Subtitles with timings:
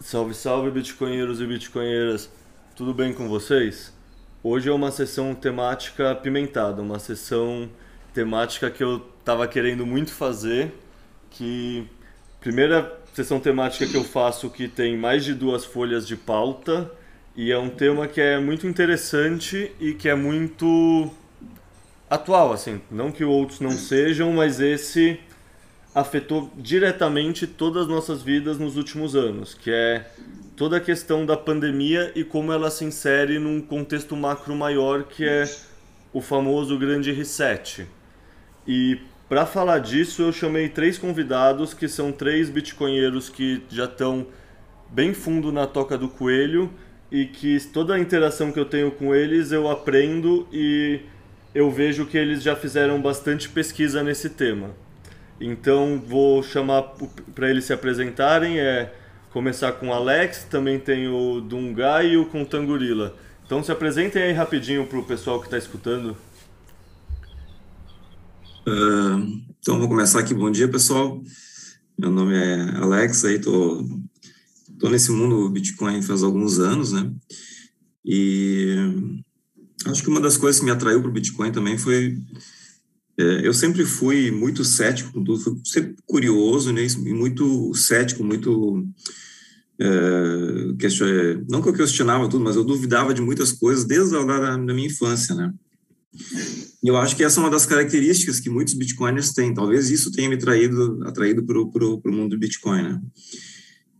[0.00, 2.30] Salve, salve, bitcoinheiros e bitcoinheiras.
[2.76, 3.92] Tudo bem com vocês?
[4.42, 7.70] Hoje é uma sessão temática apimentada, uma sessão
[8.12, 10.74] temática que eu estava querendo muito fazer,
[11.30, 11.88] que
[12.38, 16.88] primeira sessão temática que eu faço que tem mais de duas folhas de pauta
[17.34, 21.10] e é um tema que é muito interessante e que é muito
[22.08, 25.18] atual, assim, não que outros não sejam, mas esse
[25.92, 30.08] afetou diretamente todas as nossas vidas nos últimos anos, que é
[30.56, 35.24] toda a questão da pandemia e como ela se insere num contexto macro maior que
[35.24, 35.42] é
[36.12, 37.84] o famoso grande reset.
[38.64, 44.26] E para falar disso, eu chamei três convidados que são três bitcoinheiros que já estão
[44.90, 46.70] bem fundo na toca do coelho
[47.10, 51.00] e que toda a interação que eu tenho com eles eu aprendo e
[51.54, 54.70] eu vejo que eles já fizeram bastante pesquisa nesse tema.
[55.40, 56.94] Então vou chamar
[57.34, 58.58] para eles se apresentarem.
[58.58, 58.92] É
[59.30, 63.14] começar com o Alex, também tem o Dungai e o Contangorila.
[63.44, 66.16] Então se apresentem aí rapidinho para o pessoal que está escutando.
[68.68, 70.34] Uh, então vou começar aqui.
[70.34, 71.22] Bom dia, pessoal.
[71.98, 73.82] Meu nome é Alex, aí tô,
[74.78, 77.10] tô nesse mundo Bitcoin faz alguns anos, né?
[78.04, 78.76] E
[79.86, 82.18] acho que uma das coisas que me atraiu para o Bitcoin também foi
[83.18, 88.22] é, eu sempre fui muito cético com tudo, fui sempre curioso, né, e muito cético,
[88.22, 88.86] muito
[89.80, 94.74] é, não que eu questionava tudo, mas eu duvidava de muitas coisas desde a da
[94.74, 95.52] minha infância, né?
[96.82, 99.52] E eu acho que essa é uma das características que muitos bitcoiners têm.
[99.52, 103.00] Talvez isso tenha me traído, atraído para o mundo do Bitcoin, né?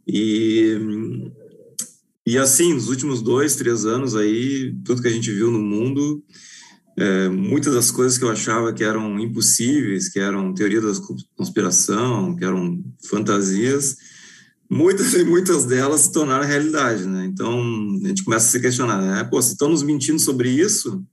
[0.07, 0.79] E,
[2.27, 6.23] e assim, nos últimos dois, três anos aí, tudo que a gente viu no mundo,
[6.97, 10.93] é, muitas das coisas que eu achava que eram impossíveis, que eram teoria da
[11.37, 13.97] conspiração, que eram fantasias,
[14.71, 17.27] muitas e muitas delas se tornaram realidade, né?
[17.27, 17.61] Então,
[18.03, 19.25] a gente começa a se questionar, né?
[19.25, 21.05] Pô, se estão nos mentindo sobre isso,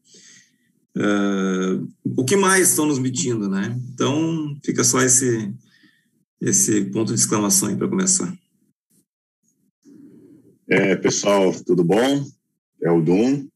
[0.98, 3.78] uh, o que mais estão nos mentindo, né?
[3.94, 5.54] Então, fica só esse,
[6.42, 8.34] esse ponto de exclamação aí para começar.
[10.68, 12.26] É, pessoal, tudo bom?
[12.82, 13.48] É o Dum.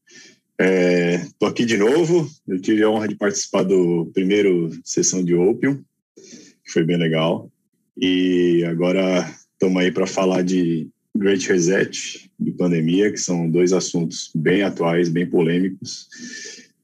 [0.58, 2.28] Estou é, aqui de novo.
[2.46, 5.82] Eu tive a honra de participar do primeiro sessão de Opium,
[6.16, 7.50] que foi bem legal.
[7.96, 14.30] E agora estamos aí para falar de Great Reset, de pandemia, que são dois assuntos
[14.34, 16.08] bem atuais, bem polêmicos.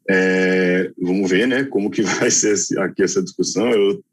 [0.09, 3.69] É, vamos ver, né, como que vai ser aqui essa discussão.
[3.71, 4.05] Eu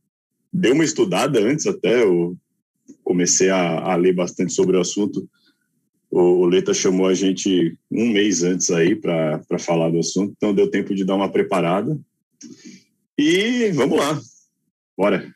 [0.51, 2.35] dei uma estudada antes até, eu
[3.03, 5.27] comecei a, a ler bastante sobre o assunto
[6.15, 10.69] o, Leta chamou a gente um mês antes aí para falar do assunto, então deu
[10.69, 11.99] tempo de dar uma preparada.
[13.17, 14.21] E vamos lá,
[14.95, 15.33] bora.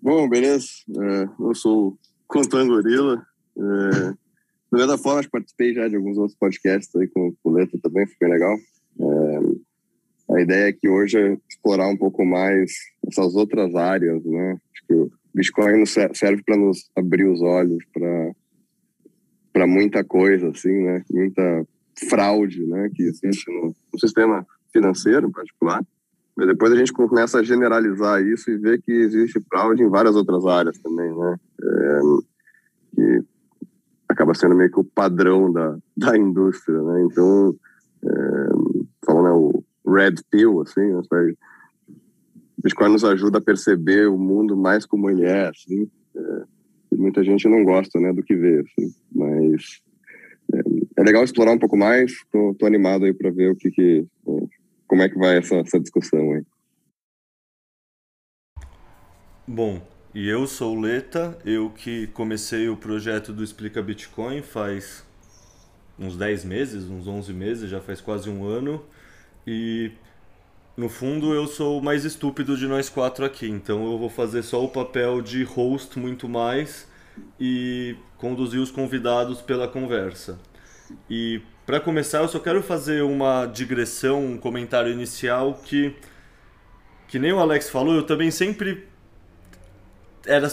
[0.00, 0.68] Bom, beleza.
[0.88, 3.20] É, eu sou o Contan Gorila.
[3.56, 4.14] É,
[4.72, 8.16] de toda forma, participei já de alguns outros podcasts aí com, o Leta também, foi
[8.20, 8.56] bem legal.
[9.00, 12.70] É, a ideia é que hoje é explorar um pouco mais
[13.06, 14.58] essas outras áreas, né?
[14.72, 18.32] Acho que Bitcoin serve para nos abrir os olhos para
[19.50, 21.02] para muita coisa, assim, né?
[21.10, 21.66] Muita
[22.08, 22.90] fraude, né?
[22.94, 25.82] Que existe no, no, sistema financeiro, em particular.
[26.36, 30.14] Mas depois a gente começa a generalizar isso e ver que existe fraude em várias
[30.14, 31.36] outras áreas também, né?
[31.60, 32.00] É,
[32.94, 33.24] que
[34.08, 37.02] acaba sendo meio que o padrão da, da indústria, né?
[37.02, 37.54] Então,
[38.04, 38.48] é,
[39.04, 39.30] falando né,
[39.84, 41.34] o red pill, assim, né?
[42.62, 45.88] Bitcoin nos ajuda a perceber o mundo mais como ele é, assim.
[46.16, 46.42] É,
[46.96, 48.92] muita gente não gosta, né, do que vê, assim.
[49.12, 49.80] Mas
[50.52, 50.60] é,
[50.96, 52.12] é legal explorar um pouco mais.
[52.32, 54.06] Tô, tô animado aí para ver o que, que
[54.88, 56.42] como é que vai essa, essa discussão aí.
[59.46, 59.80] Bom,
[60.18, 65.06] e eu sou o Leta, eu que comecei o projeto do Explica Bitcoin faz
[65.96, 68.84] uns 10 meses, uns 11 meses, já faz quase um ano.
[69.46, 69.92] E
[70.76, 74.42] no fundo, eu sou o mais estúpido de nós quatro aqui, então eu vou fazer
[74.42, 76.88] só o papel de host muito mais
[77.38, 80.36] e conduzir os convidados pela conversa.
[81.08, 85.94] E para começar, eu só quero fazer uma digressão, um comentário inicial que
[87.06, 88.88] que nem o Alex falou, eu também sempre
[90.28, 90.48] era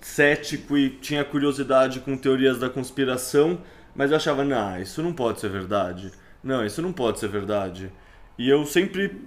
[0.00, 3.60] cético e tinha curiosidade com teorias da conspiração,
[3.94, 6.10] mas eu achava, não, isso não pode ser verdade.
[6.42, 7.92] Não, isso não pode ser verdade.
[8.38, 9.22] E eu sempre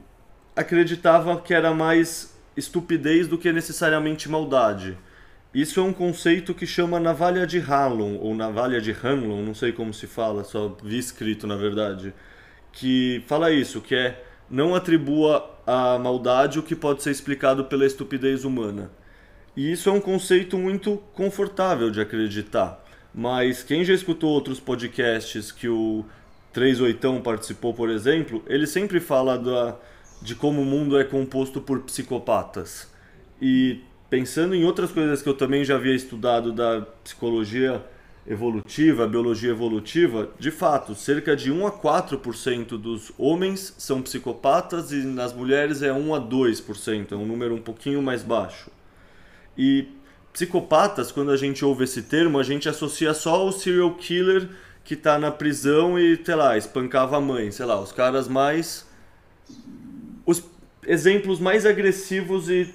[0.55, 4.97] acreditava que era mais estupidez do que necessariamente maldade.
[5.53, 9.71] isso é um conceito que chama navalha de Hanlon, ou navalha de Hanlon, não sei
[9.71, 12.13] como se fala, só vi escrito na verdade,
[12.71, 17.85] que fala isso, que é não atribua à maldade o que pode ser explicado pela
[17.85, 18.91] estupidez humana.
[19.59, 22.81] E isso é um conceito muito confortável de acreditar.
[23.13, 26.05] Mas quem já escutou outros podcasts que o
[26.53, 29.75] 38 participou, por exemplo, ele sempre fala da,
[30.21, 32.89] de como o mundo é composto por psicopatas.
[33.41, 37.83] E pensando em outras coisas que eu também já havia estudado da psicologia
[38.25, 45.03] evolutiva, biologia evolutiva, de fato, cerca de 1 a 4% dos homens são psicopatas e
[45.03, 48.78] nas mulheres é 1 a 2%, é um número um pouquinho mais baixo.
[49.61, 49.89] E
[50.31, 54.47] psicopatas, quando a gente ouve esse termo, a gente associa só ao serial killer
[54.85, 58.87] que está na prisão e, sei lá, espancava a mãe, sei lá, os caras mais
[60.25, 60.41] os
[60.87, 62.73] exemplos mais agressivos e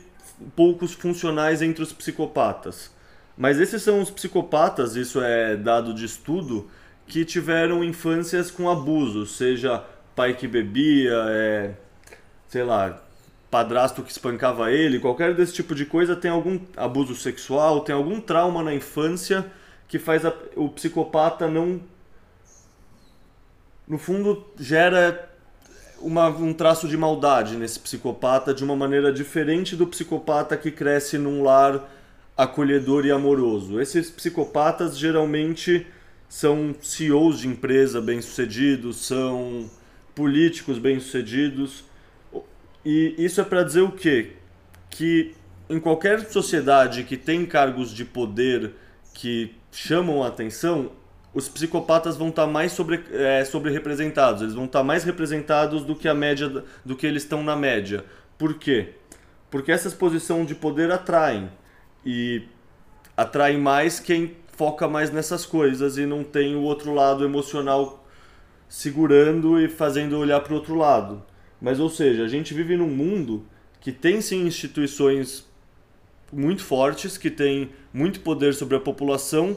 [0.54, 2.90] poucos funcionais entre os psicopatas.
[3.34, 6.68] Mas esses são os psicopatas, isso é dado de estudo,
[7.06, 9.82] que tiveram infâncias com abuso, seja
[10.14, 11.74] pai que bebia, é,
[12.46, 13.03] sei lá,
[13.54, 18.20] padrasto que espancava ele, qualquer desse tipo de coisa tem algum abuso sexual, tem algum
[18.20, 19.46] trauma na infância
[19.86, 21.80] que faz a, o psicopata não.
[23.86, 25.30] No fundo, gera
[26.00, 31.16] uma, um traço de maldade nesse psicopata de uma maneira diferente do psicopata que cresce
[31.16, 31.88] num lar
[32.36, 33.80] acolhedor e amoroso.
[33.80, 35.86] Esses psicopatas geralmente
[36.28, 39.70] são CEOs de empresa bem-sucedidos, são
[40.12, 41.84] políticos bem-sucedidos.
[42.84, 44.32] E isso é para dizer o quê?
[44.90, 45.34] Que
[45.68, 48.74] em qualquer sociedade que tem cargos de poder
[49.14, 50.90] que chamam a atenção,
[51.32, 55.02] os psicopatas vão estar tá mais sobre, é, sobre representados, eles vão estar tá mais
[55.02, 58.04] representados do que a média, do que eles estão na média.
[58.38, 58.94] Por quê?
[59.50, 61.50] Porque essas posições de poder atraem
[62.04, 62.42] e
[63.16, 68.04] atraem mais quem foca mais nessas coisas e não tem o outro lado emocional
[68.68, 71.22] segurando e fazendo olhar para o outro lado.
[71.64, 73.42] Mas ou seja, a gente vive num mundo
[73.80, 75.48] que tem sim instituições
[76.30, 79.56] muito fortes, que tem muito poder sobre a população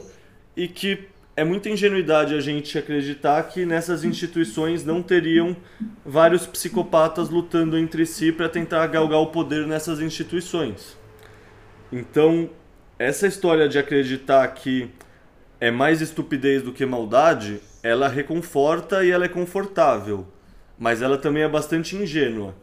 [0.56, 1.00] e que
[1.36, 5.54] é muita ingenuidade a gente acreditar que nessas instituições não teriam
[6.02, 10.96] vários psicopatas lutando entre si para tentar galgar o poder nessas instituições.
[11.92, 12.48] Então,
[12.98, 14.88] essa história de acreditar que
[15.60, 20.26] é mais estupidez do que maldade, ela reconforta e ela é confortável,
[20.78, 22.54] mas ela também é bastante ingênua.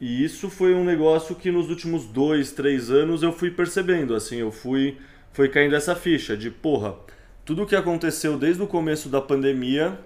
[0.00, 4.36] E isso foi um negócio que nos últimos dois, três anos eu fui percebendo, assim,
[4.36, 4.98] eu fui,
[5.32, 6.94] foi caindo essa ficha de, porra,
[7.44, 9.98] tudo o que aconteceu desde o começo da pandemia,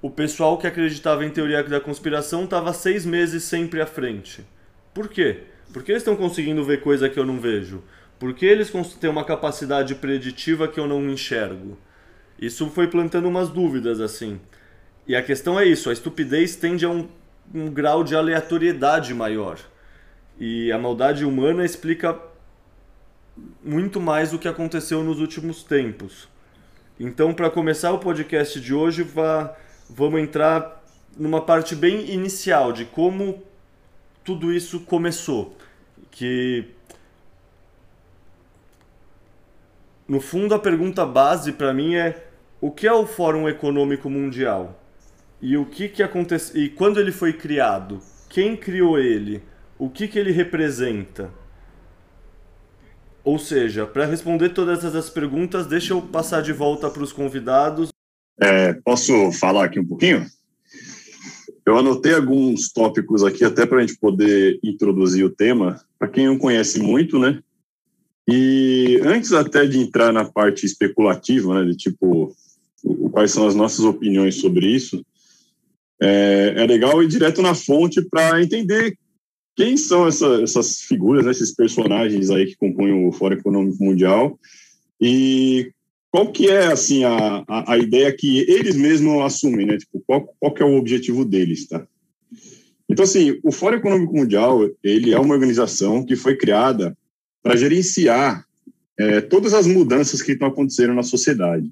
[0.00, 4.44] o pessoal que acreditava em teoria da conspiração estava seis meses sempre à frente.
[4.94, 5.42] Por quê?
[5.72, 7.82] Porque eles estão conseguindo ver coisa que eu não vejo.
[8.18, 11.78] Porque eles têm uma capacidade preditiva que eu não enxergo.
[12.40, 14.40] Isso foi plantando umas dúvidas assim.
[15.08, 17.08] E a questão é isso: a estupidez tende a um,
[17.54, 19.58] um grau de aleatoriedade maior.
[20.38, 22.16] E a maldade humana explica
[23.64, 26.28] muito mais o que aconteceu nos últimos tempos.
[27.00, 29.56] Então, para começar o podcast de hoje, vá,
[29.88, 30.84] vamos entrar
[31.16, 33.42] numa parte bem inicial de como
[34.22, 35.56] tudo isso começou.
[36.10, 36.66] Que
[40.06, 42.26] no fundo a pergunta base para mim é
[42.60, 44.78] o que é o Fórum Econômico Mundial?
[45.40, 48.00] E o que que acontece e quando ele foi criado?
[48.28, 49.42] Quem criou ele?
[49.78, 51.30] O que que ele representa?
[53.22, 57.90] Ou seja, para responder todas essas perguntas, deixa eu passar de volta para os convidados.
[58.40, 60.26] É, posso falar aqui um pouquinho?
[61.64, 65.78] Eu anotei alguns tópicos aqui até para a gente poder introduzir o tema.
[65.98, 67.40] Para quem não conhece muito, né?
[68.26, 72.34] E antes até de entrar na parte especulativa, né, de tipo
[73.10, 75.04] quais são as nossas opiniões sobre isso,
[76.00, 78.96] é, é legal ir direto na fonte para entender
[79.56, 84.38] quem são essa, essas figuras, né, esses personagens aí que compõem o Fórum Econômico Mundial
[85.00, 85.72] e
[86.10, 89.76] qual que é assim a, a, a, ideia que eles mesmos assumem, né?
[89.76, 91.86] Tipo, qual, qual que é o objetivo deles, tá?
[92.88, 96.96] Então, assim, o Fórum Econômico Mundial, ele é uma organização que foi criada
[97.42, 98.46] para gerenciar
[98.98, 101.70] é, todas as mudanças que estão acontecendo na sociedade.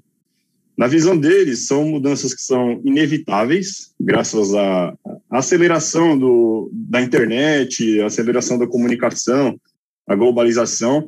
[0.77, 4.95] Na visão deles, são mudanças que são inevitáveis, graças à
[5.27, 9.59] aceleração do, da internet, a aceleração da comunicação,
[10.05, 11.07] a globalização.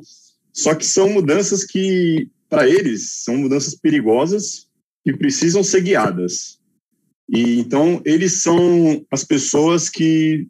[0.52, 4.66] Só que são mudanças que, para eles, são mudanças perigosas
[5.04, 6.58] que precisam ser guiadas.
[7.28, 10.48] E então eles são as pessoas que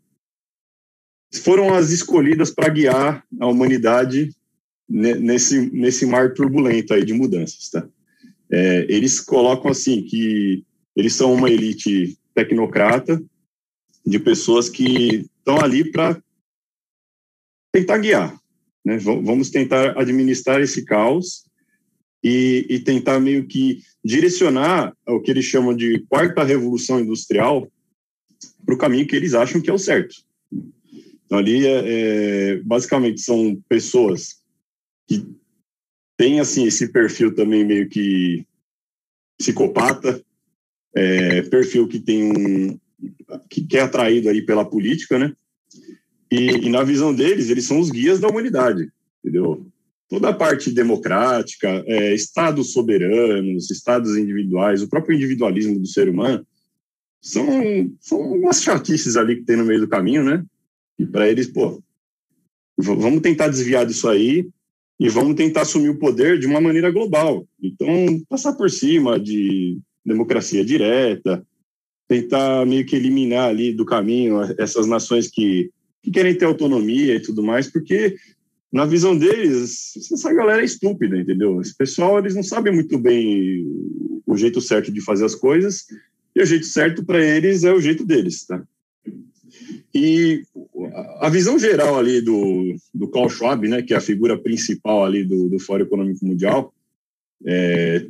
[1.43, 4.35] foram as escolhidas para guiar a humanidade
[4.89, 7.87] nesse, nesse mar turbulento aí de mudanças, tá?
[8.53, 10.65] É, eles colocam assim que
[10.97, 13.23] eles são uma elite tecnocrata
[14.05, 16.21] de pessoas que estão ali para
[17.73, 18.41] tentar guiar,
[18.85, 18.99] né?
[18.99, 21.45] Vamos tentar administrar esse caos
[22.23, 27.71] e, e, tentar meio que direcionar o que eles chamam de quarta revolução industrial
[28.65, 30.17] para o caminho que eles acham que é o certo.
[31.25, 34.43] Então, ali, é, é, basicamente, são pessoas
[35.07, 35.25] que
[36.21, 38.45] têm, assim, esse perfil também meio que
[39.39, 40.23] psicopata,
[40.95, 42.79] é, perfil que tem um...
[43.49, 45.33] que, que é atraído aí pela política, né?
[46.31, 48.93] E, e, na visão deles, eles são os guias da humanidade,
[49.25, 49.67] entendeu?
[50.11, 56.47] Toda a parte democrática, é, estados soberanos, estados individuais, o próprio individualismo do ser humano,
[57.23, 57.47] são,
[57.99, 60.45] são umas chatices ali que tem no meio do caminho, né?
[60.99, 61.83] E para eles, pô,
[62.77, 64.51] vamos tentar desviar disso aí
[65.01, 67.49] e vamos tentar assumir o poder de uma maneira global.
[67.61, 67.89] Então,
[68.29, 71.43] passar por cima de democracia direta,
[72.07, 75.71] tentar meio que eliminar ali do caminho essas nações que,
[76.03, 78.15] que querem ter autonomia e tudo mais, porque
[78.71, 81.63] na visão deles, essa galera é estúpida, entendeu?
[81.63, 83.65] Esse pessoal, eles não sabem muito bem
[84.27, 85.87] o jeito certo de fazer as coisas,
[86.37, 88.63] e o jeito certo para eles é o jeito deles, tá?
[89.95, 90.43] E
[91.21, 95.25] a visão geral ali do, do Klaus Schwab, né, que é a figura principal ali
[95.25, 96.73] do, do Fórum Econômico Mundial,
[97.47, 98.07] é,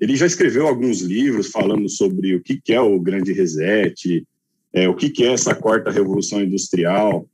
[0.00, 4.24] ele já escreveu alguns livros falando sobre o que, que é o grande reset,
[4.72, 7.28] é, o que, que é essa quarta revolução industrial.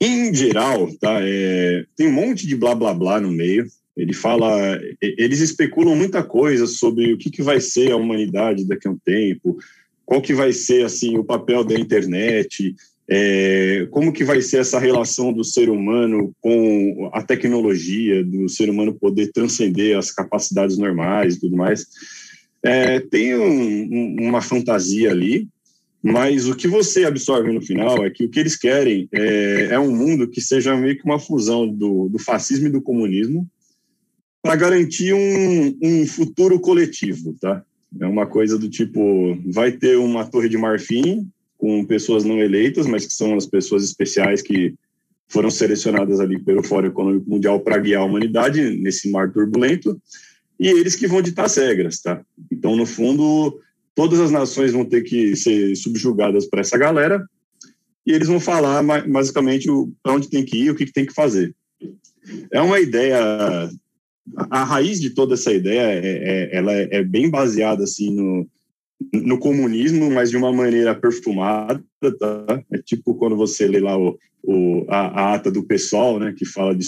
[0.00, 3.66] Em geral, tá, é, tem um monte de blá blá blá no meio.
[3.96, 8.88] Ele fala, eles especulam muita coisa sobre o que, que vai ser a humanidade daqui
[8.88, 9.58] a um tempo,
[10.04, 12.74] qual que vai ser assim o papel da internet,
[13.14, 18.70] é, como que vai ser essa relação do ser humano com a tecnologia, do ser
[18.70, 21.86] humano poder transcender as capacidades normais e tudo mais.
[22.62, 25.46] É, tem um, uma fantasia ali,
[26.02, 29.78] mas o que você absorve no final é que o que eles querem é, é
[29.78, 33.46] um mundo que seja meio que uma fusão do, do fascismo e do comunismo
[34.40, 37.62] para garantir um, um futuro coletivo, tá?
[38.00, 41.30] É uma coisa do tipo, vai ter uma torre de marfim
[41.62, 44.74] com pessoas não eleitas, mas que são as pessoas especiais que
[45.28, 49.96] foram selecionadas ali pelo Fórum Econômico Mundial para guiar a humanidade nesse mar turbulento,
[50.58, 52.20] e eles que vão ditar as regras, tá?
[52.50, 53.60] Então, no fundo,
[53.94, 57.24] todas as nações vão ter que ser subjugadas para essa galera,
[58.04, 59.68] e eles vão falar basicamente
[60.02, 61.54] para onde tem que ir, o que, tem que fazer.
[62.50, 63.70] É uma ideia
[64.50, 68.48] a raiz de toda essa ideia é, é ela é bem baseada assim no,
[69.12, 71.82] no comunismo, mas de uma maneira perfumada,
[72.18, 72.62] tá?
[72.72, 76.44] É tipo quando você lê lá o, o a, a, ata do pessoal, né, que
[76.44, 76.84] fala de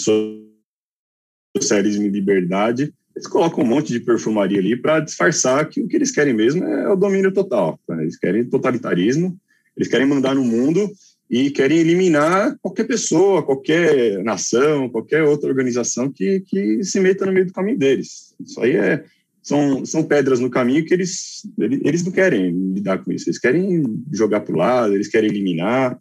[1.57, 5.95] socialismo e liberdade, eles colocam um monte de perfumaria ali para disfarçar que o que
[5.95, 7.79] eles querem mesmo é o domínio total.
[7.87, 8.01] Tá?
[8.01, 9.37] Eles querem totalitarismo,
[9.75, 10.91] eles querem mandar no mundo
[11.29, 17.31] e querem eliminar qualquer pessoa, qualquer nação, qualquer outra organização que, que se meta no
[17.31, 18.35] meio do caminho deles.
[18.39, 19.03] Isso aí é,
[19.45, 23.83] são, são pedras no caminho que eles, eles não querem lidar com isso, eles querem
[24.11, 25.99] jogar para o lado, eles querem eliminar.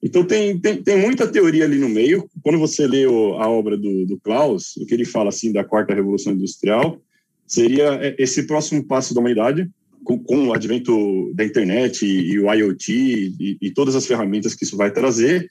[0.00, 2.30] Então, tem, tem, tem muita teoria ali no meio.
[2.42, 5.64] Quando você lê o, a obra do, do Klaus, o que ele fala assim da
[5.64, 7.02] quarta revolução industrial,
[7.44, 9.68] seria é, esse próximo passo da humanidade,
[10.04, 14.54] com, com, o advento da internet e, e o IoT e, e, todas as ferramentas
[14.54, 15.50] que isso vai trazer.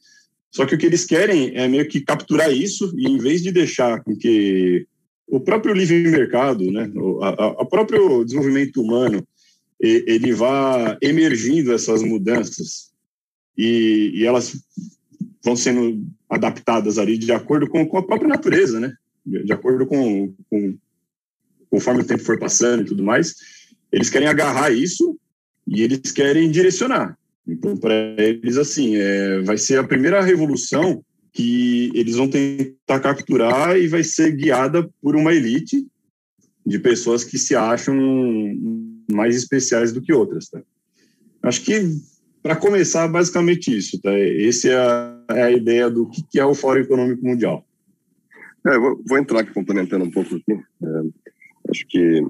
[0.50, 3.52] Só que o que eles querem é meio que capturar isso e, em vez de
[3.52, 4.88] deixar com que
[5.30, 9.26] o próprio livre mercado, né, o próprio desenvolvimento humano,
[9.80, 12.92] ele vá emergindo essas mudanças
[13.58, 14.62] e, e elas
[15.44, 18.94] vão sendo adaptadas ali de acordo com, com a própria natureza, né?
[19.26, 20.78] De acordo com, com
[21.70, 23.36] conforme o tempo for passando e tudo mais
[23.92, 25.18] eles querem agarrar isso
[25.68, 27.18] e eles querem direcionar.
[27.48, 33.78] Então, para eles, assim, é, vai ser a primeira revolução que eles vão tentar capturar
[33.78, 35.86] e vai ser guiada por uma elite
[36.66, 37.96] de pessoas que se acham
[39.12, 40.50] mais especiais do que outras.
[40.50, 40.62] Tá?
[41.44, 41.82] Acho que,
[42.44, 44.00] para começar, basicamente isso.
[44.02, 44.12] Tá?
[44.18, 47.66] Essa é a, é a ideia do que, que é o Fórum Econômico Mundial.
[48.66, 50.52] É, vou, vou, entrar aqui complementando um pouco aqui.
[50.52, 51.02] É,
[51.70, 52.22] acho que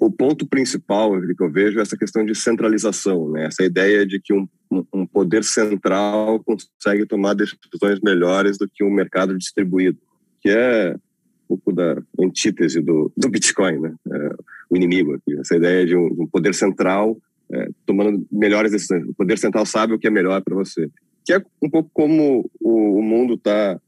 [0.00, 3.44] o ponto principal que eu vejo é essa questão de centralização, né?
[3.44, 4.48] essa ideia de que um,
[4.92, 9.98] um poder central consegue tomar decisões melhores do que um mercado distribuído,
[10.40, 13.94] que é um pouco da antítese do, do Bitcoin, né?
[14.10, 14.34] É,
[14.70, 17.18] o inimigo aqui, essa ideia de um, um poder central
[17.52, 19.04] é, tomando melhores decisões.
[19.06, 20.88] O poder central sabe o que é melhor para você,
[21.26, 23.78] que é um pouco como o, o mundo está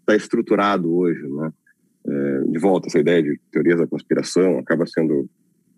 [0.00, 1.52] está estruturado hoje, né?
[2.06, 5.28] É, de volta essa ideia de teorias da conspiração acaba sendo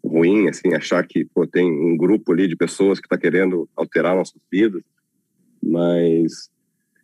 [0.05, 4.17] ruim, assim, achar que pô, tem um grupo ali de pessoas que está querendo alterar
[4.17, 4.83] nossas vidas,
[5.63, 6.51] mas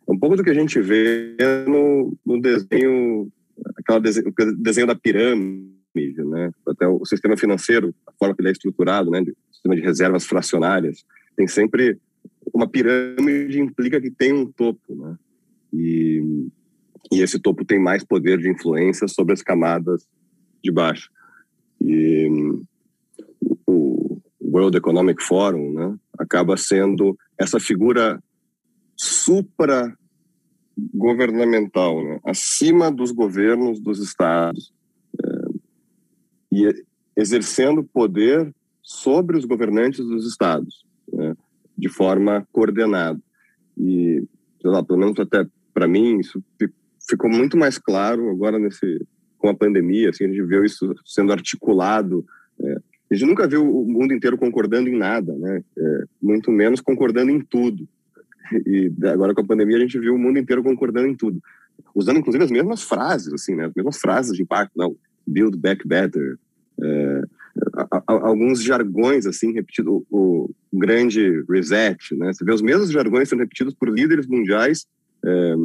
[0.07, 1.35] é um pouco do que a gente vê
[1.67, 3.31] no, no desenho,
[3.77, 6.51] aquela desenho, desenho da pirâmide, né?
[6.67, 9.21] Até o sistema financeiro, a forma que ele é estruturado, né?
[9.21, 11.97] O sistema de reservas fracionárias, tem sempre
[12.53, 15.17] uma pirâmide implica que tem um topo, né?
[15.73, 16.49] E,
[17.11, 20.07] e esse topo tem mais poder de influência sobre as camadas
[20.63, 21.09] de baixo.
[21.81, 22.27] E
[23.65, 28.21] o World Economic Forum, né, acaba sendo essa figura
[28.95, 29.97] supra
[30.93, 34.73] governamental, né, acima dos governos dos estados
[35.23, 35.27] é,
[36.51, 41.35] e exercendo poder sobre os governantes dos estados, né,
[41.77, 43.19] de forma coordenada.
[43.77, 44.23] E,
[44.63, 46.43] lá, pelo menos até para mim, isso
[47.09, 49.05] ficou muito mais claro agora nesse
[49.37, 52.25] com a pandemia, assim, a gente viu isso sendo articulado.
[52.61, 52.77] É,
[53.11, 55.61] a gente nunca viu o mundo inteiro concordando em nada, né?
[55.77, 57.85] É, muito menos concordando em tudo.
[58.65, 61.41] E agora com a pandemia a gente viu o mundo inteiro concordando em tudo,
[61.93, 63.65] usando inclusive as mesmas frases, assim, né?
[63.65, 64.95] As mesmas frases de impacto, não,
[65.27, 66.37] build back better,
[66.81, 67.21] é,
[68.07, 72.31] alguns jargões assim repetidos, o, o, grande reset, né?
[72.31, 74.85] Você vê os mesmos jargões sendo repetidos por líderes mundiais
[75.23, 75.55] é,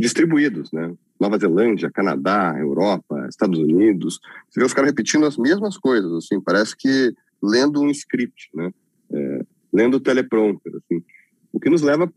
[0.00, 0.94] distribuídos, né?
[1.20, 4.18] Nova Zelândia, Canadá, Europa, Estados Unidos.
[4.48, 8.72] Você vê os caras repetindo as mesmas coisas, assim, parece que lendo um script, né?
[9.12, 11.02] É, lendo teleprompter, assim.
[11.52, 12.10] O que nos leva a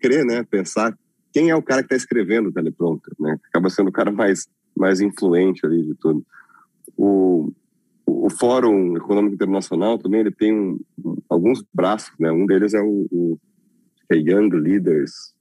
[0.00, 0.42] crer, né?
[0.44, 0.96] Pensar
[1.32, 3.38] quem é o cara que está escrevendo o teleprompter, né?
[3.48, 4.46] Acaba sendo o cara mais,
[4.76, 6.22] mais influente ali de tudo.
[6.96, 7.50] O,
[8.04, 10.78] o Fórum Econômico Internacional também ele tem um,
[11.30, 12.30] alguns braços, né?
[12.30, 13.38] Um deles é o, o
[14.10, 15.34] é Young Leaders,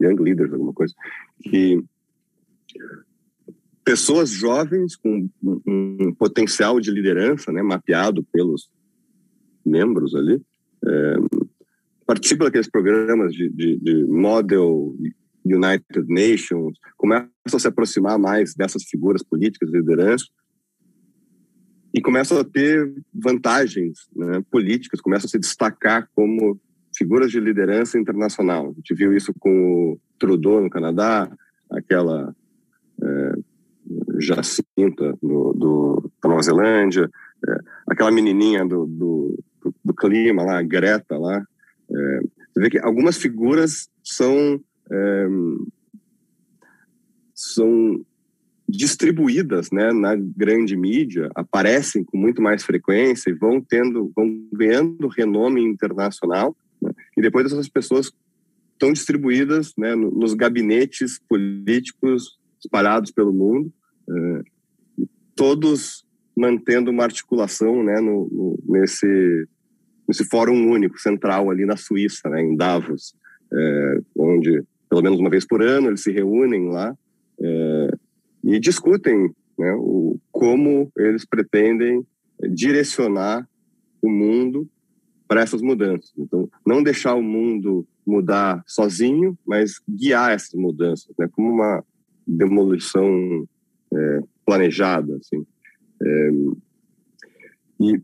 [0.00, 0.94] Young Leaders, alguma coisa,
[1.42, 1.82] que
[3.84, 8.70] pessoas jovens com um, potencial de liderança, né, mapeado pelos
[9.64, 10.40] membros ali,
[10.86, 11.14] é,
[12.06, 14.94] participam daqueles programas de, de, de, Model
[15.44, 20.26] United Nations, começam a se aproximar mais dessas figuras políticas de liderança
[21.92, 26.60] e começam a ter vantagens né, políticas, começam a se destacar como
[27.00, 28.66] figuras de liderança internacional.
[28.66, 29.50] A gente viu isso com
[29.92, 31.30] o Trudeau no Canadá,
[31.70, 32.34] aquela
[33.02, 33.32] é,
[34.18, 37.08] Jacinta do, do, da Nova Zelândia,
[37.48, 37.58] é,
[37.88, 39.42] aquela menininha do, do,
[39.82, 41.42] do, clima lá, Greta lá.
[41.90, 42.20] É,
[42.52, 44.60] você vê que algumas figuras são
[44.92, 45.26] é,
[47.34, 48.04] são
[48.68, 55.08] distribuídas né, na grande mídia, aparecem com muito mais frequência e vão tendo, vão ganhando
[55.08, 56.54] renome internacional.
[56.90, 58.12] Né, e depois essas pessoas
[58.72, 63.72] estão distribuídas né, nos gabinetes políticos espalhados pelo mundo,
[64.08, 64.42] é,
[65.34, 69.46] todos mantendo uma articulação né, no, no, nesse,
[70.30, 73.14] fórum único, central ali na Suíça, né, em Davos,
[73.52, 76.96] é, onde pelo menos uma vez por ano eles se reúnem lá
[77.40, 77.90] é,
[78.44, 82.04] e discutem né, o, como eles pretendem
[82.50, 83.46] direcionar
[84.02, 84.68] o mundo
[85.30, 86.12] para essas mudanças.
[86.18, 91.84] Então, não deixar o mundo mudar sozinho, mas guiar essas mudanças, né, como uma
[92.26, 93.46] demolição
[93.94, 95.46] é, planejada, assim.
[96.02, 96.30] É,
[97.78, 98.02] e,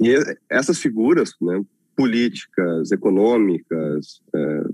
[0.00, 1.62] e essas figuras, né,
[1.94, 4.64] políticas, econômicas, é,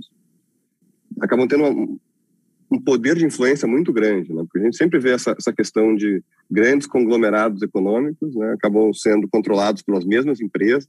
[1.20, 1.98] acabam tendo uma,
[2.72, 4.42] um poder de influência muito grande, né?
[4.44, 8.54] Porque a gente sempre vê essa, essa questão de grandes conglomerados econômicos, né?
[8.54, 10.88] Acabam sendo controlados pelas mesmas empresas.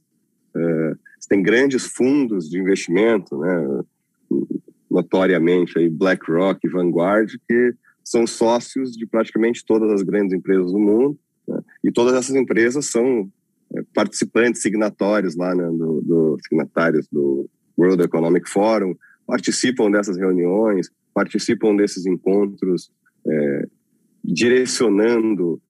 [0.56, 0.92] É,
[1.28, 3.82] tem grandes fundos de investimento, né?
[4.90, 10.78] Notoriamente aí BlackRock e Vanguard, que são sócios de praticamente todas as grandes empresas do
[10.78, 11.18] mundo.
[11.46, 11.60] Né?
[11.84, 13.30] E todas essas empresas são
[13.74, 15.66] é, participantes signatórios lá, né?
[15.66, 22.90] Do, do signatários do World Economic Forum, participam dessas reuniões, participam desses encontros,
[23.26, 23.68] é,
[24.24, 25.60] direcionando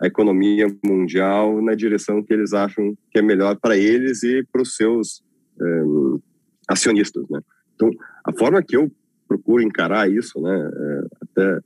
[0.00, 4.62] a economia mundial na direção que eles acham que é melhor para eles e para
[4.62, 5.22] os seus
[5.60, 5.82] é,
[6.68, 7.40] acionistas, né?
[7.74, 7.90] Então,
[8.24, 8.90] a forma que eu
[9.26, 11.60] procuro encarar isso, né, é, até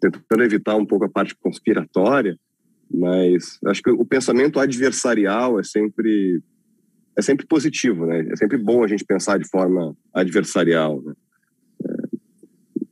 [0.00, 2.38] tentando evitar um pouco a parte conspiratória,
[2.90, 6.42] mas acho que o pensamento adversarial é sempre
[7.16, 8.26] é sempre positivo, né?
[8.30, 11.14] É sempre bom a gente pensar de forma adversarial, né?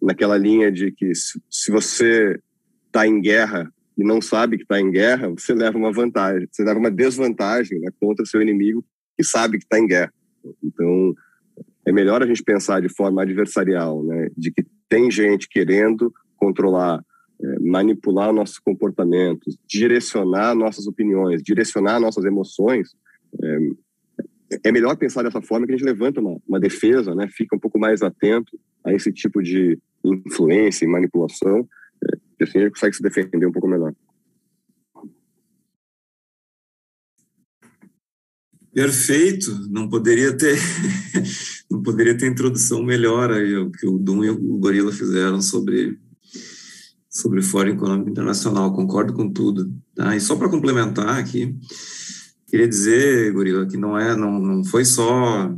[0.00, 2.38] naquela linha de que se você
[2.92, 6.62] está em guerra e não sabe que está em guerra, você leva uma vantagem, você
[6.62, 8.84] leva uma desvantagem né, contra seu inimigo
[9.16, 10.12] que sabe que está em guerra.
[10.62, 11.14] Então,
[11.86, 17.02] é melhor a gente pensar de forma adversarial, né, de que tem gente querendo controlar,
[17.42, 22.90] é, manipular nossos comportamentos, direcionar nossas opiniões, direcionar nossas emoções,
[23.42, 23.58] é,
[24.64, 27.26] é melhor pensar dessa forma que a gente levanta uma, uma defesa, né?
[27.30, 31.66] Fica um pouco mais atento a esse tipo de influência e manipulação,
[32.42, 33.94] é, assim gente consegue se defender um pouco melhor.
[38.72, 40.58] Perfeito, não poderia ter
[41.70, 45.98] não poderia ter introdução melhor aí o que o Dum e o Gorila fizeram sobre
[47.10, 50.16] sobre o Fórum Econômico Internacional, concordo com tudo, tá?
[50.16, 51.54] E só para complementar aqui,
[52.48, 55.54] queria dizer, Gorila, que não é não, não foi só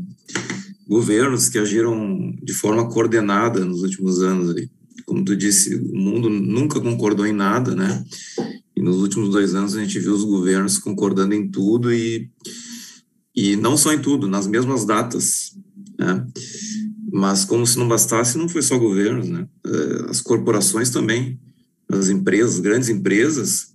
[0.88, 4.68] governos que agiram de forma coordenada nos últimos anos ali.
[5.06, 8.04] Como tu disse, o mundo nunca concordou em nada, né?
[8.76, 12.30] E nos últimos dois anos a gente viu os governos concordando em tudo e
[13.36, 15.56] e não só em tudo, nas mesmas datas,
[15.98, 16.24] né?
[17.12, 19.46] Mas como se não bastasse, não foi só governos, né?
[19.66, 21.40] É, as corporações também,
[21.88, 23.72] as empresas, grandes empresas,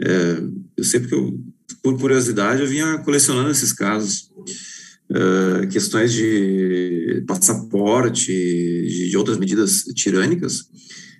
[0.00, 0.42] é,
[0.76, 1.38] eu sei porque eu,
[1.82, 4.30] por curiosidade, eu vinha colecionando esses casos.
[5.12, 10.68] É, questões de passaporte, de, de, outras medidas tirânicas,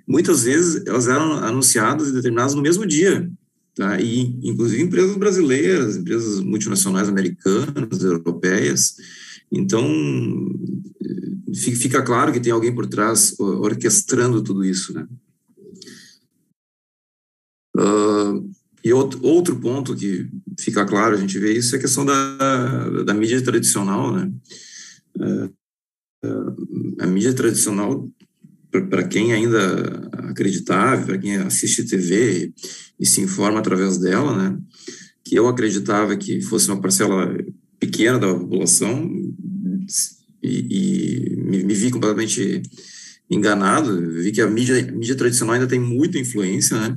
[0.07, 3.29] muitas vezes elas eram anunciadas e determinadas no mesmo dia.
[3.75, 4.01] Tá?
[4.01, 8.95] E, inclusive, empresas brasileiras, empresas multinacionais americanas, europeias.
[9.51, 9.85] Então,
[11.53, 15.07] fica claro que tem alguém por trás orquestrando tudo isso, né?
[17.77, 18.51] Uh,
[18.83, 23.03] e outro, outro ponto que fica claro, a gente vê isso, é a questão da,
[23.05, 24.33] da mídia tradicional, né?
[25.17, 25.61] Uh,
[27.01, 28.09] a mídia tradicional
[28.71, 32.55] para quem ainda acreditava, para quem assiste TV e,
[33.01, 34.59] e se informa através dela, né,
[35.25, 37.37] que eu acreditava que fosse uma parcela
[37.79, 39.11] pequena da população
[40.43, 42.63] e, e me, me, vi completamente
[43.29, 46.97] enganado, vi que a mídia, a mídia tradicional ainda tem muita influência, né,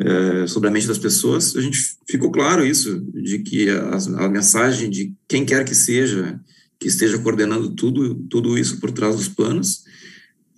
[0.00, 4.28] é, sobre a mente das pessoas, a gente ficou claro isso, de que a, a
[4.28, 6.40] mensagem de quem quer que seja,
[6.78, 9.82] que esteja coordenando tudo, tudo isso por trás dos panos,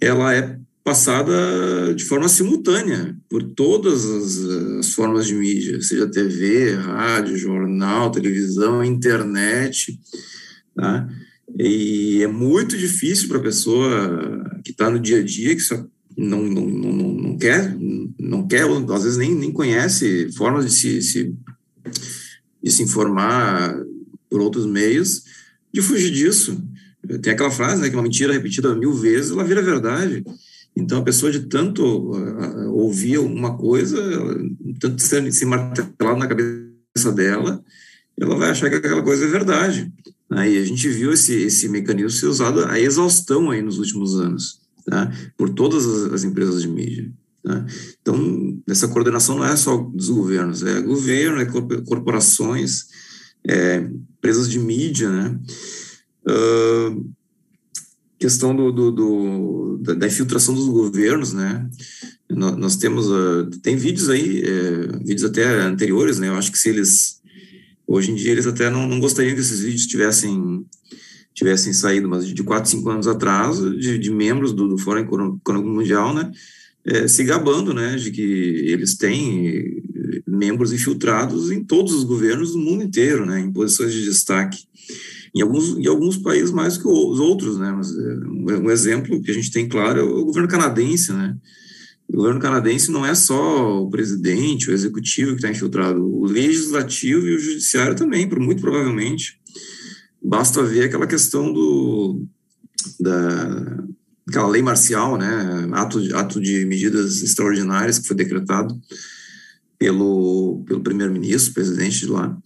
[0.00, 4.38] ela é passada de forma simultânea por todas as,
[4.78, 9.98] as, formas de mídia, seja TV, rádio, jornal, televisão, internet,
[10.74, 11.08] tá?
[11.58, 15.84] E é muito difícil para a pessoa que está no dia a dia, que só
[16.16, 17.76] não, não, não, não quer,
[18.18, 21.34] não quer, às vezes nem, nem conhece formas de se, se,
[22.62, 23.76] de se informar
[24.28, 25.24] por outros meios,
[25.72, 26.62] de fugir disso.
[27.22, 30.22] Tem aquela frase, né, que uma mentira repetida mil vezes, ela vira verdade.
[30.76, 33.98] Então, a pessoa de tanto uh, ouvir uma coisa,
[34.78, 37.62] tanto se, se martelado na cabeça dela,
[38.18, 39.92] ela vai achar que aquela coisa é verdade.
[40.30, 44.59] Aí a gente viu esse, esse mecanismo ser usado a exaustão aí nos últimos anos,
[44.84, 45.12] tá?
[45.36, 47.12] por todas as, as empresas de mídia.
[47.42, 47.64] Tá?
[48.00, 51.46] Então, essa coordenação não é só dos governos, é governo, é
[51.86, 52.86] corporações,
[53.46, 55.40] é empresas de mídia, né?
[56.28, 57.10] Uh,
[58.18, 61.68] questão do, do, do da, da, infiltração dos governos, né?
[62.28, 66.28] Nós, nós temos, uh, tem vídeos aí, é, vídeos até anteriores, né?
[66.28, 67.22] Eu acho que se eles,
[67.86, 70.66] hoje em dia, eles até não, não gostariam que esses vídeos tivessem
[71.34, 75.68] tivessem saído, mas de 4, 5 anos atrás, de, de membros do, do Fórum Econômico
[75.68, 76.30] Mundial, né?
[76.84, 79.82] É, se gabando, né, de que eles têm
[80.26, 84.64] membros infiltrados em todos os governos do mundo inteiro, né, em posições de destaque.
[85.34, 87.70] Em alguns, em alguns países mais que os outros, né?
[87.70, 91.36] Mas é, um exemplo que a gente tem claro é o governo canadense, né?
[92.08, 97.28] O governo canadense não é só o presidente, o executivo que está infiltrado, o legislativo
[97.28, 99.39] e o judiciário também, muito provavelmente.
[100.22, 102.26] Basta ver aquela questão do
[102.98, 103.84] da
[104.28, 108.80] aquela lei marcial, né, ato ato de medidas extraordinárias que foi decretado
[109.78, 112.38] pelo pelo primeiro-ministro, presidente de lá,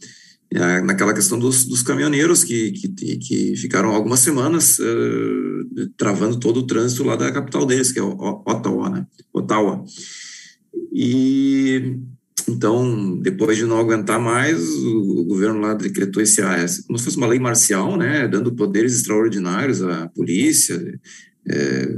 [0.85, 6.67] naquela questão dos, dos caminhoneiros que, que, que, ficaram algumas semanas uh, travando todo o
[6.67, 9.07] trânsito lá da capital deles, que é Ottawa, né?
[9.33, 9.85] Ottawa.
[10.93, 11.99] E
[12.49, 17.17] então, depois de não aguentar mais, o governo lá decretou esse AS, como se fosse
[17.17, 21.01] uma lei marcial, né, dando poderes extraordinários à polícia,
[21.49, 21.97] é,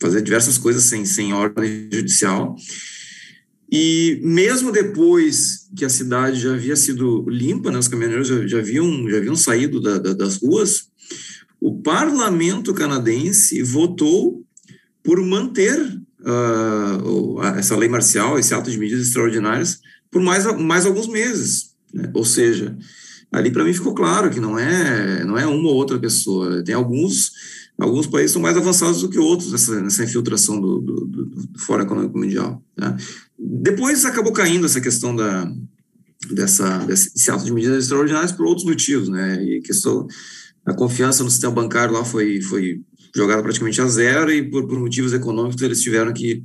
[0.00, 2.56] fazer diversas coisas sem, sem ordem judicial.
[3.70, 8.58] E mesmo depois que a cidade já havia sido limpa, né, os caminhoneiros já, já,
[8.58, 10.88] haviam, já haviam saído da, da, das ruas,
[11.60, 14.44] o parlamento canadense votou
[15.02, 15.78] por manter
[16.26, 21.74] uh, essa lei marcial, esse ato de medidas extraordinárias, por mais, mais alguns meses.
[21.92, 22.10] Né?
[22.14, 22.76] Ou seja,
[23.30, 26.62] ali para mim ficou claro que não é não é uma ou outra pessoa.
[26.64, 27.32] Tem alguns
[27.78, 31.58] alguns países são mais avançados do que outros nessa, nessa infiltração do, do, do, do
[31.58, 32.62] Fórum Econômico Mundial.
[32.76, 32.96] Tá?
[33.38, 35.50] Depois acabou caindo essa questão da
[36.30, 39.42] dessa desse ato de medidas extraordinárias por outros motivos, né?
[39.42, 40.06] E questão
[40.64, 42.80] a confiança no sistema bancário lá foi foi
[43.14, 46.42] jogada praticamente a zero e por, por motivos econômicos eles tiveram que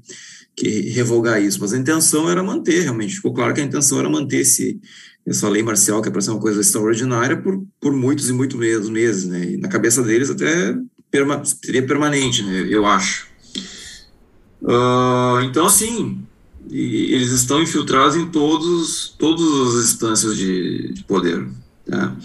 [0.60, 4.10] que revogar isso, mas a intenção era manter, realmente, ficou claro que a intenção era
[4.10, 4.78] manter esse,
[5.26, 8.58] essa lei marcial, que é para ser uma coisa extraordinária, por, por muitos e muitos
[8.58, 10.78] meses, meses, né, e na cabeça deles até
[11.10, 13.28] perma, seria permanente, né, eu acho.
[14.62, 16.22] Uh, então, assim,
[16.70, 21.48] eles estão infiltrados em todos, todas as instâncias de, de poder,
[21.90, 22.16] tá?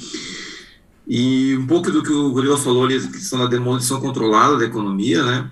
[1.06, 4.64] E um pouco do que o Gorila falou ali, a questão da demolição controlada da
[4.64, 5.50] economia, né?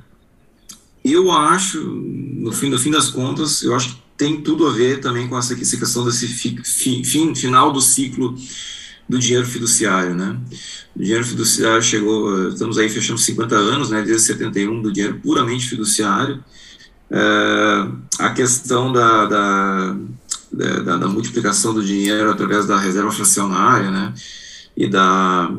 [1.04, 5.00] Eu acho, no fim, no fim das contas, eu acho que tem tudo a ver
[5.00, 8.36] também com essa, essa questão desse fi, fi, fim, final do ciclo
[9.08, 10.38] do dinheiro fiduciário, né?
[10.94, 15.68] O dinheiro fiduciário chegou, estamos aí fechando 50 anos, né, desde 71, do dinheiro puramente
[15.68, 16.42] fiduciário.
[17.10, 17.88] É,
[18.20, 19.96] a questão da, da,
[20.52, 24.14] da, da, multiplicação do dinheiro através da reserva fracionária, né,
[24.76, 25.52] e da,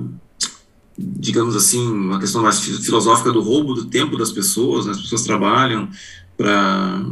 [0.98, 4.92] digamos assim, uma questão mais filosófica do roubo do tempo das pessoas, né?
[4.92, 5.90] as pessoas trabalham
[6.38, 7.06] para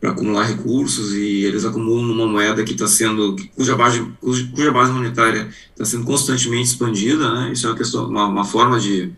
[0.00, 4.92] para acumular recursos e eles acumulam numa moeda que está sendo cuja base cuja base
[4.92, 7.52] monetária está sendo constantemente expandida, né?
[7.52, 9.10] Isso é uma questão uma, uma forma de,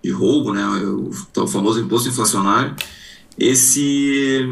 [0.00, 0.64] de roubo, né?
[0.64, 2.76] O, o famoso imposto inflacionário.
[3.36, 4.46] Esse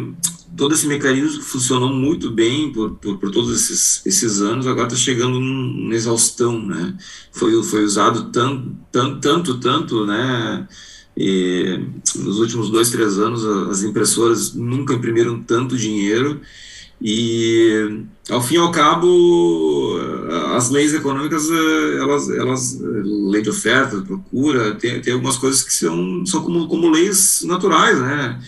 [0.59, 4.99] todo esse mecanismo funcionou muito bem por, por, por todos esses, esses anos, agora está
[4.99, 6.95] chegando numa exaustão, né?
[7.33, 10.69] Foi, foi usado tanto, tanto, tanto, tanto, né?
[11.17, 11.81] E
[12.17, 16.41] nos últimos dois, três anos, as impressoras nunca imprimiram tanto dinheiro
[17.01, 19.97] e, ao fim e ao cabo,
[20.57, 26.27] as leis econômicas, elas, elas lei de oferta, procura, tem, tem algumas coisas que são,
[26.27, 28.41] são como, como leis naturais, né?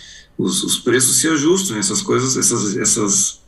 [0.43, 3.41] Os, os preços se ajustam, essas coisas, essas, essas,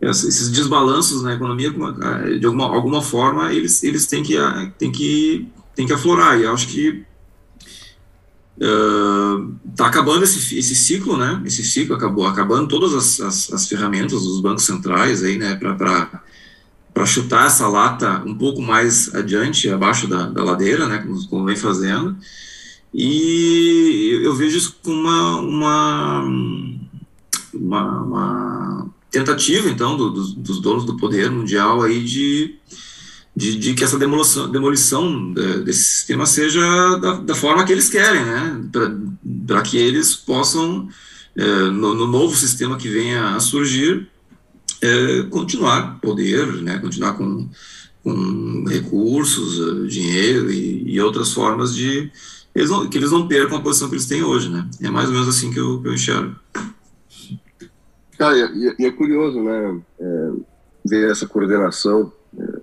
[0.00, 4.36] esses desbalanços na economia, de alguma, alguma forma, eles, eles têm, que,
[4.78, 6.38] têm, que, têm que aflorar.
[6.38, 7.04] E eu acho que
[8.58, 11.42] está uh, acabando esse, esse ciclo, né?
[11.44, 15.54] Esse ciclo acabou acabando todas as, as, as ferramentas dos bancos centrais aí, né?
[15.56, 16.22] Para
[16.94, 20.96] para chutar essa lata um pouco mais adiante, abaixo da, da ladeira, né?
[20.96, 22.16] Como, como vem fazendo.
[22.92, 26.22] E eu vejo isso como uma, uma,
[27.52, 32.56] uma, uma tentativa, então, do, dos, dos donos do poder mundial aí de,
[33.34, 35.32] de, de, que essa demolição, demolição
[35.64, 38.64] desse sistema seja da, da forma que eles querem, né?
[39.46, 40.88] Para que eles possam,
[41.36, 44.08] é, no, no, novo sistema que venha a surgir,
[44.80, 46.78] é, continuar poder, né?
[46.78, 47.48] Continuar com,
[48.02, 52.10] com recursos, dinheiro e, e outras formas de,
[52.56, 54.66] eles não, que eles não percam a posição que eles têm hoje, né?
[54.82, 56.34] É mais ou menos assim que eu, que eu enxergo.
[58.16, 59.78] Cara, e, e é curioso, né?
[60.00, 60.30] É,
[60.86, 62.10] ver essa coordenação.
[62.38, 62.60] É,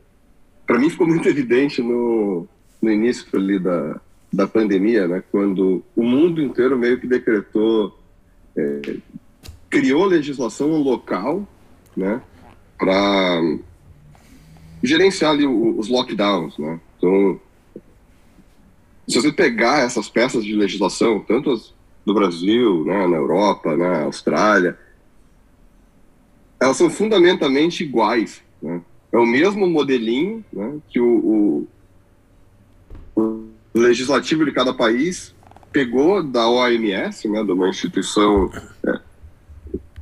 [0.65, 2.47] Para mim ficou muito evidente no,
[2.82, 4.01] no início ali da,
[4.32, 5.23] da pandemia, né?
[5.32, 7.95] Quando o mundo inteiro meio que decretou,
[8.58, 8.97] é,
[9.69, 11.47] criou legislação local,
[11.95, 12.19] né?
[12.79, 13.39] Para
[14.82, 16.79] gerenciar ali os lockdowns, né?
[16.97, 17.39] Então
[19.08, 21.74] se você pegar essas peças de legislação, tanto as
[22.06, 24.78] do Brasil, né, na Europa, na Austrália,
[26.60, 28.42] elas são fundamentalmente iguais.
[28.62, 28.82] Né?
[29.12, 31.68] É o mesmo modelinho né, que o,
[33.16, 35.34] o, o, legislativo de cada país
[35.72, 38.52] pegou da OMS, né, de uma instituição,
[38.86, 39.00] é,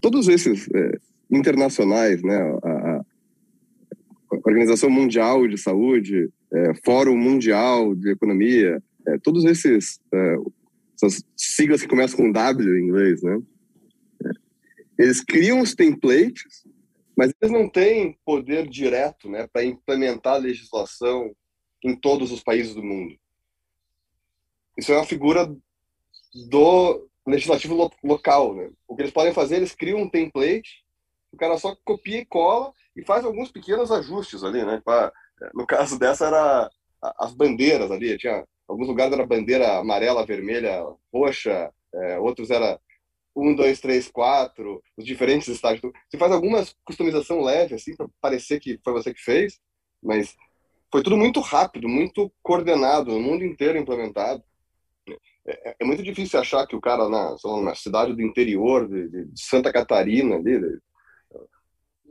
[0.02, 3.02] todos esses é, internacionais, né, a, a,
[4.44, 10.36] Organização Mundial de Saúde, é, Fórum Mundial de Economia, é, todos esses é,
[10.96, 13.42] essas siglas que começam com W em inglês, né?
[14.24, 16.66] É, eles criam os templates,
[17.18, 21.36] mas eles não têm poder direto, né, para implementar a legislação
[21.84, 23.16] em todos os países do mundo.
[24.78, 25.54] Isso é uma figura
[26.50, 28.70] do legislativo lo local, né?
[28.88, 30.84] O que eles podem fazer, eles criam um template,
[31.32, 34.82] o cara só copia e cola e faz alguns pequenos ajustes ali, né?
[34.84, 35.12] Pra,
[35.54, 36.70] no caso dessa era
[37.20, 42.80] as bandeiras ali, tinha alguns lugares era bandeira amarela, vermelha, roxa, é, outros era
[43.36, 45.82] um, dois, três, quatro, os diferentes estágios.
[46.10, 49.60] Você faz alguma customização leve, assim, para parecer que foi você que fez,
[50.02, 50.36] mas
[50.92, 54.44] foi tudo muito rápido, muito coordenado, no mundo inteiro implementado.
[55.46, 59.42] É, é muito difícil achar que o cara na, na cidade do interior de, de
[59.42, 60.60] Santa Catarina, ali,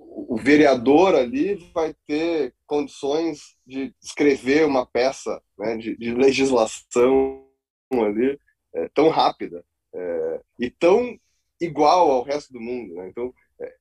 [0.03, 7.44] o vereador ali vai ter condições de escrever uma peça né, de, de legislação
[7.92, 8.38] ali
[8.72, 11.18] é, tão rápida é, e tão
[11.61, 12.94] igual ao resto do mundo.
[12.94, 13.09] Né?
[13.09, 13.74] Então, é,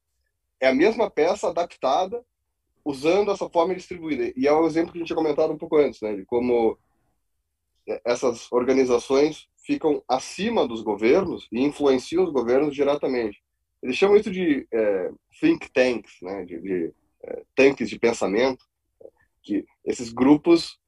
[0.61, 2.25] é, a mesma peça adaptada
[2.83, 4.33] usando essa forma distribuída.
[4.35, 6.75] E é o exemplo que a gente tinha comentado um pouco antes, né, de como
[8.03, 13.39] essas organizações ficam acima dos governos e influenciam os governos diretamente.
[13.83, 18.68] Eles chamam isso de é, think tanks, né, de, de é, tanques de pensamento,
[19.41, 20.79] que esses grupos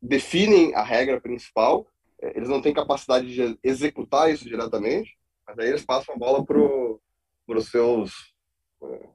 [0.00, 1.86] definem a regra principal,
[2.20, 6.44] é, eles não têm capacidade de executar isso diretamente, mas aí eles passam a bola
[6.44, 8.34] para os seus
[8.82, 9.08] é,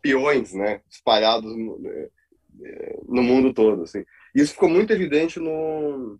[0.00, 2.10] peões, né, espalhados no, é,
[3.08, 4.04] no mundo todo, assim.
[4.34, 6.18] Isso ficou muito evidente no,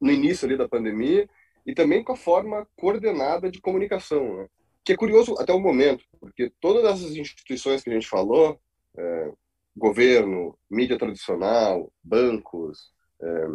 [0.00, 1.28] no início ali da pandemia
[1.66, 4.48] e também com a forma coordenada de comunicação, né?
[4.84, 8.60] que é curioso até o momento, porque todas essas instituições que a gente falou,
[8.96, 9.32] é,
[9.76, 13.46] governo, mídia tradicional, bancos, é,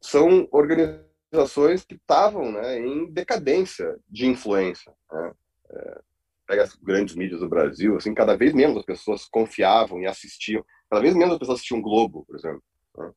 [0.00, 4.92] são organizações que estavam né, em decadência de influência.
[5.12, 5.32] Né?
[5.70, 6.00] É,
[6.46, 10.64] pega as grandes mídias do Brasil, assim, cada vez menos as pessoas confiavam e assistiam,
[10.90, 12.62] cada vez menos as pessoas assistiam Globo, por exemplo.
[12.98, 13.12] Né?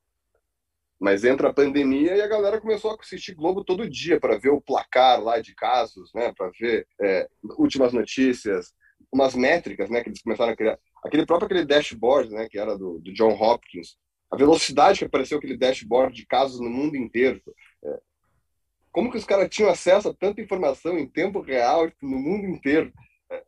[0.99, 4.49] Mas entra a pandemia e a galera começou a assistir Globo todo dia para ver
[4.49, 6.31] o placar lá de casos, né?
[6.37, 8.73] Para ver é, últimas notícias,
[9.13, 10.01] umas métricas, né?
[10.01, 10.77] Que eles começaram a criar.
[11.03, 12.47] Aquele próprio aquele dashboard, né?
[12.49, 13.97] Que era do, do John Hopkins.
[14.31, 17.41] A velocidade que apareceu aquele dashboard de casos no mundo inteiro.
[17.83, 17.99] É,
[18.91, 22.91] como que os caras tinham acesso a tanta informação em tempo real no mundo inteiro?
[23.31, 23.43] É,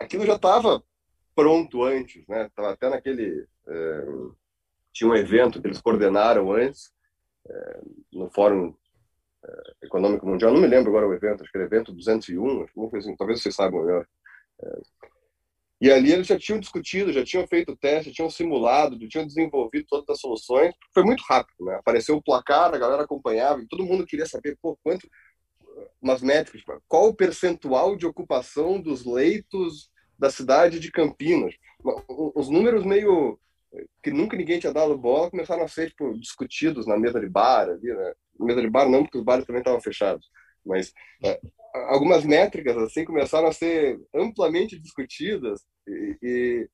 [0.00, 0.82] aquilo já estava
[1.34, 2.50] pronto antes, né?
[2.54, 4.04] Tava até naquele é,
[4.92, 6.92] tinha um evento que eles coordenaram antes,
[7.48, 7.80] é,
[8.12, 8.74] no Fórum
[9.44, 13.16] é, Econômico Mundial, não me lembro agora o evento, acho que era evento 201, assim,
[13.16, 14.06] talvez vocês saibam melhor.
[15.80, 19.26] E ali eles já tinham discutido, já tinham feito teste, já tinham simulado, já tinham
[19.26, 20.74] desenvolvido todas as soluções.
[20.94, 21.74] Foi muito rápido, né?
[21.76, 25.08] Apareceu o placar, a galera acompanhava e todo mundo queria saber, pô, quanto
[26.00, 31.54] umas métricas, qual o percentual de ocupação dos leitos da cidade de Campinas.
[32.34, 33.38] Os números meio
[34.02, 37.68] que nunca ninguém tinha dado bola, começaram a ser tipo, discutidos na mesa de bar,
[37.68, 38.14] ali, né?
[38.38, 40.30] Na mesa de bar não, porque os bares também estavam fechados,
[40.64, 40.92] mas
[41.24, 41.40] é,
[41.88, 46.68] algumas métricas assim começaram a ser amplamente discutidas e, e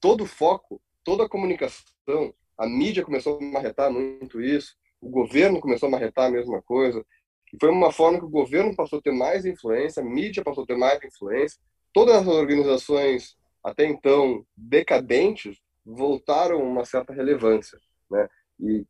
[0.00, 5.60] todo o foco, toda a comunicação, a mídia começou a marretar muito isso, o governo
[5.60, 7.04] começou a marretar a mesma coisa,
[7.52, 10.64] e foi uma forma que o governo passou a ter mais influência, a mídia passou
[10.64, 11.60] a ter mais influência,
[11.92, 17.78] todas as organizações até então decadentes voltaram uma certa relevância,
[18.10, 18.28] né?
[18.60, 18.84] E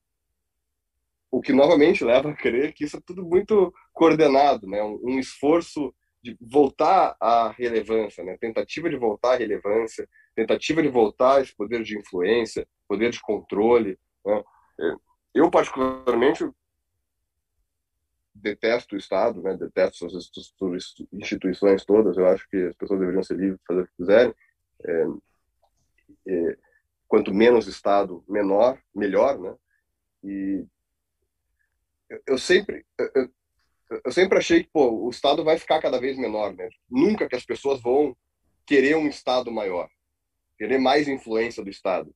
[1.31, 4.83] o que novamente leva a crer que isso é tudo muito coordenado, né?
[4.83, 8.37] Um, um esforço de voltar à relevância, né?
[8.39, 13.21] Tentativa de voltar à relevância, tentativa de voltar a esse poder de influência, poder de
[13.21, 13.99] controle.
[14.25, 14.45] Né?
[14.81, 14.95] É,
[15.35, 16.49] eu particularmente
[18.35, 19.57] detesto o Estado, né?
[19.57, 20.31] Detesto as
[21.13, 22.17] instituições todas.
[22.17, 24.35] Eu acho que as pessoas deveriam ser livres para fazer o que quiserem.
[24.85, 25.07] É,
[26.29, 26.59] é,
[27.09, 29.55] quanto menos Estado, menor, melhor, né?
[30.25, 30.67] E
[32.27, 33.31] eu, sempre eu,
[34.05, 36.69] eu, sempre achei que pô, o Estado vai ficar cada vez menor, né?
[36.89, 38.17] Nunca que as pessoas vão
[38.67, 39.89] querer um Estado maior,
[40.59, 42.15] querer mais influência do Estado.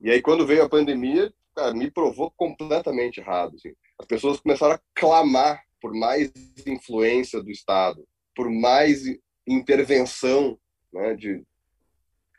[0.00, 3.56] E aí quando veio a pandemia, cara, me provou completamente errado.
[3.56, 3.74] Assim.
[3.98, 6.32] As pessoas começaram a clamar por mais
[6.66, 9.02] influência do Estado, por mais
[9.46, 10.58] intervenção
[10.92, 11.42] né, de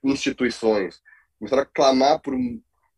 [0.03, 1.01] instituições
[1.38, 2.36] começaram a clamar por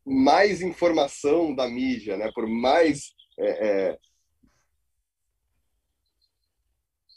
[0.06, 2.32] mais informação da mídia, né?
[2.34, 4.00] por mais é, é,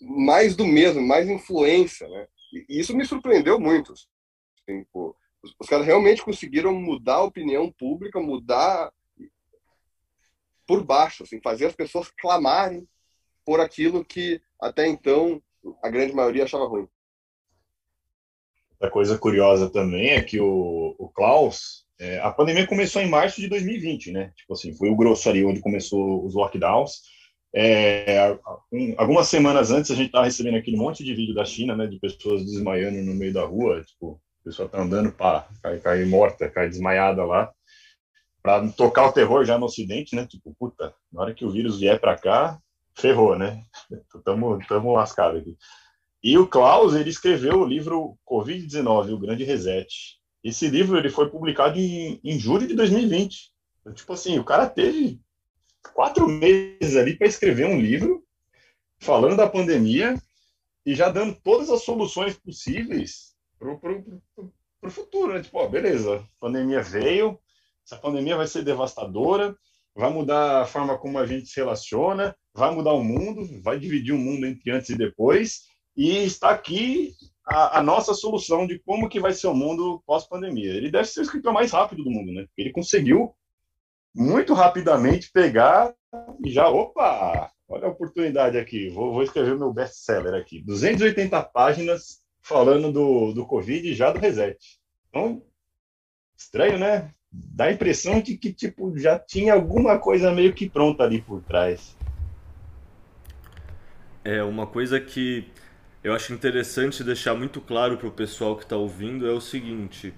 [0.00, 2.26] mais do mesmo, mais influência, né?
[2.52, 3.92] E isso me surpreendeu muito.
[3.92, 8.92] Assim, pô, os, os, caras realmente conseguiram mudar a opinião pública, mudar
[10.66, 12.86] por baixo, assim, fazer as pessoas clamarem
[13.44, 15.42] por aquilo que até então
[15.82, 16.88] a grande maioria achava ruim.
[18.72, 23.40] Outra coisa curiosa também é que o, o Klaus, é, a pandemia começou em março
[23.40, 24.32] de 2020, né?
[24.34, 27.02] Tipo assim, foi o grosso ali onde começou os lockdowns.
[27.54, 28.36] É,
[28.72, 31.86] um, algumas semanas antes a gente estava recebendo aquele monte de vídeo da China, né?
[31.86, 36.04] De pessoas desmaiando no meio da rua, tipo, a pessoa tá andando, pá, cai, cai
[36.04, 37.52] morta, cai desmaiada lá.
[38.42, 40.26] Para tocar o terror já no Ocidente, né?
[40.26, 42.58] Tipo, puta, na hora que o vírus vier para cá,
[42.96, 43.62] ferrou, né?
[44.24, 45.56] Tamo, tamo lascado aqui.
[46.20, 50.20] E o Klaus, ele escreveu o livro Covid-19, o Grande Reset.
[50.42, 53.52] Esse livro ele foi publicado em, em julho de 2020.
[53.80, 55.20] Então, tipo assim, o cara teve
[55.94, 58.24] quatro meses ali para escrever um livro
[59.00, 60.16] falando da pandemia
[60.84, 63.70] e já dando todas as soluções possíveis para
[64.82, 65.34] o futuro.
[65.34, 65.42] Né?
[65.42, 67.38] Tipo, ó, beleza, a pandemia veio,
[67.84, 69.56] essa pandemia vai ser devastadora,
[69.94, 74.12] vai mudar a forma como a gente se relaciona, vai mudar o mundo, vai dividir
[74.12, 75.62] o mundo entre antes e depois,
[75.96, 77.14] e está aqui
[77.44, 80.74] a, a nossa solução de como que vai ser o mundo pós-pandemia.
[80.74, 82.46] Ele deve ser o escritor mais rápido do mundo, né?
[82.56, 83.34] Ele conseguiu
[84.14, 85.94] muito rapidamente pegar
[86.44, 90.62] e já, opa, olha a oportunidade aqui, vou, vou escrever o meu best-seller aqui.
[90.62, 94.58] 280 páginas falando do, do Covid e já do reset.
[95.08, 95.42] Então,
[96.36, 97.12] estranho, né?
[97.30, 101.42] Dá a impressão de que, tipo, já tinha alguma coisa meio que pronta ali por
[101.42, 101.96] trás.
[104.22, 105.50] É, uma coisa que
[106.02, 110.12] eu acho interessante deixar muito claro para o pessoal que está ouvindo é o seguinte: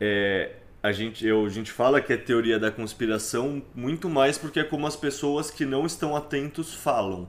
[0.00, 4.60] é, a, gente, eu, a gente fala que é teoria da conspiração muito mais porque
[4.60, 7.28] é como as pessoas que não estão atentos falam.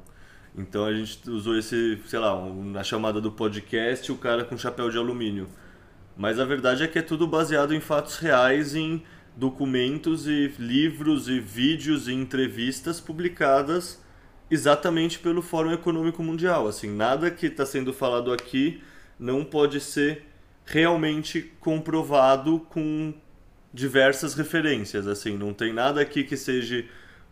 [0.58, 4.90] Então a gente usou esse, sei lá, na chamada do podcast, o cara com chapéu
[4.90, 5.48] de alumínio.
[6.16, 9.04] Mas a verdade é que é tudo baseado em fatos reais, em
[9.36, 14.05] documentos e livros e vídeos e entrevistas publicadas
[14.50, 16.68] exatamente pelo Fórum Econômico Mundial.
[16.68, 18.82] Assim, nada que está sendo falado aqui
[19.20, 20.24] não pode ser
[20.66, 23.14] realmente comprovado com
[23.74, 25.08] diversas referências.
[25.08, 26.86] Assim, não tem nada aqui que seja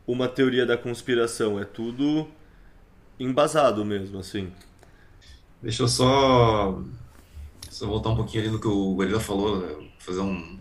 [0.06, 1.60] uma teoria da conspiração.
[1.60, 2.28] É tudo
[3.20, 4.52] embasado mesmo, assim.
[5.62, 6.82] Deixa eu só,
[7.70, 9.90] só voltar um pouquinho ali no que o Gorila falou, né?
[9.98, 10.60] fazer um,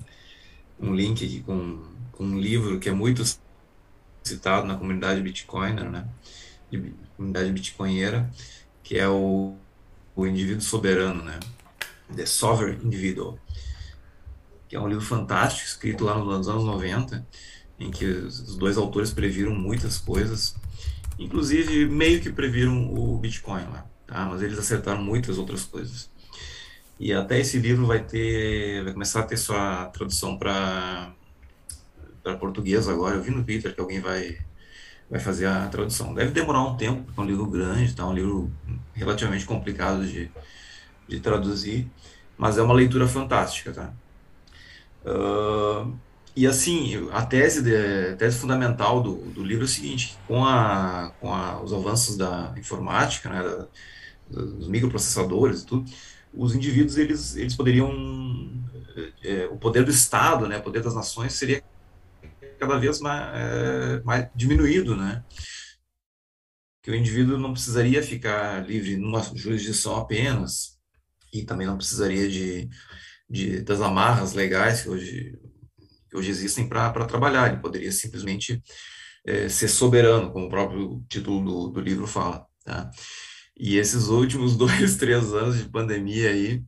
[0.80, 1.82] um link aqui com,
[2.12, 3.24] com um livro que é muito
[4.22, 6.06] citado na comunidade Bitcoiner, né?
[6.80, 8.30] De comunidade bitcoinheira,
[8.82, 9.54] que é o,
[10.16, 11.38] o indivíduo soberano, né?
[12.14, 13.38] The Sovereign Individual,
[14.68, 17.26] que é um livro fantástico, escrito lá nos anos 90,
[17.78, 20.54] em que os dois autores previram muitas coisas,
[21.18, 24.26] inclusive meio que previram o Bitcoin lá, tá?
[24.26, 26.10] Mas eles acertaram muitas outras coisas.
[26.98, 31.12] E até esse livro vai ter, vai começar a ter sua tradução para
[32.22, 33.16] para português agora.
[33.16, 34.38] Eu vi no Twitter que alguém vai
[35.12, 36.14] vai fazer a tradução.
[36.14, 38.06] Deve demorar um tempo, porque é um livro grande, tá?
[38.06, 38.50] um livro
[38.94, 40.30] relativamente complicado de,
[41.06, 41.86] de traduzir,
[42.38, 43.92] mas é uma leitura fantástica, tá?
[45.04, 45.94] Uh,
[46.34, 50.46] e assim, a tese, de, a tese fundamental do, do livro é o seguinte, com,
[50.46, 53.68] a, com a, os avanços da informática, né, da,
[54.30, 55.92] dos microprocessadores e tudo,
[56.32, 58.50] os indivíduos, eles, eles poderiam,
[59.22, 61.62] é, o poder do Estado, né, o poder das nações seria
[62.62, 65.24] cada vez mais, é, mais diminuído, né?
[66.80, 70.78] Que o indivíduo não precisaria ficar livre numa jurisdição apenas
[71.32, 72.68] e também não precisaria de,
[73.28, 75.38] de das amarras legais que hoje,
[76.08, 77.48] que hoje existem para trabalhar.
[77.48, 78.62] Ele poderia simplesmente
[79.26, 82.46] é, ser soberano, como o próprio título do, do livro fala.
[82.64, 82.90] Tá?
[83.58, 86.62] E esses últimos dois, três anos de pandemia aí,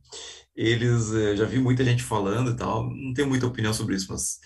[0.55, 2.89] eles é, já vi muita gente falando e tal.
[2.93, 4.39] Não tenho muita opinião sobre isso, mas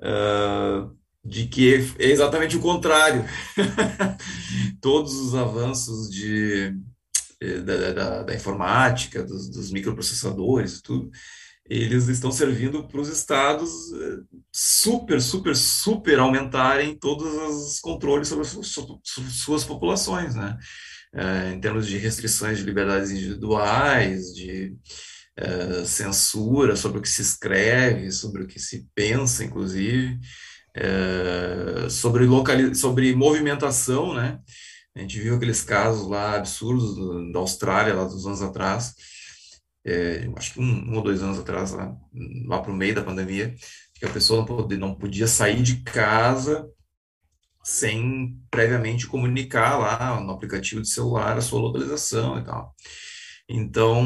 [0.00, 3.24] uh, de que é exatamente o contrário.
[4.80, 6.72] Todos os avanços de,
[7.40, 11.10] eh, da, da, da informática, dos, dos, microprocessadores tudo,
[11.68, 14.18] eles estão servindo para os estados eh,
[14.52, 18.56] super, super, super aumentarem todos os controles sobre as
[19.32, 20.56] suas populações, né?
[21.14, 24.76] Uh, em termos de restrições de liberdades individuais, de
[25.40, 30.18] uh, censura sobre o que se escreve, sobre o que se pensa, inclusive,
[30.76, 32.26] uh, sobre,
[32.74, 34.40] sobre movimentação, né?
[34.94, 38.94] A gente viu aqueles casos lá absurdos do, da Austrália, lá dos anos atrás,
[39.86, 41.96] é, acho que um, um, ou dois anos atrás, lá,
[42.46, 43.54] lá para o meio da pandemia,
[43.94, 46.68] que a pessoa não podia, não podia sair de casa
[47.62, 52.74] sem previamente comunicar lá no aplicativo de celular a sua localização e tal.
[53.48, 54.04] Então,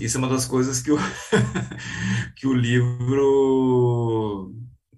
[0.00, 0.96] isso é uma das coisas que o,
[2.36, 4.52] que o livro.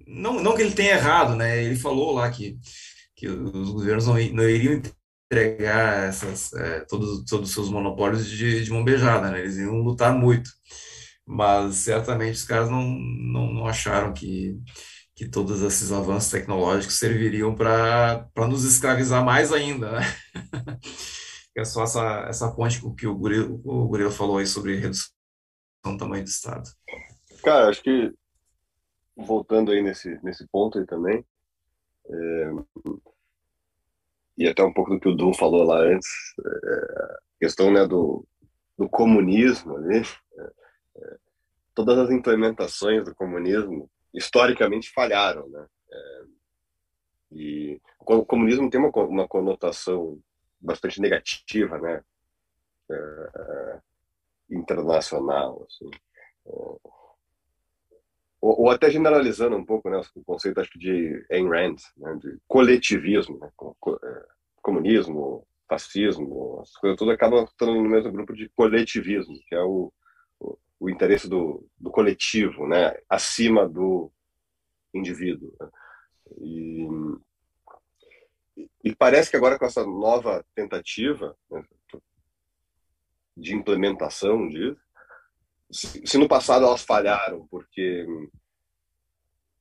[0.07, 1.65] Não, não que ele tenha errado, né?
[1.65, 2.59] Ele falou lá que,
[3.17, 8.65] que os governos não, não iriam entregar essas, é, todos, todos os seus monopólios de,
[8.65, 9.41] de mão beijada, né?
[9.41, 10.51] Eles iam lutar muito.
[11.27, 14.57] Mas certamente os caras não, não, não acharam que,
[15.15, 20.15] que todos esses avanços tecnológicos serviriam para nos escravizar mais ainda, né?
[21.61, 25.11] é só essa, essa ponte que o Gurila, o Gurila falou aí sobre redução
[25.85, 26.69] do tamanho do Estado.
[27.43, 28.13] Cara, acho que
[29.17, 31.25] voltando aí nesse, nesse ponto aí também,
[32.09, 32.51] é,
[34.37, 36.09] e até um pouco do que o Dum falou lá antes,
[36.45, 38.27] é, questão né, do,
[38.77, 40.53] do comunismo ali, é,
[40.97, 41.17] é
[41.75, 45.67] todas as implementações do comunismo historicamente falharam, né?
[45.91, 46.25] É,
[47.33, 50.19] e o comunismo tem uma, uma conotação
[50.61, 52.03] bastante negativa, né?
[52.91, 53.81] é,
[54.51, 55.67] internacional.
[55.67, 55.91] Assim.
[56.47, 56.51] É,
[58.41, 62.39] ou, ou, até generalizando um pouco né, o conceito acho, de Ayn Rand, né, de
[62.47, 63.51] coletivismo, né,
[64.05, 64.27] é,
[64.63, 69.93] comunismo, fascismo, as coisas todas acabam estando no mesmo grupo de coletivismo, que é o,
[70.39, 74.13] o, o interesse do, do coletivo, né, acima do
[74.95, 75.53] indivíduo.
[75.59, 75.69] Né.
[76.41, 76.89] E,
[78.83, 81.63] e parece que agora com essa nova tentativa né,
[83.37, 84.81] de implementação disso,
[85.71, 88.07] se no passado elas falharam, porque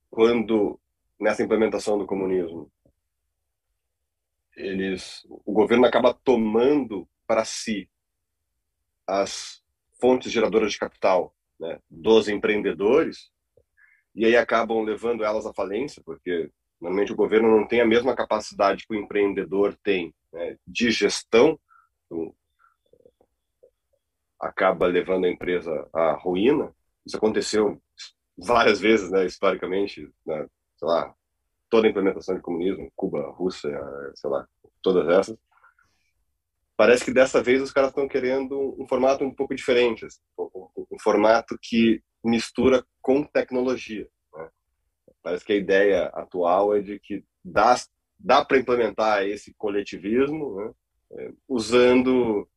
[0.10, 0.80] quando
[1.20, 2.72] nessa implementação do comunismo
[4.56, 7.90] eles o governo acaba tomando para si
[9.06, 9.62] as
[10.00, 13.32] fontes geradoras de capital né, dos empreendedores
[14.14, 16.50] e aí acabam levando elas à falência porque
[16.86, 21.60] normalmente o governo não tem a mesma capacidade que o empreendedor tem né, de gestão
[22.06, 22.34] então,
[24.40, 26.74] acaba levando a empresa à ruína.
[27.06, 27.82] Isso aconteceu
[28.38, 31.14] várias vezes, né, historicamente, né, sei lá,
[31.70, 33.72] toda a implementação de comunismo, Cuba, Rússia,
[34.16, 34.48] sei lá,
[34.82, 35.38] todas essas.
[36.78, 40.70] Parece que dessa vez os caras estão querendo um formato um pouco diferente, assim, um,
[40.92, 44.08] um, formato que mistura com tecnologia.
[45.26, 47.76] Parece que a ideia atual é de que dá,
[48.20, 50.72] dá para implementar esse coletivismo né,
[51.14, 52.48] é, usando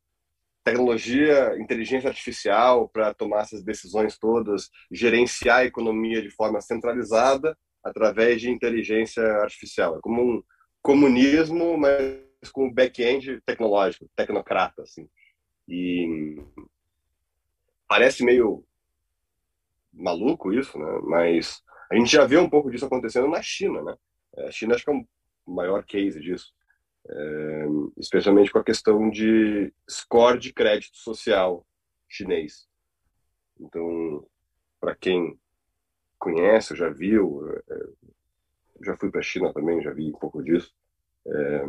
[0.63, 8.43] tecnologia, inteligência artificial para tomar essas decisões todas, gerenciar a economia de forma centralizada através
[8.43, 9.97] de inteligência artificial.
[9.97, 10.43] É como um
[10.83, 15.09] comunismo, mas com back-end tecnológico, tecnocrata, assim.
[15.67, 16.37] E
[17.89, 18.63] parece meio
[19.91, 21.01] maluco isso, né?
[21.05, 23.97] Mas a gente já vê um pouco disso acontecendo na China, né?
[24.47, 25.07] A China acho que é o
[25.47, 26.53] maior case disso
[27.09, 27.67] é,
[27.97, 31.67] especialmente com a questão de score de crédito social
[32.09, 32.69] chinês.
[33.59, 34.27] Então,
[34.81, 35.39] para quem
[36.19, 37.89] conhece, já viu, é,
[38.83, 40.73] já fui para a China também, já vi um pouco disso.
[41.27, 41.65] É,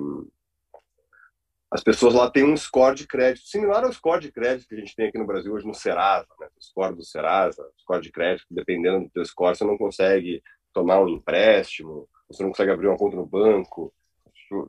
[1.72, 4.80] as pessoas lá têm um score de crédito similar ao score de crédito que a
[4.80, 6.48] gente tem aqui no Brasil hoje no Serasa, né?
[6.58, 10.42] o score do Serasa, score de crédito, dependendo do teu score, você não consegue
[10.74, 13.94] tomar um empréstimo, você não consegue abrir uma conta no banco,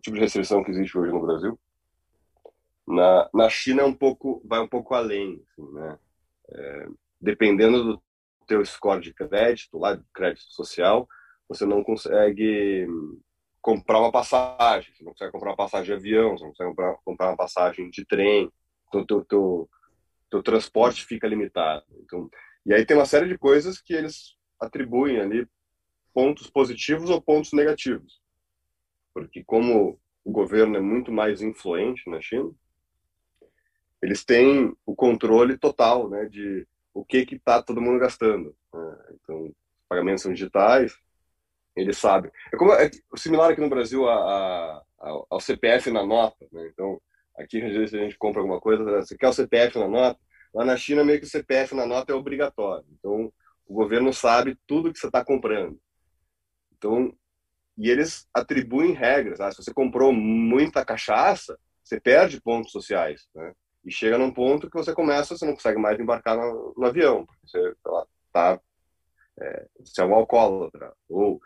[0.03, 1.59] tipo de restrição que existe hoje no Brasil.
[2.87, 5.99] Na, na China é um pouco, vai um pouco além, assim, né?
[6.53, 6.87] É,
[7.21, 8.03] dependendo do
[8.47, 11.09] teu score de crédito, lá de crédito social,
[11.49, 12.87] você não consegue
[13.61, 16.97] comprar uma passagem, você não consegue comprar uma passagem de avião, você não consegue comprar,
[17.05, 18.51] comprar uma passagem de trem,
[18.89, 19.69] então teu, teu,
[20.31, 21.85] teu transporte fica limitado.
[22.03, 22.29] Então,
[22.65, 25.47] e aí tem uma série de coisas que eles atribuem ali
[26.13, 28.21] pontos positivos ou pontos negativos
[29.13, 32.51] porque como o governo é muito mais influente na China,
[34.03, 38.57] eles têm o controle total, né, de o que está todo mundo gastando.
[38.73, 38.99] Né?
[39.15, 39.55] Então,
[39.89, 40.97] pagamentos são digitais,
[41.77, 42.31] eles sabem.
[42.53, 44.83] É como é similar aqui no Brasil a, a,
[45.31, 46.47] ao CPF na nota.
[46.53, 46.69] Né?
[46.73, 47.01] Então,
[47.37, 50.21] aqui às vezes a gente compra alguma coisa, você quer o CPF na nota?
[50.53, 52.85] Lá na China meio que o CPF na nota é obrigatório.
[52.99, 53.33] Então,
[53.67, 55.81] o governo sabe tudo que você está comprando.
[56.77, 57.15] Então,
[57.79, 59.41] e eles atribuem regras.
[59.41, 63.55] Ah, se você comprou muita cachaça, você perde pontos sociais, né?
[63.85, 67.25] E chega num ponto que você começa, você não consegue mais embarcar no, no avião,
[67.25, 68.61] porque você lá, tá,
[69.41, 70.93] é, você é um alcoólatra.
[71.09, 71.41] Ou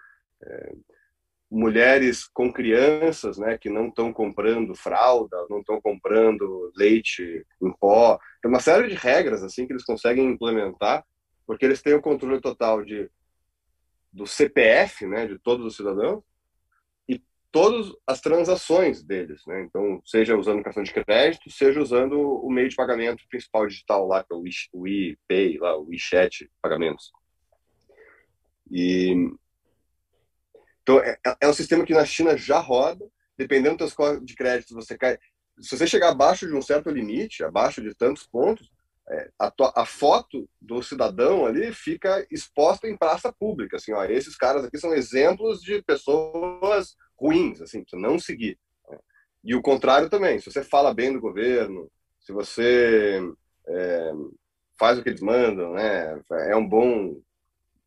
[1.51, 8.19] mulheres com crianças, né, que não estão comprando fralda, não estão comprando leite em pó.
[8.43, 11.05] Tem uma série de regras assim que eles conseguem implementar,
[11.47, 13.11] porque eles têm o controle total de
[14.13, 16.23] do CPF, né, de todos os cidadãos,
[17.09, 17.21] e
[17.51, 19.63] todas as transações deles, né?
[19.63, 24.23] Então, seja usando cartão de crédito, seja usando o meio de pagamento principal digital lá,
[24.23, 24.45] que é o
[24.83, 27.11] WePay, lá, o WeChat pagamentos.
[28.71, 29.35] E
[30.85, 33.05] então é, é, um sistema que na China já roda,
[33.37, 35.19] dependendo do seu de crédito, você cai.
[35.59, 38.71] Se você chegar abaixo de um certo limite, abaixo de tantos pontos,
[39.09, 44.37] é, a, a, foto do cidadão ali fica exposta em praça pública, assim, ó, esses
[44.37, 48.59] caras aqui são exemplos de pessoas ruins, assim, para não seguir.
[48.89, 48.99] Né?
[49.45, 53.21] E o contrário também, se você fala bem do governo, se você
[53.69, 54.13] é,
[54.79, 57.21] faz o que eles mandam, né, é um bom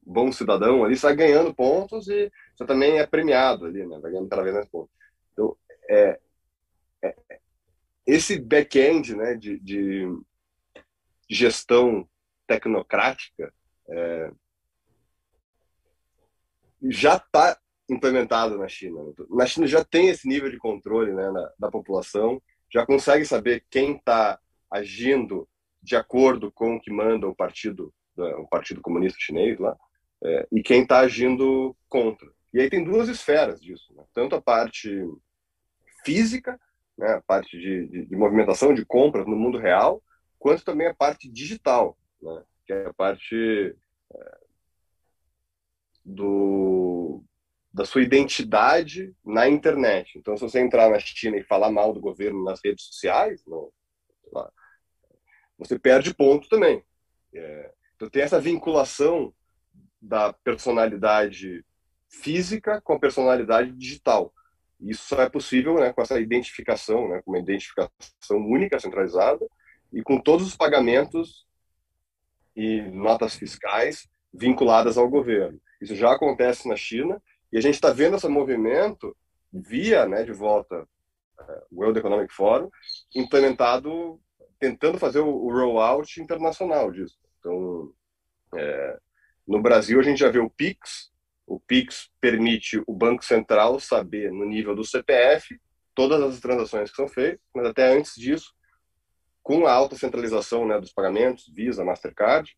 [0.08, 4.30] bom cidadão ali, vai ganhando pontos e você também é premiado ali, né, vai ganhando
[4.30, 4.92] cada vez mais pontos.
[5.34, 5.56] Então,
[5.90, 6.20] é,
[7.04, 7.16] é
[8.06, 10.08] esse back-end, né, de, de
[11.30, 12.08] gestão
[12.48, 13.54] tecnocrática
[13.90, 14.32] é,
[16.90, 19.02] já está implementado na China.
[19.30, 22.42] Na China já tem esse nível de controle né, na, da população,
[22.72, 24.40] já consegue saber quem está
[24.72, 25.48] agindo
[25.82, 29.78] de acordo com o que manda o partido, o partido comunista chinês lá,
[30.24, 32.32] é, e quem está agindo contra.
[32.54, 34.04] E aí tem duas esferas disso, né?
[34.14, 34.90] tanto a parte
[36.04, 36.60] física,
[36.98, 40.02] né, a parte de, de, de, movimentação de compras no mundo real,
[40.40, 43.76] quanto também a parte digital, né, que é a parte
[44.16, 44.38] é,
[46.04, 47.24] do,
[47.72, 50.18] da sua identidade na internet.
[50.18, 53.72] Então, se você entrar na China e falar mal do governo nas redes sociais, no,
[54.32, 54.52] lá,
[55.58, 56.84] você perde ponto também.
[57.34, 59.34] É, então, tem essa vinculação
[60.08, 61.64] da personalidade
[62.10, 64.34] física com a personalidade digital.
[64.80, 69.46] Isso só é possível né, com essa identificação, né, com uma identificação única, centralizada,
[69.92, 71.46] e com todos os pagamentos
[72.56, 75.60] e notas fiscais vinculadas ao governo.
[75.82, 79.16] Isso já acontece na China e a gente está vendo esse movimento
[79.52, 80.88] via, né, de volta,
[81.40, 82.70] uh, World Economic Forum,
[83.16, 84.20] implementado,
[84.60, 87.18] tentando fazer o, o rollout internacional disso.
[87.40, 87.94] Então,
[88.56, 89.00] é,
[89.48, 91.12] no Brasil a gente já vê o Pix.
[91.46, 95.60] O Pix permite o Banco Central saber no nível do CPF
[95.96, 98.54] todas as transações que são feitas, mas até antes disso,
[99.42, 102.56] com a alta centralização né, dos pagamentos, Visa, Mastercard,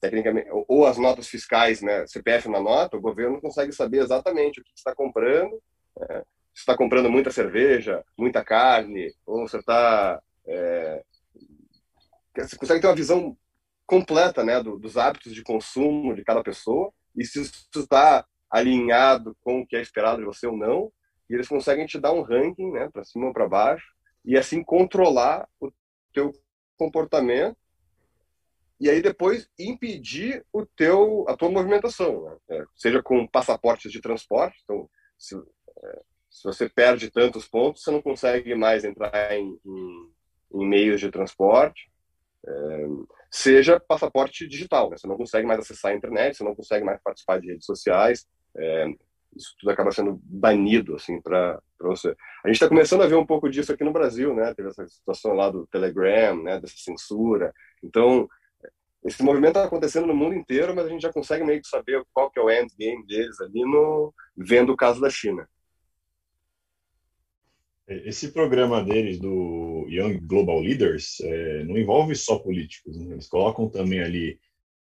[0.00, 4.64] tecnicamente, ou as notas fiscais, né, CPF na nota, o governo consegue saber exatamente o
[4.64, 5.62] que está comprando,
[6.00, 11.04] é, se está comprando muita cerveja, muita carne, ou você está é,
[12.36, 13.36] você consegue ter uma visão
[13.90, 19.36] completa, né, do, dos hábitos de consumo de cada pessoa e se isso está alinhado
[19.40, 20.92] com o que é esperado de você ou não,
[21.28, 23.84] e eles conseguem te dar um ranking, né, para cima ou para baixo
[24.24, 25.72] e assim controlar o
[26.14, 26.32] teu
[26.78, 27.56] comportamento
[28.78, 32.36] e aí depois impedir o teu a tua movimentação, né?
[32.50, 34.56] é, seja com passaportes de transporte.
[34.62, 34.88] Então,
[35.18, 40.10] se, é, se, você perde tantos pontos, você não consegue mais entrar em, em,
[40.54, 41.90] em meios de transporte.
[42.46, 42.86] É,
[43.30, 44.96] seja passaporte digital, né?
[44.98, 48.26] você não consegue mais acessar a internet, você não consegue mais participar de redes sociais.
[48.56, 48.88] É,
[49.36, 52.08] isso tudo acaba sendo banido assim para você.
[52.44, 54.52] A gente está começando a ver um pouco disso aqui no Brasil, né?
[54.54, 56.58] Teve essa situação lá do Telegram, né?
[56.58, 57.52] Dessa censura.
[57.82, 58.28] Então
[59.04, 62.04] esse movimento está acontecendo no mundo inteiro, mas a gente já consegue meio que saber
[62.12, 65.48] qual que é o endgame deles ali no vendo o caso da China.
[67.90, 73.14] Esse programa deles do Young Global Leaders é, não envolve só políticos, né?
[73.14, 74.38] eles colocam também ali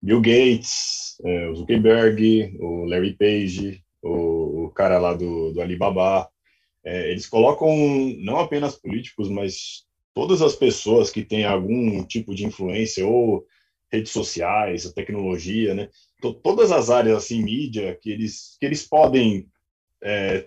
[0.02, 6.28] Bill Gates, é, o Zuckerberg, o Larry Page, o, o cara lá do, do Alibaba.
[6.84, 7.74] É, eles colocam
[8.18, 13.46] não apenas políticos, mas todas as pessoas que têm algum tipo de influência ou
[13.90, 15.88] redes sociais, a tecnologia, né?
[16.42, 19.46] todas as áreas assim, mídia que eles que eles podem
[20.02, 20.46] é,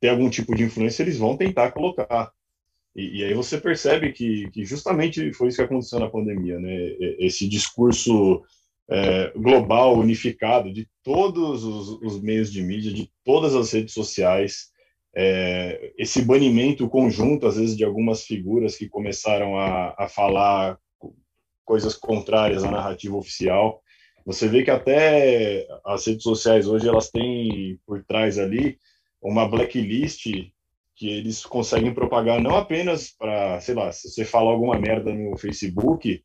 [0.00, 2.30] ter algum tipo de influência, eles vão tentar colocar.
[2.94, 6.96] E, e, aí você percebe que, que justamente foi isso que aconteceu na pandemia, né?
[7.18, 8.42] Esse discurso
[8.88, 14.70] é, global, unificado, de todos os, os, meios de mídia, de todas as redes sociais,
[15.14, 20.78] é, esse banimento conjunto, às vezes, de algumas figuras que começaram a, a falar
[21.64, 23.82] coisas contrárias à narrativa oficial.
[24.24, 28.78] Você vê que até as redes sociais hoje elas têm por trás ali
[29.22, 30.24] uma blacklist
[30.94, 35.36] que eles conseguem propagar não apenas para, sei lá, se você falar alguma merda no
[35.36, 36.22] Facebook,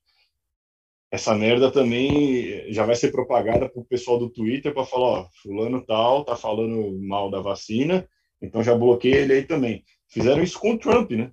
[1.12, 5.30] essa merda também já vai ser propagada para o pessoal do Twitter para falar, ó,
[5.42, 8.08] fulano tal tá falando mal da vacina,
[8.42, 9.84] então já bloqueei ele aí também.
[10.08, 11.32] Fizeram isso com o Trump, né?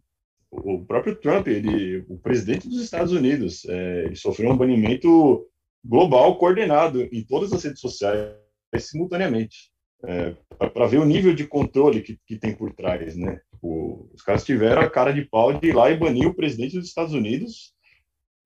[0.51, 5.47] o próprio Trump, ele, o presidente dos Estados Unidos, é, ele sofreu um banimento
[5.85, 8.35] global coordenado em todas as redes sociais
[8.79, 9.71] simultaneamente,
[10.05, 13.41] é, para ver o nível de controle que, que tem por trás, né?
[13.61, 16.77] O, os caras tiveram a cara de pau de ir lá e banir o presidente
[16.77, 17.75] dos Estados Unidos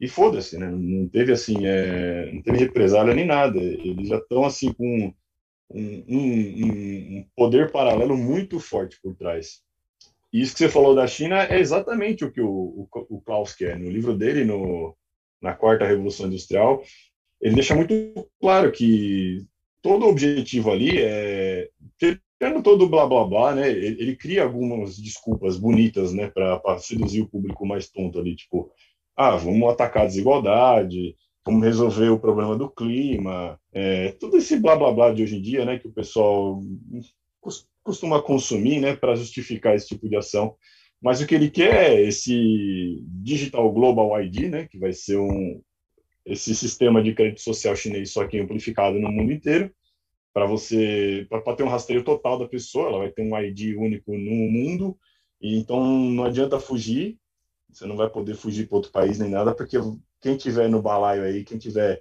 [0.00, 0.70] e foda-se, né?
[0.70, 3.58] Não teve assim, é, não teve represália nem nada.
[3.58, 5.12] Eles já estão assim com
[5.70, 9.62] um, um, um poder paralelo muito forte por trás.
[10.32, 13.54] E isso que você falou da China é exatamente o que o, o, o Klaus
[13.54, 13.78] quer.
[13.78, 14.96] No livro dele, no,
[15.40, 16.82] na Quarta Revolução Industrial,
[17.40, 17.94] ele deixa muito
[18.40, 19.44] claro que
[19.82, 21.68] todo o objetivo ali é
[22.42, 23.70] tendo todo blá blá blá, né?
[23.70, 28.68] Ele, ele cria algumas desculpas bonitas, né, para seduzir o público mais tonto ali, tipo,
[29.16, 31.14] ah, vamos atacar a desigualdade,
[31.46, 35.40] vamos resolver o problema do clima, é, todo esse blá blá blá de hoje em
[35.40, 36.60] dia, né, que o pessoal
[37.84, 40.56] costuma consumir, né, para justificar esse tipo de ação.
[41.00, 45.60] Mas o que ele quer é esse Digital Global ID, né, que vai ser um
[46.24, 49.72] esse sistema de crédito social chinês só que amplificado no mundo inteiro,
[50.32, 54.12] para você para ter um rastreio total da pessoa, ela vai ter um ID único
[54.12, 54.96] no mundo,
[55.40, 57.18] e então não adianta fugir
[57.72, 59.78] você não vai poder fugir para outro país nem nada, porque
[60.20, 62.00] quem tiver no balaio aí, quem tiver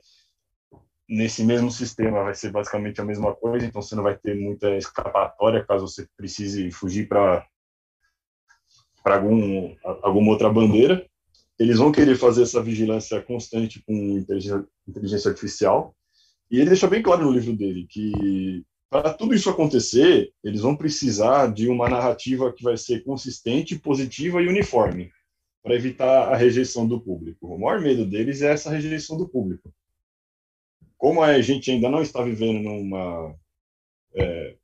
[1.07, 4.75] nesse mesmo sistema vai ser basicamente a mesma coisa, então você não vai ter muita
[4.75, 7.45] escapatória caso você precise fugir para
[9.03, 11.09] para algum, alguma outra bandeira.
[11.61, 15.95] Eles vão querer fazer essa vigilância constante com inteligência, inteligência artificial.
[16.49, 20.75] E ele deixa bem claro no livro dele que para tudo isso acontecer, eles vão
[20.75, 25.11] precisar de uma narrativa que vai ser consistente, positiva e uniforme,
[25.61, 27.47] para evitar a rejeição do público.
[27.47, 29.71] O maior medo deles é essa rejeição do público.
[30.97, 33.35] Como a gente ainda não está vivendo numa
[34.15, 34.55] é,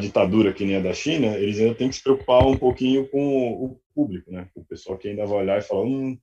[0.00, 3.64] ditadura que nem a da China, eles ainda têm que se preocupar um pouquinho com
[3.64, 4.48] o público, né?
[4.54, 6.16] O pessoal que ainda vai olhar e falar, hum,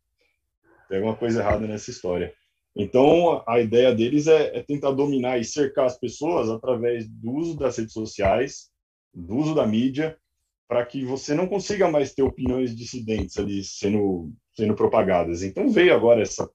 [0.93, 2.31] tem alguma coisa errada nessa história.
[2.75, 7.57] Então, a ideia deles é, é, tentar dominar e cercar as pessoas através do uso
[7.57, 8.69] das redes sociais,
[9.11, 10.15] do uso da mídia,
[10.67, 15.41] para que você não consiga mais ter opiniões dissidentes ali sendo, sendo propagadas.
[15.41, 16.47] Então, veio agora essa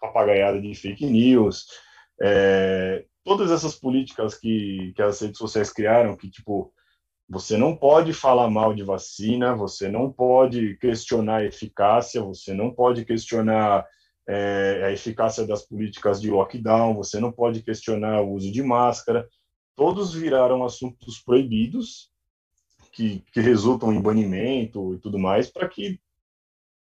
[0.00, 1.66] papagaiada de fake news,
[2.22, 6.72] é, todas essas políticas que, que as redes sociais criaram, que tipo,
[7.28, 12.72] você não pode falar mal de vacina, você não pode questionar a eficácia, você não
[12.72, 13.84] pode questionar
[14.28, 19.28] é, a eficácia das políticas de lockdown, você não pode questionar o uso de máscara.
[19.74, 22.10] Todos viraram assuntos proibidos,
[22.92, 26.00] que, que resultam em banimento e tudo mais, para que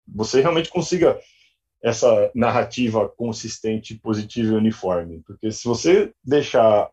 [0.07, 1.19] você realmente consiga
[1.83, 5.21] essa narrativa consistente, positiva e uniforme.
[5.25, 6.89] Porque se você deixar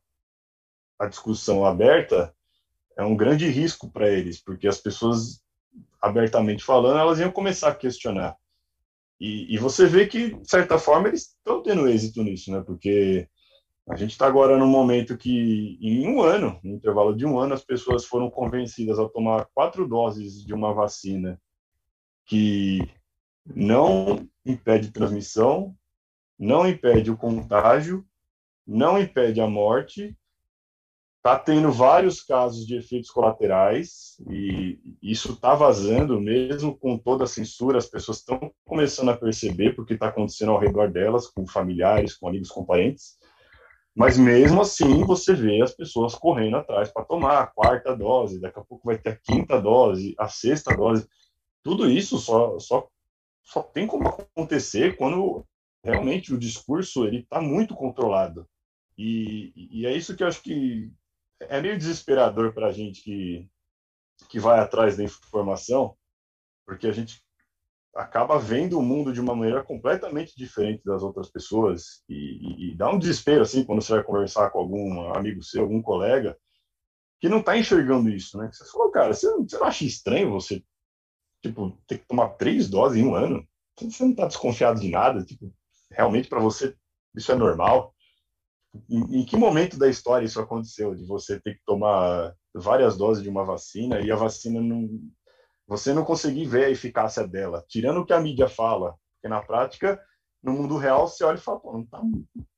[0.99, 2.36] a discussão aberta,
[2.97, 5.43] é um grande risco para eles, porque as pessoas,
[6.01, 8.37] abertamente falando, elas iam começar a questionar.
[9.21, 12.63] E, e você vê que, de certa forma, eles estão tendo êxito nisso, né?
[12.65, 13.29] Porque
[13.89, 17.55] a gente está agora num momento que, em um ano, no intervalo de um ano,
[17.55, 21.41] as pessoas foram convencidas a tomar quatro doses de uma vacina
[22.25, 22.81] que
[23.47, 25.75] não impede transmissão,
[26.39, 28.05] não impede o contágio,
[28.67, 30.17] não impede a morte.
[31.27, 37.27] Está tendo vários casos de efeitos colaterais e isso está vazando, mesmo com toda a
[37.27, 42.15] censura, as pessoas estão começando a perceber porque está acontecendo ao redor delas, com familiares,
[42.15, 43.19] com amigos, com parentes.
[43.93, 48.61] Mas mesmo assim, você vê as pessoas correndo atrás para tomar a quarta dose, daqui
[48.61, 51.09] a pouco vai ter a quinta dose, a sexta dose.
[51.61, 52.87] Tudo isso só, só
[53.43, 55.45] só tem como acontecer quando
[55.83, 58.47] realmente o discurso ele está muito controlado.
[58.97, 60.91] E, e, é isso que eu acho que
[61.41, 63.49] é meio desesperador para a gente que,
[64.29, 65.97] que vai atrás da informação,
[66.65, 67.23] porque a gente
[67.95, 72.77] acaba vendo o mundo de uma maneira completamente diferente das outras pessoas e, e, e
[72.77, 76.37] dá um desespero assim quando você vai conversar com algum amigo seu, algum colega
[77.19, 78.51] que não está enxergando isso, né?
[78.53, 80.63] Você falou, cara, você você não acha estranho você
[81.43, 83.47] tipo, ter que tomar três doses em um ano,
[83.79, 85.53] você não está desconfiado de nada, tipo,
[85.91, 86.77] realmente para você
[87.15, 87.95] isso é normal?
[88.89, 93.23] Em, em, que momento da história isso aconteceu, de você ter que tomar várias doses
[93.23, 94.89] de uma vacina e a vacina não...
[95.69, 99.43] Você não conseguir ver a eficácia dela, tirando o que a mídia fala, porque na
[99.43, 100.01] prática,
[100.41, 102.01] no mundo real, você olha e fala, pô, não está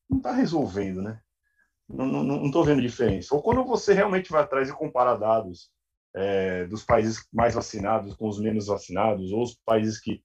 [0.08, 1.20] não tá resolvendo, né?
[1.88, 3.34] Não, não, não tô vendo diferença.
[3.34, 5.70] Ou quando você realmente vai atrás e compara dados
[6.14, 10.22] é, dos países mais vacinados com os menos vacinados, ou os países que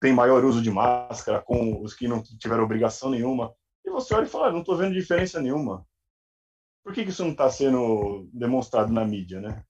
[0.00, 3.54] têm maior uso de máscara com os que não tiveram obrigação nenhuma.
[3.94, 5.86] Você olha e fala, ah, não estou vendo diferença nenhuma.
[6.82, 9.64] Por que, que isso não está sendo demonstrado na mídia, né?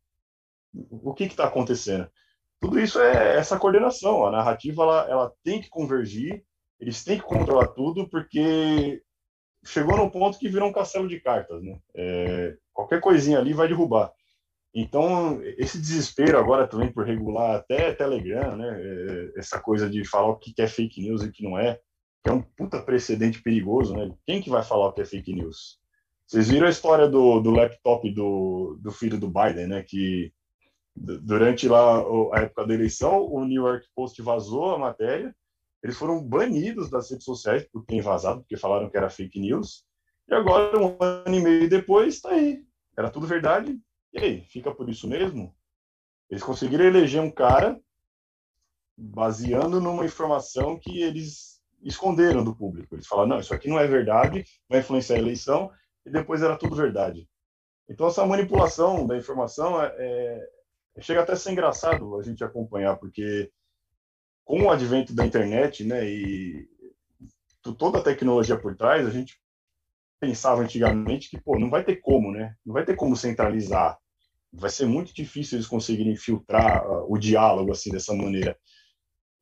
[0.90, 2.10] O que está acontecendo?
[2.58, 4.26] Tudo isso é essa coordenação.
[4.26, 6.42] A narrativa ela, ela tem que convergir,
[6.80, 9.02] eles têm que controlar tudo, porque
[9.64, 11.78] chegou num ponto que virou um castelo de cartas, né?
[11.94, 14.10] É, qualquer coisinha ali vai derrubar.
[14.74, 18.76] Então, esse desespero agora também por regular até Telegram, né?
[18.80, 21.78] É, essa coisa de falar o que é fake news e o que não é,
[22.24, 24.10] que é um puta precedente perigoso, né?
[24.24, 25.78] Quem que vai falar o que é fake news?
[26.26, 29.82] Vocês viram a história do, do laptop do, do filho do Biden, né?
[29.82, 30.32] Que
[30.96, 31.98] durante lá
[32.32, 35.36] a época da eleição, o New York Post vazou a matéria,
[35.82, 39.84] eles foram banidos das redes sociais por terem vazado, porque falaram que era fake news,
[40.26, 42.64] e agora, um ano e meio depois, está aí.
[42.96, 43.78] Era tudo verdade,
[44.14, 45.54] e aí, fica por isso mesmo?
[46.30, 47.78] Eles conseguiram eleger um cara
[48.96, 51.53] baseando numa informação que eles
[51.88, 52.94] esconderam do público.
[52.94, 55.70] Eles falaram, não, isso aqui não é verdade, vai influenciar a eleição,
[56.04, 57.28] e depois era tudo verdade.
[57.88, 60.48] Então, essa manipulação da informação é, é,
[61.00, 63.50] chega até a ser engraçado a gente acompanhar, porque
[64.44, 66.68] com o advento da internet, né, e
[67.78, 69.40] toda a tecnologia por trás, a gente
[70.20, 72.54] pensava antigamente que, pô, não vai ter como, né?
[72.64, 73.98] Não vai ter como centralizar
[74.56, 78.56] vai ser muito difícil eles conseguirem filtrar uh, o diálogo assim dessa maneira.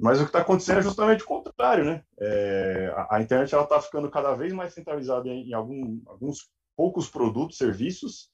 [0.00, 2.02] Mas o que está acontecendo é justamente o contrário, né?
[2.18, 6.50] É, a, a, internet ela está ficando cada vez mais centralizada em, em algum, alguns
[6.76, 8.30] poucos produtos, serviços,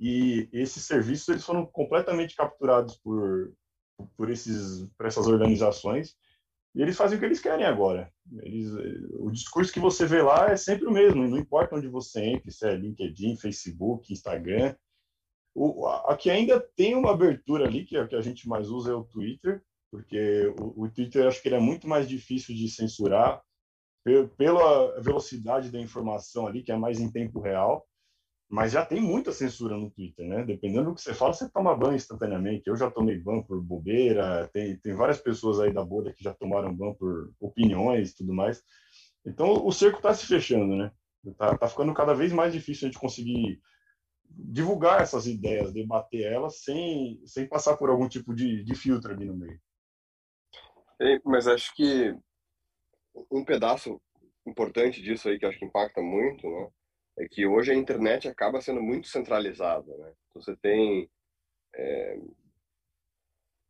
[0.00, 3.52] e esses serviços eles foram completamente capturados por,
[4.16, 6.16] por, esses, por essas organizações
[6.74, 8.10] e eles fazem o que eles querem agora.
[8.40, 8.70] Eles,
[9.18, 12.50] o discurso que você vê lá é sempre o mesmo, não importa onde você entre,
[12.50, 14.74] se é LinkedIn, Facebook, Instagram.
[15.54, 18.94] O, aqui ainda tem uma abertura ali, que é que a gente mais usa é
[18.94, 19.62] o Twitter,
[19.92, 23.42] porque o, o Twitter acho que ele é muito mais difícil de censurar
[24.38, 27.86] pela velocidade da informação ali, que é mais em tempo real.
[28.48, 30.44] Mas já tem muita censura no Twitter, né?
[30.44, 32.68] Dependendo do que você fala, você toma ban instantaneamente.
[32.68, 36.34] Eu já tomei ban por bobeira, tem, tem várias pessoas aí da bolha que já
[36.34, 38.62] tomaram ban por opiniões e tudo mais.
[39.24, 40.90] Então o cerco está se fechando, né?
[41.38, 43.60] Tá, tá ficando cada vez mais difícil a gente conseguir
[44.28, 49.26] divulgar essas ideias, debater elas sem, sem passar por algum tipo de, de filtro ali
[49.26, 49.60] no meio.
[51.24, 52.14] Mas acho que
[53.30, 54.00] um pedaço
[54.46, 56.68] importante disso aí que acho que impacta muito, né?
[57.18, 60.12] é que hoje a internet acaba sendo muito centralizada, né?
[60.30, 61.10] Então, você tem
[61.74, 62.18] é,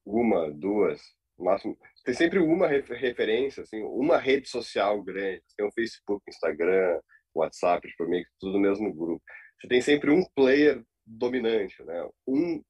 [0.04, 1.00] uma, duas,
[1.38, 5.42] máximo, tem sempre uma referência, assim, uma rede social grande.
[5.46, 7.00] Você tem o Facebook, Instagram,
[7.34, 9.22] WhatsApp, tipo, meio tudo no mesmo grupo.
[9.60, 12.08] Você tem sempre um player dominante, né?
[12.26, 12.62] Um,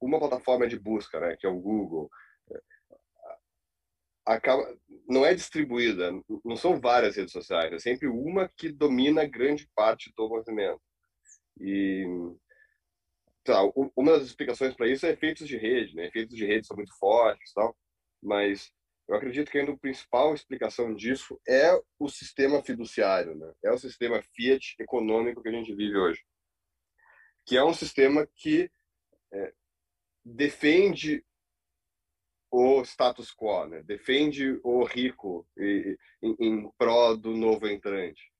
[0.00, 1.36] uma plataforma de busca, né?
[1.38, 2.08] Que é o Google
[4.26, 4.76] acaba
[5.08, 6.12] não é distribuída,
[6.44, 10.80] não são várias redes sociais, é sempre uma que domina grande parte do movimento.
[11.60, 12.04] E
[13.44, 13.60] tá,
[13.96, 16.06] uma das explicações para isso é efeitos de rede, né?
[16.06, 17.76] Efeitos de rede são muito fortes, tal,
[18.22, 18.72] mas
[19.08, 23.52] eu acredito que ainda a principal explicação disso é o sistema fiduciário, né?
[23.64, 26.22] É o sistema fiat econômico que a gente vive hoje,
[27.44, 28.70] que é um sistema que
[29.32, 29.52] é,
[30.24, 31.24] defende
[32.50, 33.82] o status quo, né?
[33.82, 38.32] defende o rico em, em prol do novo entrante.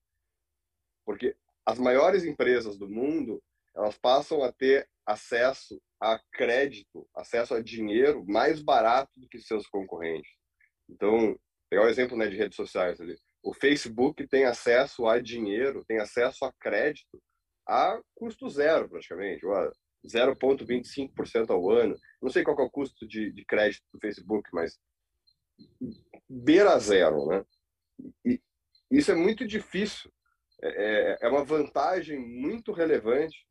[1.05, 3.43] Porque as maiores empresas do mundo
[3.75, 9.67] elas passam a ter acesso a crédito, acesso a dinheiro mais barato do que seus
[9.67, 10.31] concorrentes.
[10.89, 11.39] Então,
[11.69, 13.17] pegar o exemplo né, de redes sociais ali.
[13.43, 17.23] O Facebook tem acesso a dinheiro, tem acesso a crédito
[17.67, 19.45] a custo zero, praticamente.
[20.07, 21.97] 0,25% ao ano.
[22.21, 24.79] Não sei qual é o custo de, de crédito do Facebook, mas
[26.29, 27.45] beira zero, né?
[28.25, 28.41] E
[28.91, 30.11] isso é muito difícil.
[30.63, 33.47] É, é, é uma vantagem muito relevante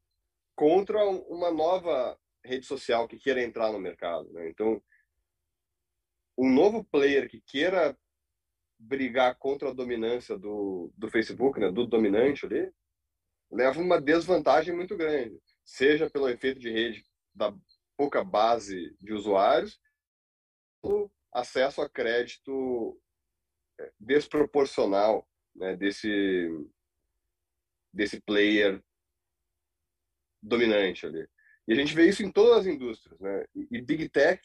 [0.55, 4.31] contra uma nova rede social que queira entrar no mercado.
[4.33, 4.49] Né?
[4.49, 4.81] Então,
[6.37, 7.97] um novo player que queira
[8.77, 12.71] brigar contra a dominância do, do Facebook, né, do dominante ali,
[13.51, 15.37] leva uma desvantagem muito grande
[15.69, 17.55] seja pelo efeito de rede da
[17.95, 19.79] pouca base de usuários,
[20.81, 22.99] ou acesso a crédito
[23.79, 26.49] é, desproporcional né, desse,
[27.93, 28.81] desse player
[30.41, 31.27] dominante ali.
[31.67, 33.19] E a gente vê isso em todas as indústrias.
[33.19, 33.45] Né?
[33.53, 34.41] E Big Tech,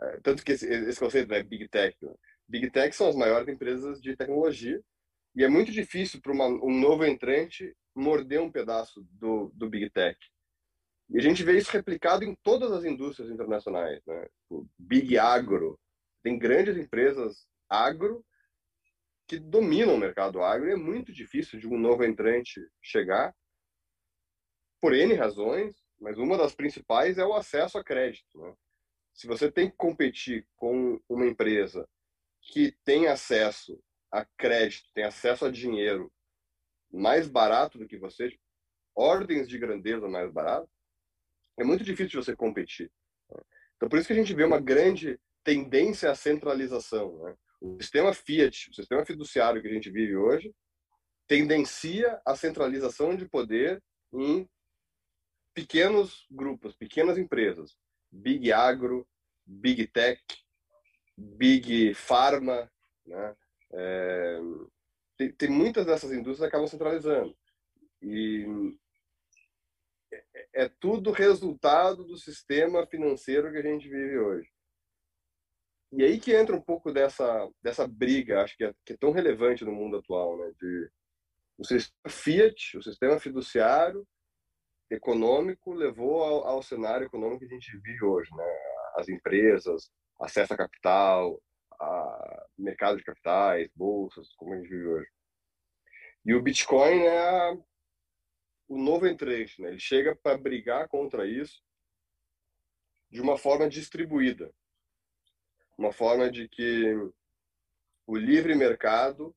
[0.00, 2.14] é, tanto que esse, esse conceito é né, Big Tech, né?
[2.48, 4.82] Big Tech são as maiores empresas de tecnologia
[5.34, 10.18] e é muito difícil para um novo entrante morder um pedaço do, do Big Tech.
[11.10, 14.02] E a gente vê isso replicado em todas as indústrias internacionais.
[14.06, 14.26] Né?
[14.48, 15.78] O Big Agro,
[16.22, 18.24] tem grandes empresas agro
[19.26, 23.34] que dominam o mercado agro e é muito difícil de um novo entrante chegar
[24.80, 28.38] por N razões, mas uma das principais é o acesso a crédito.
[28.38, 28.54] Né?
[29.14, 31.88] Se você tem que competir com uma empresa
[32.40, 36.12] que tem acesso a crédito, tem acesso a dinheiro
[36.92, 38.36] mais barato do que você,
[38.94, 40.68] ordens de grandeza mais barato,
[41.58, 42.90] é muito difícil de você competir.
[43.30, 43.40] Né?
[43.76, 47.18] Então, por isso que a gente vê uma grande tendência à centralização.
[47.22, 47.36] Né?
[47.60, 50.54] O sistema Fiat, o sistema fiduciário que a gente vive hoje,
[51.26, 53.82] tendencia à centralização de poder
[54.12, 54.48] em
[55.54, 57.76] pequenos grupos, pequenas empresas.
[58.10, 59.06] Big Agro,
[59.46, 60.22] Big Tech,
[61.16, 62.70] Big Pharma,
[63.06, 63.36] né?
[63.72, 64.38] É,
[65.16, 67.36] tem, tem, muitas dessas indústrias que acabam centralizando.
[68.00, 68.46] E
[70.54, 74.48] é tudo resultado do sistema financeiro que a gente vive hoje.
[75.92, 79.12] E aí que entra um pouco dessa, dessa briga, acho que é, que é tão
[79.12, 80.52] relevante no mundo atual, né?
[80.60, 80.90] De,
[81.58, 84.06] o sistema Fiat, o sistema fiduciário
[84.90, 88.44] econômico levou ao, ao cenário econômico que a gente vive hoje, né?
[88.96, 89.90] As empresas,
[90.20, 91.40] acesso a capital,
[91.80, 95.08] a mercado de capitais, bolsas, como a gente vive hoje.
[96.24, 97.56] E o Bitcoin é a
[98.74, 99.68] o novo entrante, né?
[99.68, 101.62] Ele chega para brigar contra isso
[103.08, 104.52] de uma forma distribuída.
[105.78, 106.92] uma forma de que
[108.06, 109.34] o livre mercado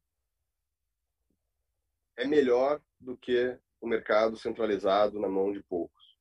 [2.15, 6.17] é melhor do que o mercado centralizado na mão de poucos.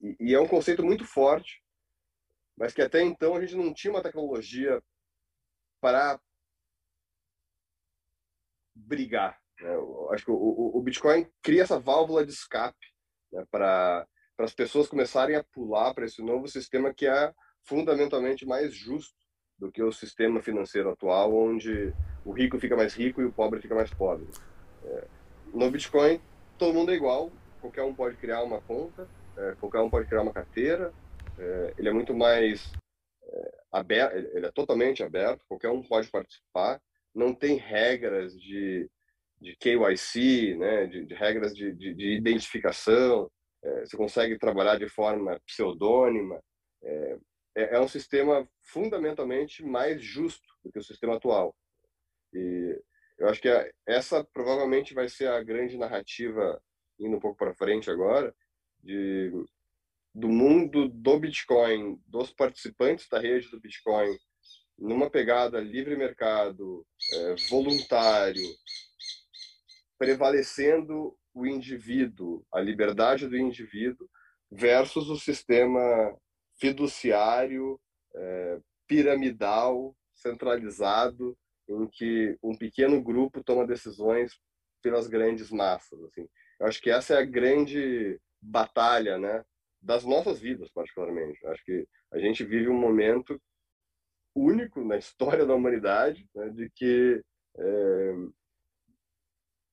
[0.00, 1.64] E, e, é um conceito muito forte,
[2.56, 4.82] mas que até então a gente não tinha uma tecnologia
[5.80, 6.20] para
[8.74, 9.39] brigar.
[9.60, 9.70] Né?
[10.12, 12.86] acho que o, o, Bitcoin cria essa válvula de escape
[13.32, 13.44] né?
[13.50, 14.06] para
[14.38, 17.32] as pessoas começarem a pular para esse novo sistema que é
[17.62, 19.18] fundamentalmente mais justo
[19.58, 21.92] do que o sistema financeiro atual, onde
[22.24, 24.26] o rico fica mais rico e o pobre fica mais pobre.
[24.84, 25.06] É,
[25.52, 26.20] no Bitcoin,
[26.56, 27.30] todo mundo é igual,
[27.60, 29.06] qualquer um pode criar uma conta,
[29.36, 30.92] é, qualquer um pode criar uma carteira,
[31.38, 32.72] é, ele é muito mais
[33.22, 36.80] é, aberto, ele é totalmente aberto, qualquer um pode participar,
[37.14, 38.88] não tem regras de,
[39.40, 43.30] de KYC, né, de, de regras de, de, de identificação,
[43.62, 46.42] é, você consegue trabalhar de forma pseudônima,
[46.82, 47.18] é,
[47.56, 51.54] é, é um sistema fundamentalmente mais justo do que o sistema atual.
[52.32, 52.80] E
[53.18, 53.48] eu acho que
[53.86, 56.60] essa provavelmente vai ser a grande narrativa
[56.98, 58.34] indo um pouco para frente agora
[58.82, 59.30] de
[60.12, 64.18] do mundo do Bitcoin, dos participantes da rede do Bitcoin,
[64.76, 68.42] numa pegada livre mercado, é, voluntário,
[70.00, 74.08] prevalecendo o indivíduo, a liberdade do indivíduo,
[74.50, 76.16] versus o sistema
[76.58, 77.78] fiduciário,
[78.14, 81.36] é, piramidal, centralizado,
[81.68, 84.32] em que um pequeno grupo toma decisões
[84.82, 86.02] pelas grandes massas.
[86.04, 86.26] Assim.
[86.58, 89.44] Eu acho que essa é a grande batalha né,
[89.82, 91.38] das nossas vidas, particularmente.
[91.42, 93.38] Eu acho que a gente vive um momento
[94.34, 97.22] único na história da humanidade né, de que
[97.58, 98.14] é,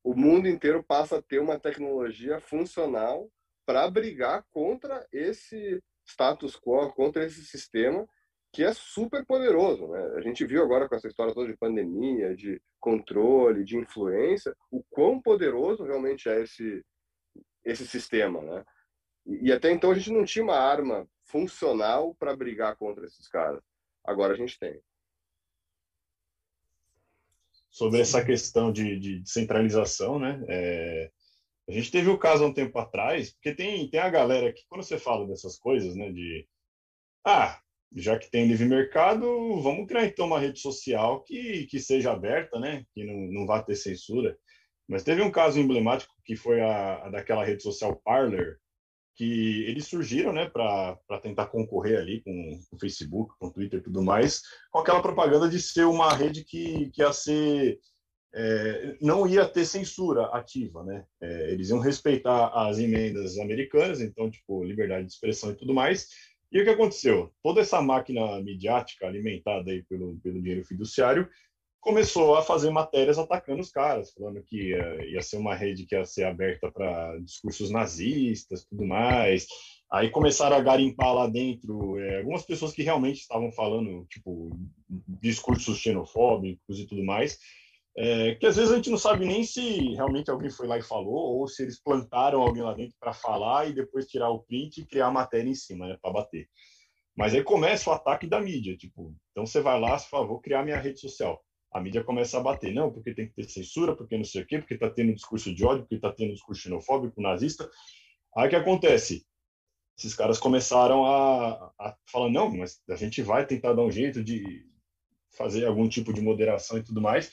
[0.08, 3.30] o mundo inteiro passa a ter uma tecnologia funcional
[3.66, 8.08] para brigar contra esse status quo, contra esse sistema
[8.54, 9.86] que é super poderoso.
[9.90, 10.00] Né?
[10.16, 14.82] A gente viu agora com essa história toda de pandemia, de controle, de influência, o
[14.90, 16.82] quão poderoso realmente é esse,
[17.66, 18.42] esse sistema.
[18.42, 18.64] Né?
[19.26, 23.28] E, e até então a gente não tinha uma arma funcional para brigar contra esses
[23.28, 23.62] caras.
[24.06, 24.82] Agora a gente tem.
[27.70, 30.44] Sobre essa questão de, de centralização, né?
[30.48, 31.12] É,
[31.70, 34.64] a gente teve o caso há um tempo atrás, porque tem, tem a galera que,
[34.70, 36.48] quando você fala dessas coisas, né, de
[37.26, 37.60] ah,
[37.94, 42.58] já que tem livre mercado, vamos criar então uma rede social que, que seja aberta,
[42.60, 44.38] né, que não, não vá ter censura.
[44.88, 48.58] Mas teve um caso emblemático que foi a, a daquela rede social Parler,
[49.18, 53.84] que eles surgiram, né, para tentar concorrer ali com o Facebook, com o Twitter e
[53.84, 57.80] tudo mais, com aquela propaganda de ser uma rede que, que ia ser
[58.34, 61.04] é, não ia ter censura ativa, né?
[61.20, 66.08] É, eles iam respeitar as emendas americanas, então, tipo, liberdade de expressão e tudo mais.
[66.52, 67.34] E o que aconteceu?
[67.42, 71.28] Toda essa máquina midiática alimentada aí pelo, pelo dinheiro fiduciário
[71.80, 75.96] começou a fazer matérias atacando os caras, falando que ia, ia ser uma rede que
[75.96, 79.48] ia ser aberta para discursos nazistas tudo mais.
[79.92, 84.50] Aí começaram a garimpar lá dentro é, algumas pessoas que realmente estavam falando, tipo,
[85.22, 87.38] discursos xenofóbicos e tudo mais
[87.98, 90.84] é, que às vezes a gente não sabe nem se realmente alguém foi lá e
[90.84, 94.78] falou, ou se eles plantaram alguém lá dentro para falar e depois tirar o print
[94.80, 96.48] e criar a matéria em cima, né, para bater.
[97.18, 100.40] Mas aí começa o ataque da mídia, tipo, então você vai lá, você fala, vou
[100.40, 101.42] criar minha rede social.
[101.72, 104.48] A mídia começa a bater, não, porque tem que ter censura, porque não sei o
[104.48, 107.70] quê, porque está tendo discurso de ódio, porque está tendo discurso xenofóbico, nazista.
[108.36, 109.26] Aí o que acontece?
[109.98, 114.24] Esses caras começaram a, a falar, não, mas a gente vai tentar dar um jeito
[114.24, 114.66] de
[115.38, 117.32] fazer algum tipo de moderação e tudo mais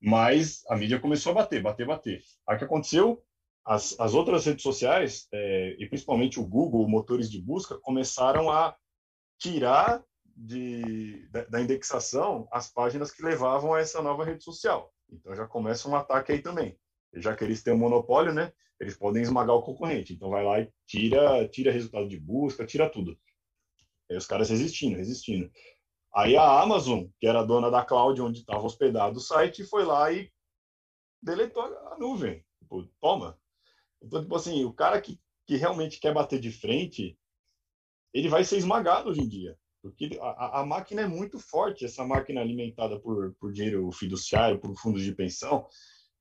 [0.00, 2.22] mas a mídia começou a bater, bater, bater.
[2.48, 3.22] Aí o que aconteceu?
[3.64, 8.74] As, as outras redes sociais, é, e principalmente o Google, motores de busca, começaram a
[9.38, 10.02] tirar
[10.40, 14.92] de, da, indexação as páginas que levavam a essa nova rede social.
[15.10, 16.78] Então já começa um ataque aí também.
[17.14, 18.52] Já que eles têm um monopólio, né?
[18.80, 20.14] Eles podem esmagar o concorrente.
[20.14, 23.18] Então vai lá e tira, tira resultado de busca, tira tudo.
[24.10, 25.50] Aí os caras resistindo, resistindo.
[26.14, 30.10] Aí a Amazon, que era dona da cloud onde estava hospedado o site, foi lá
[30.10, 30.32] e
[31.22, 32.42] deletou a nuvem.
[32.60, 33.38] Tipo, toma.
[34.02, 37.18] Então, tipo assim, o cara que, que realmente quer bater de frente,
[38.14, 39.58] ele vai ser esmagado hoje em dia.
[39.82, 44.74] Porque a, a máquina é muito forte, essa máquina alimentada por, por dinheiro fiduciário, por
[44.76, 45.66] fundos de pensão.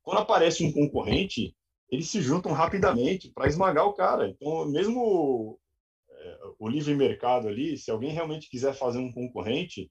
[0.02, 1.56] Quando aparece um concorrente,
[1.92, 4.30] eles se juntam rapidamente para esmagar o cara.
[4.30, 5.60] Então, mesmo
[6.58, 9.90] o livre mercado ali, se alguém realmente quiser fazer um concorrente,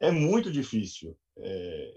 [0.00, 1.16] é muito difícil.
[1.38, 1.92] É,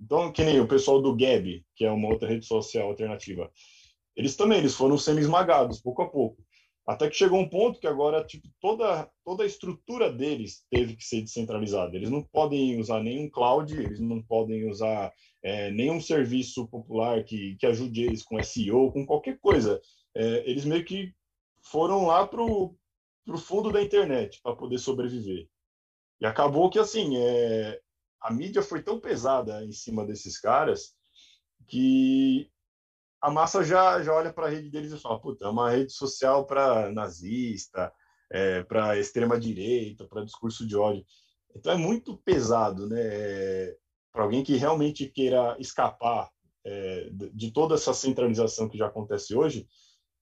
[0.00, 3.50] então, que nem o pessoal do Gab, que é uma outra rede social alternativa,
[4.16, 6.42] eles também eles foram semi-esmagados, pouco a pouco.
[6.86, 11.04] Até que chegou um ponto que agora tipo, toda, toda a estrutura deles teve que
[11.04, 11.96] ser descentralizada.
[11.96, 15.12] Eles não podem usar nenhum cloud, eles não podem usar
[15.42, 19.80] é, nenhum serviço popular que, que ajude eles com SEO, com qualquer coisa.
[20.14, 21.14] É, eles meio que
[21.62, 22.76] foram lá para o
[23.38, 25.48] fundo da internet para poder sobreviver.
[26.20, 27.80] E acabou que, assim, é,
[28.20, 30.94] a mídia foi tão pesada em cima desses caras
[31.68, 32.50] que
[33.22, 35.92] a massa já, já olha para a rede deles e fala: puta, é uma rede
[35.92, 37.92] social para nazista,
[38.30, 41.06] é, para extrema-direita, para discurso de ódio.
[41.54, 43.00] Então é muito pesado, né?
[43.00, 43.76] É,
[44.12, 46.30] para alguém que realmente queira escapar
[46.66, 49.66] é, de toda essa centralização que já acontece hoje,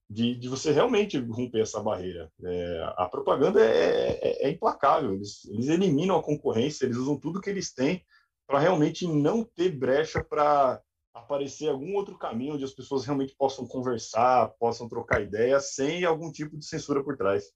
[0.08, 2.30] de, de você realmente romper essa barreira.
[2.44, 7.40] É, a propaganda é, é, é implacável, eles, eles, eliminam a concorrência, eles usam tudo
[7.40, 8.04] que eles têm
[8.46, 10.80] para realmente não ter brecha para
[11.14, 16.30] aparecer algum outro caminho onde as pessoas realmente possam conversar, possam trocar ideias sem algum
[16.30, 17.52] tipo de censura por trás.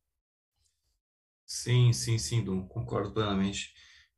[1.47, 3.73] Sim, sim, sim, Dum, concordo plenamente.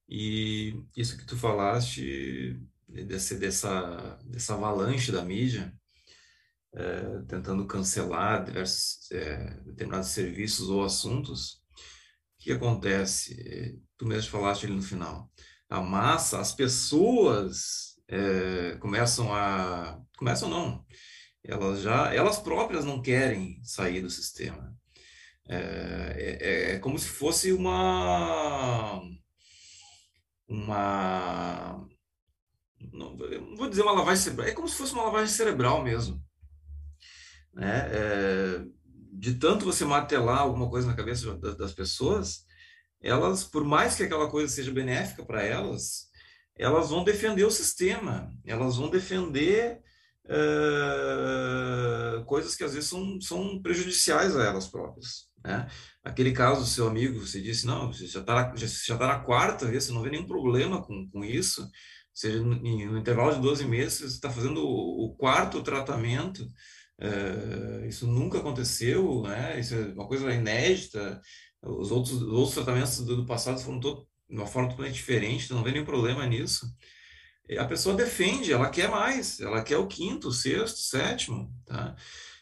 [0.09, 5.74] E isso que tu falaste, desse, dessa, dessa avalanche da mídia,
[6.74, 11.62] é, tentando cancelar diversos, é, determinados serviços ou assuntos,
[12.39, 13.80] o que acontece?
[13.97, 15.30] Tu mesmo falaste ali no final.
[15.68, 20.84] A massa, as pessoas é, começam a começam não
[21.46, 24.74] elas já elas próprias não querem sair do sistema.
[25.48, 29.00] É, é, é como se fosse uma
[30.48, 31.86] uma
[32.92, 36.20] não, não, vou dizer uma lavagem cerebral é como se fosse uma lavagem cerebral mesmo
[37.54, 37.88] né?
[37.92, 38.64] É,
[39.12, 42.44] de tanto você martelar alguma coisa na cabeça das pessoas
[43.00, 46.05] elas por mais que aquela coisa seja benéfica para elas
[46.59, 49.80] elas vão defender o sistema, elas vão defender
[50.26, 55.26] uh, coisas que às vezes são, são prejudiciais a elas próprias.
[55.44, 55.68] Né?
[56.02, 59.20] Aquele caso do seu amigo, você disse, não, você já está já, já tá na
[59.20, 61.68] quarta vez, você não vê nenhum problema com, com isso, ou
[62.14, 66.40] seja, no, intervalo de 12 meses, você está fazendo o, o, quarto tratamento,
[67.00, 69.61] uh, isso nunca aconteceu, né?
[69.61, 71.20] isso é uma coisa inédita,
[71.62, 75.53] os outros, os outros tratamentos do, do passado foram todos de uma forma totalmente diferente,
[75.53, 76.66] não vê nenhum problema nisso.
[77.59, 81.95] A pessoa defende, ela quer mais, ela quer o quinto, o sexto, o sétimo, tá?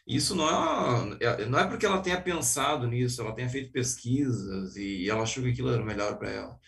[0.07, 4.77] Isso não é, é, não é porque ela tenha pensado nisso, ela tenha feito pesquisas
[4.77, 6.59] e ela achou que aquilo era melhor para ela.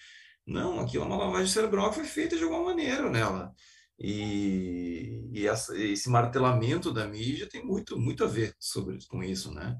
[0.46, 3.54] Não, aquilo é uma lavagem cerebral que foi feita de alguma maneira nela.
[3.98, 9.52] E, e essa, esse martelamento da mídia tem muito, muito a ver sobre, com isso,
[9.52, 9.76] né?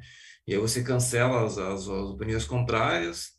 [0.47, 3.36] E aí você cancela as, as, as opiniões contrárias,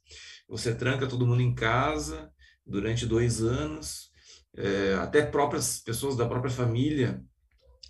[0.47, 2.31] você tranca todo mundo em casa
[2.65, 4.09] durante dois anos,
[4.55, 7.23] é, até próprias pessoas da própria família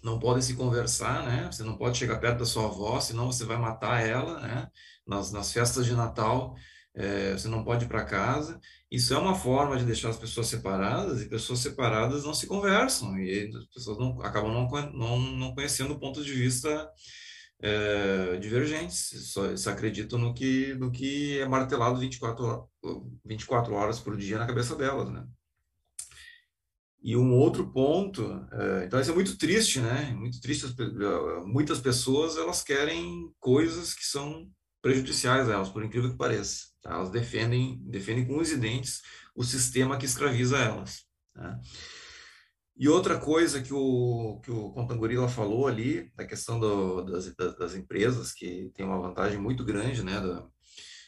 [0.03, 1.49] não podem se conversar, né?
[1.51, 4.67] Você não pode chegar perto da sua avó, senão você vai matar ela, né?
[5.05, 6.55] Nas, nas festas de Natal,
[6.93, 8.59] é, você não pode ir para casa.
[8.91, 13.17] Isso é uma forma de deixar as pessoas separadas, e pessoas separadas não se conversam,
[13.17, 16.89] e as pessoas não, acabam não, não, não conhecendo o ponto de vista
[17.59, 22.69] é, divergentes, só, só acreditam no que, no que é martelado 24,
[23.25, 25.25] 24 horas por dia na cabeça delas, né?
[27.01, 30.11] E um outro ponto, é, então isso é muito triste, né?
[30.11, 30.65] Muito triste.
[31.45, 34.49] Muitas pessoas elas querem coisas que são
[34.81, 36.67] prejudiciais a elas, por incrível que pareça.
[36.81, 36.91] Tá?
[36.91, 39.01] Elas defendem, defendem com os dentes
[39.35, 41.05] o sistema que escraviza elas.
[41.35, 41.59] Né?
[42.79, 47.73] E outra coisa que o, que o Contangorila falou ali, da questão do, das, das,
[47.73, 50.45] empresas, que tem uma vantagem muito grande, né, da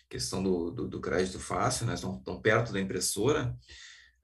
[0.09, 3.55] questão do, do, do crédito fácil, né, estão, estão perto da impressora,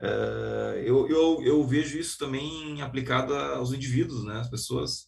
[0.01, 5.05] uh, eu, eu, eu vejo isso também aplicado aos indivíduos, né, as pessoas,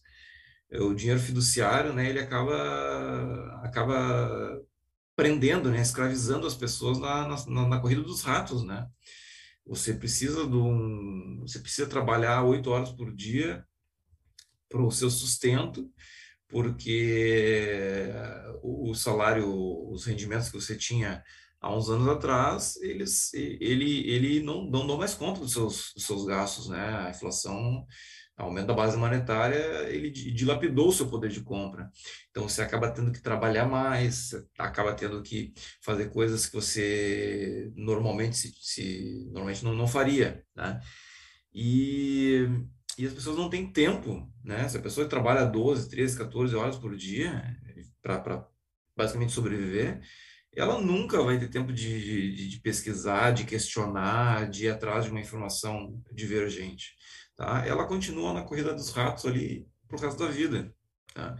[0.72, 4.62] o dinheiro fiduciário, né, ele acaba, acaba
[5.16, 8.86] prendendo, né, escravizando as pessoas na, na, na corrida dos ratos, né,
[9.68, 13.64] você precisa de um, você precisa trabalhar oito horas por dia
[14.68, 15.90] para o seu sustento,
[16.48, 18.10] porque
[18.62, 19.46] o salário,
[19.90, 21.22] os rendimentos que você tinha
[21.60, 26.04] há uns anos atrás, eles, ele, ele não, não dão mais conta dos seus, dos
[26.04, 27.06] seus gastos, né?
[27.06, 27.86] A inflação
[28.38, 29.58] aumento da base monetária,
[29.88, 31.90] ele dilapidou o seu poder de compra.
[32.30, 35.52] Então, você acaba tendo que trabalhar mais, acaba tendo que
[35.82, 40.80] fazer coisas que você normalmente, se, se normalmente não, não faria, né?
[41.52, 42.46] E,
[42.96, 44.68] e as pessoas não têm tempo, né?
[44.68, 47.42] Se a pessoa trabalha 12, 13, 14 horas por dia
[48.00, 48.46] para
[48.96, 50.00] basicamente sobreviver,
[50.54, 55.10] ela nunca vai ter tempo de, de, de pesquisar, de questionar, de ir atrás de
[55.10, 56.96] uma informação divergente
[57.38, 57.64] tá?
[57.66, 60.74] ela continua na corrida dos ratos ali pro resto da vida.
[61.14, 61.36] Tá?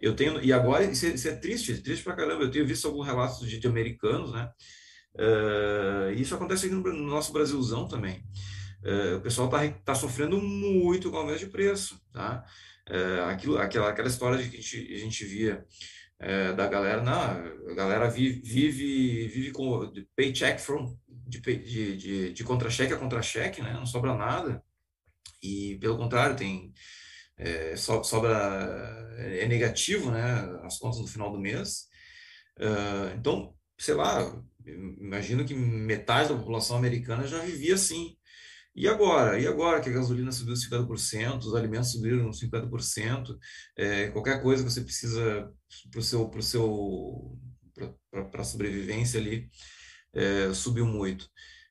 [0.00, 2.42] Eu tenho, e agora, isso é, isso é triste, triste pra caramba.
[2.42, 4.50] Eu tenho visto alguns relatos de, de americanos, né?
[5.14, 8.24] Uh, isso acontece aqui no, no nosso Brasilzão também.
[8.82, 12.44] Uh, o pessoal está tá sofrendo muito com o aumento de preço, tá?
[12.90, 15.64] Uh, aquilo, aquela, aquela história de que a gente, a gente via
[16.56, 17.12] da galera, não,
[17.72, 23.60] a galera vive, vive, vive com paycheck from, de, de, de, de contra-cheque a contra-cheque,
[23.60, 23.72] né?
[23.72, 24.62] Não sobra nada.
[25.42, 26.72] E, pelo contrário, tem
[27.36, 30.22] é, so, sobra é negativo, né,
[30.64, 31.86] as contas no final do mês.
[32.58, 34.20] Uh, então, sei lá,
[34.66, 38.16] imagino que metade da população americana já vivia assim.
[38.74, 39.38] E agora?
[39.38, 43.36] E agora que a gasolina subiu 50%, os alimentos subiram 50%,
[43.76, 45.52] é, qualquer coisa que você precisa
[45.90, 47.38] para o seu, pro seu
[48.10, 49.50] para a sobrevivência ali
[50.14, 51.26] é, subiu muito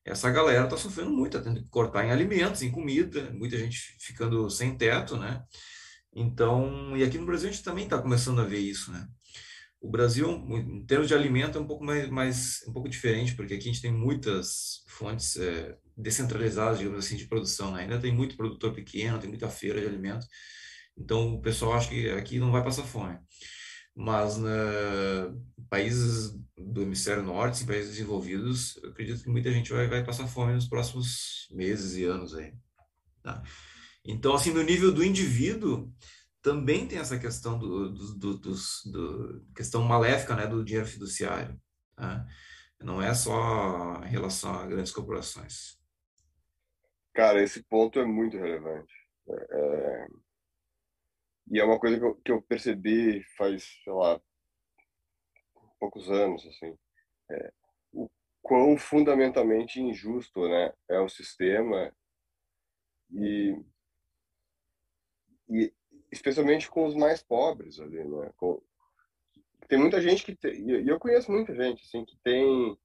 [0.05, 3.77] essa galera está sofrendo muito, está tendo que cortar em alimentos, em comida, muita gente
[3.99, 5.43] ficando sem teto, né?
[6.13, 9.07] Então, e aqui no Brasil a gente também está começando a ver isso, né?
[9.79, 13.55] O Brasil, em termos de alimento, é um pouco mais, mais um pouco diferente, porque
[13.55, 17.71] aqui a gente tem muitas fontes é, descentralizadas, digamos assim, de produção.
[17.71, 17.83] Né?
[17.83, 20.27] Ainda tem muito produtor pequeno, tem muita feira de alimentos.
[20.95, 23.17] Então, o pessoal acha que aqui não vai passar fome
[23.95, 24.51] mas né,
[25.69, 30.53] países do hemisfério norte, países desenvolvidos, eu acredito que muita gente vai, vai passar fome
[30.53, 32.53] nos próximos meses e anos aí.
[33.21, 33.41] Tá?
[34.05, 35.91] Então, assim, no nível do indivíduo,
[36.41, 41.59] também tem essa questão do, do, do, dos, do questão maléfica né, do dinheiro fiduciário.
[41.95, 42.25] Tá?
[42.81, 45.79] Não é só em relação a grandes corporações.
[47.13, 48.93] Cara, esse ponto é muito relevante.
[49.29, 50.07] É, é
[51.51, 54.21] e é uma coisa que eu, que eu percebi faz, sei lá,
[55.77, 56.77] poucos anos, assim,
[57.29, 57.53] é,
[57.91, 58.09] o
[58.41, 61.93] quão fundamentalmente injusto, né, é o sistema
[63.11, 63.61] e,
[65.49, 65.73] e
[66.09, 68.61] especialmente com os mais pobres ali, né, com,
[69.67, 72.77] tem muita gente que tem, e eu conheço muita gente, assim, que tem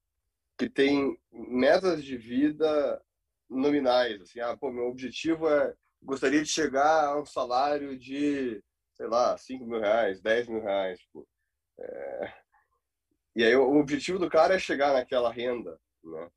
[0.58, 3.04] que tem metas de vida
[3.48, 5.74] nominais, assim, ah, pô, meu objetivo é
[6.06, 8.62] gostaria de chegar a um salário de,
[8.94, 10.98] sei lá, 5 mil reais, 10 mil reais.
[11.00, 11.28] Tipo,
[11.80, 12.32] é...
[13.34, 16.30] E aí o objetivo do cara é chegar naquela renda, né?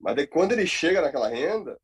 [0.00, 1.78] Mas quando ele chega naquela renda,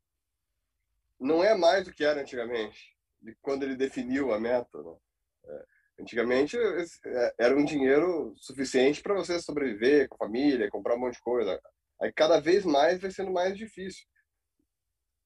[1.19, 4.97] não é mais do que era antigamente, de quando ele definiu a meta, né?
[5.45, 5.65] É,
[6.01, 11.15] antigamente é, era um dinheiro suficiente para você sobreviver com a família, comprar um monte
[11.15, 11.61] de coisa.
[12.01, 14.05] Aí cada vez mais vai sendo mais difícil.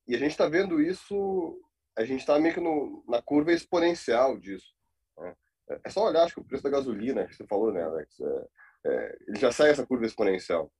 [0.10, 1.61] E a gente está vendo isso,
[1.95, 4.73] a gente está meio que no, na curva exponencial disso.
[5.15, 5.36] Né?
[5.69, 8.19] É, é só olhar, acho que o preço da gasolina, que você falou, né, Alex?
[8.19, 8.48] É,
[8.88, 10.73] é, ele já sai essa curva exponencial.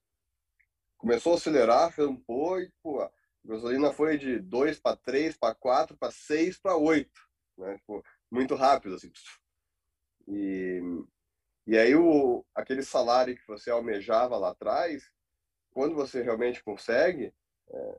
[0.98, 3.12] Começou a acelerar, rampou e a
[3.46, 7.12] gasolina foi de 2 para 3, para 4, para 6, para 8.
[7.60, 7.78] Né?
[7.78, 9.12] Tipo, muito rápido, assim.
[10.28, 10.82] E,
[11.68, 15.08] e aí o, aquele salário que você almejava lá atrás,
[15.70, 17.32] quando você realmente consegue,
[17.70, 17.98] é,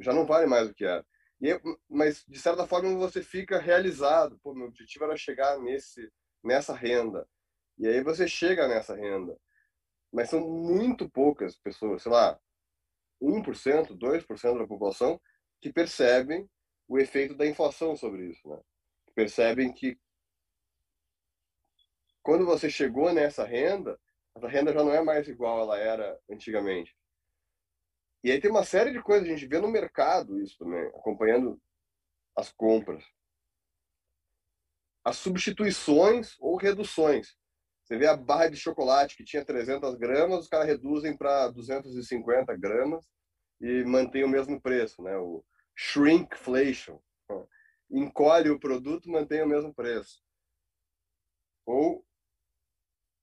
[0.00, 1.04] já não vale mais o que era.
[1.40, 4.38] E, mas, de certa forma, você fica realizado.
[4.42, 6.10] Pô, meu objetivo era chegar nesse,
[6.42, 7.28] nessa renda.
[7.78, 9.38] E aí você chega nessa renda.
[10.12, 12.38] Mas são muito poucas pessoas, sei lá,
[13.22, 15.20] 1%, 2% da população
[15.60, 16.48] que percebem
[16.88, 18.48] o efeito da inflação sobre isso.
[18.48, 18.58] Né?
[19.14, 19.98] Percebem que
[22.22, 23.98] quando você chegou nessa renda,
[24.36, 26.96] essa renda já não é mais igual ela era antigamente.
[28.22, 31.60] E aí tem uma série de coisas, a gente vê no mercado isso também, acompanhando
[32.36, 33.04] as compras.
[35.04, 37.36] As substituições ou reduções.
[37.84, 42.54] Você vê a barra de chocolate que tinha 300 gramas, os caras reduzem para 250
[42.56, 43.06] gramas
[43.60, 45.16] e mantém o mesmo preço, né?
[45.16, 47.00] O shrinkflation.
[47.90, 50.22] Encolhe o produto, mantém o mesmo preço.
[51.64, 52.04] Ou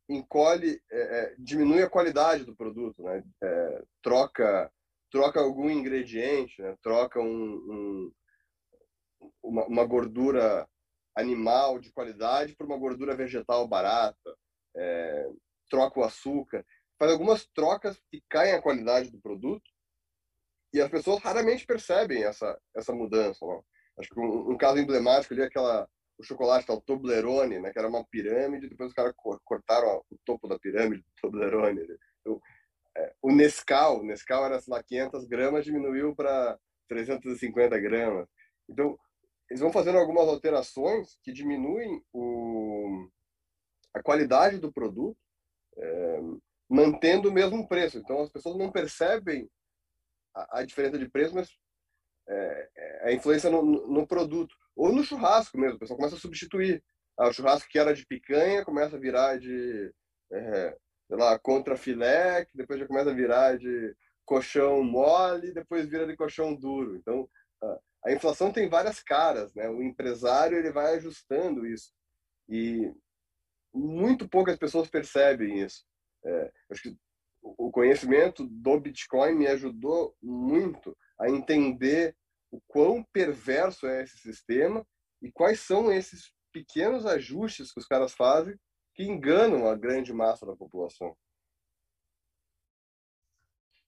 [0.10, 3.24] encolhe, é, é, diminui a qualidade do produto, né?
[3.44, 4.72] É, troca
[5.12, 6.76] troca algum ingrediente, né?
[6.82, 8.12] troca um, um,
[9.44, 10.68] uma, uma, gordura
[11.16, 14.38] animal de qualidade por uma gordura vegetal barata,
[14.76, 15.30] é,
[15.70, 16.66] troca o açúcar,
[17.00, 19.70] faz algumas trocas que caem a qualidade do produto
[20.74, 23.46] e as pessoas raramente percebem essa, essa mudança.
[23.46, 23.62] Né?
[24.00, 25.88] Acho que um, um, caso emblemático ali é aquela
[26.18, 29.14] o chocolate tal Toblerone, né, que era uma pirâmide, depois os caras
[29.44, 31.86] cortaram o topo da pirâmide do Toblerone.
[31.86, 31.98] Né?
[32.22, 32.42] Então,
[33.22, 36.58] o Nescau, Nescau era, sei lá, 500 gramas, diminuiu para
[36.88, 38.28] 350 gramas.
[38.70, 38.98] Então,
[39.50, 43.10] eles vão fazendo algumas alterações que diminuem o,
[43.94, 45.18] a qualidade do produto,
[45.78, 46.20] é,
[46.70, 47.98] mantendo o mesmo preço.
[47.98, 49.50] Então, as pessoas não percebem
[50.34, 51.50] a, a diferença de preço, mas
[52.28, 54.56] é, é a influência no, no, produto.
[54.76, 56.84] Ou no churrasco mesmo, o pessoal começa a substituir.
[57.18, 59.94] ah, o churrasco que era de picanha começa a virar de,
[60.32, 63.96] é, sei lá, contra filé, que depois já começa a virar de
[64.26, 66.96] colchão mole, depois vira de colchão duro.
[66.96, 67.30] Então,
[68.06, 69.68] a inflação tem várias caras, né?
[69.68, 71.92] O empresário ele vai ajustando isso
[72.48, 72.94] e
[73.74, 75.84] muito poucas pessoas percebem isso.
[76.24, 76.98] É, acho que
[77.42, 82.16] o conhecimento do Bitcoin me ajudou muito a entender
[82.52, 84.86] o quão perverso é esse sistema
[85.22, 88.58] e quais são esses pequenos ajustes que os caras fazem
[88.96, 91.16] que enganam a grande massa da população.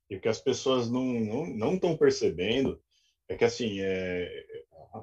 [0.10, 2.82] E o que as pessoas não estão não, não percebendo
[3.28, 4.46] é que, assim, é,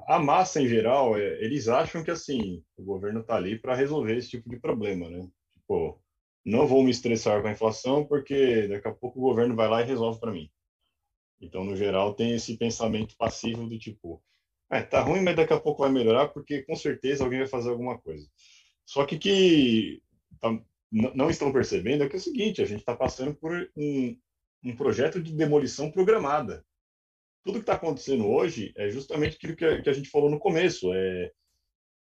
[0.07, 4.15] a massa em geral, é, eles acham que, assim, o governo está ali para resolver
[4.15, 5.27] esse tipo de problema, né?
[5.53, 6.01] Tipo,
[6.43, 9.81] não vou me estressar com a inflação porque daqui a pouco o governo vai lá
[9.81, 10.49] e resolve para mim.
[11.39, 14.23] Então, no geral, tem esse pensamento passivo do tipo,
[14.71, 17.69] é, tá ruim, mas daqui a pouco vai melhorar porque com certeza alguém vai fazer
[17.69, 18.27] alguma coisa.
[18.85, 20.01] Só que que
[20.39, 20.59] tá,
[20.91, 24.17] não estão percebendo é que é o seguinte, a gente está passando por um,
[24.63, 26.63] um projeto de demolição programada
[27.45, 30.39] tudo que está acontecendo hoje é justamente aquilo que a, que a, gente falou no
[30.39, 30.91] começo.
[30.91, 31.31] É,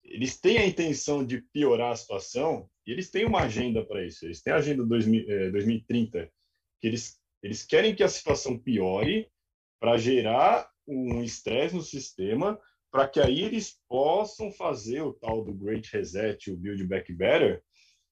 [0.02, 4.24] eles têm a intenção de piorar a situação e eles têm uma agenda para isso.
[4.24, 6.32] Eles têm a agenda 2000, é, 2030,
[6.80, 9.30] que eles, eles querem que a situação piore
[9.78, 12.58] para gerar um estresse no sistema,
[12.94, 17.60] para que aí eles possam fazer o tal do Great Reset, o Build Back Better,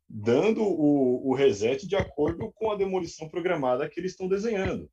[0.09, 4.91] dando o, o reset de acordo com a demolição programada que eles estão desenhando.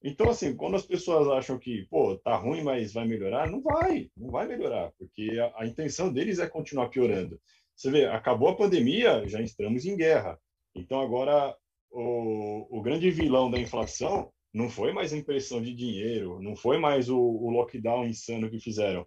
[0.00, 4.08] Então, assim, quando as pessoas acham que, pô, tá ruim, mas vai melhorar, não vai,
[4.16, 7.40] não vai melhorar, porque a, a intenção deles é continuar piorando.
[7.74, 10.38] Você vê, acabou a pandemia, já estamos em guerra.
[10.72, 11.52] Então, agora,
[11.90, 16.78] o, o grande vilão da inflação não foi mais a impressão de dinheiro, não foi
[16.78, 19.04] mais o, o lockdown insano que fizeram.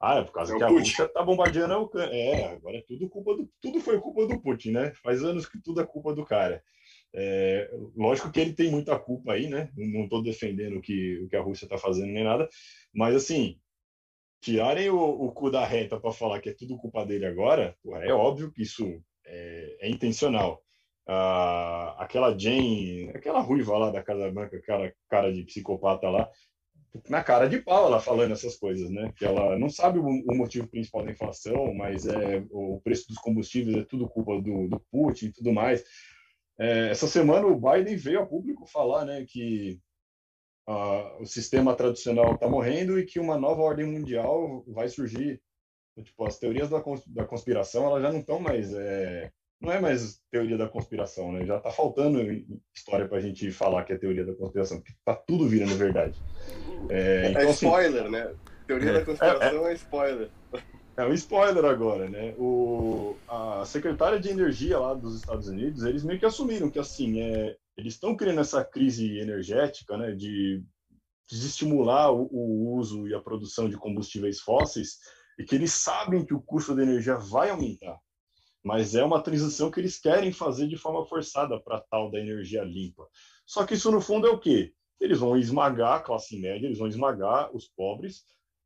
[0.00, 2.14] Ah, é por causa é que a Rússia tá bombardeando a Ucrânia.
[2.14, 4.92] É, agora é tudo culpa do, tudo foi culpa do Putin, né?
[5.02, 6.62] Faz anos que tudo é culpa do cara.
[7.12, 9.70] É, lógico que ele tem muita culpa aí, né?
[9.76, 12.48] Não estou defendendo o que, o que a Rússia está fazendo nem nada,
[12.94, 13.58] mas assim,
[14.40, 18.12] tirarem o, o cu da reta para falar que é tudo culpa dele agora, é
[18.12, 20.62] óbvio que isso é, é intencional.
[21.06, 26.30] Ah, aquela Jane, aquela ruiva lá da Casa Branca, cara, cara de psicopata lá,
[27.08, 29.12] na cara de pau ela falando essas coisas, né?
[29.16, 33.76] Que ela não sabe o, motivo principal da inflação, mas é o preço dos combustíveis
[33.76, 35.84] é tudo culpa do, do Putin e tudo mais.
[36.58, 39.78] É, essa semana o Biden veio a público falar né, que
[41.18, 45.40] o sistema tradicional está morrendo e que uma nova ordem mundial vai surgir.
[46.02, 48.72] Tipo, as teorias da, da conspiração elas já não estão mais.
[48.74, 51.44] É, não é mais teoria da conspiração, né?
[51.44, 52.20] Já está faltando
[52.74, 56.20] história para a gente falar que é teoria da conspiração, porque está tudo virando verdade.
[56.88, 58.34] É, é então, é spoiler, assim, né?
[58.66, 60.30] Teoria da é, conspiração é, é spoiler.
[60.96, 62.34] É um spoiler agora, né?
[62.38, 67.20] O, a secretária de energia lá dos Estados Unidos, eles meio que assumiram que assim,
[67.20, 70.62] é, eles estão criando essa crise energética, né, de
[71.30, 74.98] desestimular o, o uso e a produção de combustíveis fósseis
[75.38, 77.98] e que eles sabem que o custo da energia vai aumentar.
[78.68, 82.62] Mas é uma transição que eles querem fazer de forma forçada para tal da energia
[82.62, 83.08] limpa.
[83.46, 84.74] Só que isso no fundo é o quê?
[85.00, 88.24] Eles vão esmagar a classe média, eles vão esmagar os pobres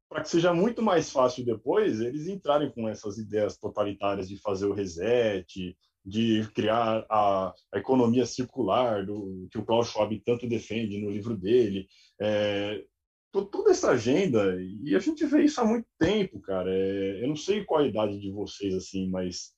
[0.09, 4.67] para que seja muito mais fácil depois eles entrarem com essas ideias totalitárias de fazer
[4.67, 11.01] o reset, de criar a, a economia circular, do, que o Klaus Schwab tanto defende
[11.01, 11.87] no livro dele.
[12.21, 12.85] É,
[13.31, 16.69] toda essa agenda, e a gente vê isso há muito tempo, cara.
[16.75, 19.53] É, eu não sei qual a idade de vocês, assim, mas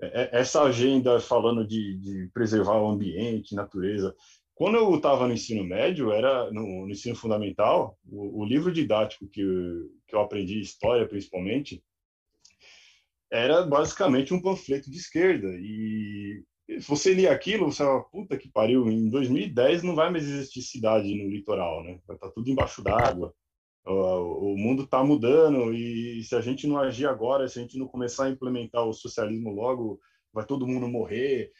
[0.00, 4.14] essa agenda falando de, de preservar o ambiente, natureza,
[4.54, 9.28] quando eu estava no ensino médio, era no, no ensino fundamental, o, o, livro didático
[9.28, 9.40] que,
[10.06, 11.82] que eu aprendi, história principalmente,
[13.30, 15.46] era basicamente um panfleto de esquerda.
[15.48, 20.24] E se você lia aquilo, você fala, puta que pariu, em 2010 não vai mais
[20.24, 22.00] existir cidade no litoral, né?
[22.04, 23.32] Vai estar tá tudo embaixo d'água.
[23.86, 27.88] O, mundo está mudando e se a gente não agir agora, se a gente não
[27.88, 29.98] começar a implementar o socialismo logo,
[30.32, 31.50] vai todo mundo morrer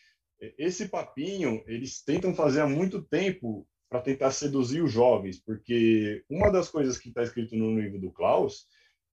[0.57, 6.51] esse papinho eles tentam fazer há muito tempo para tentar seduzir os jovens, porque uma
[6.51, 8.67] das coisas que está escrito no livro do Klaus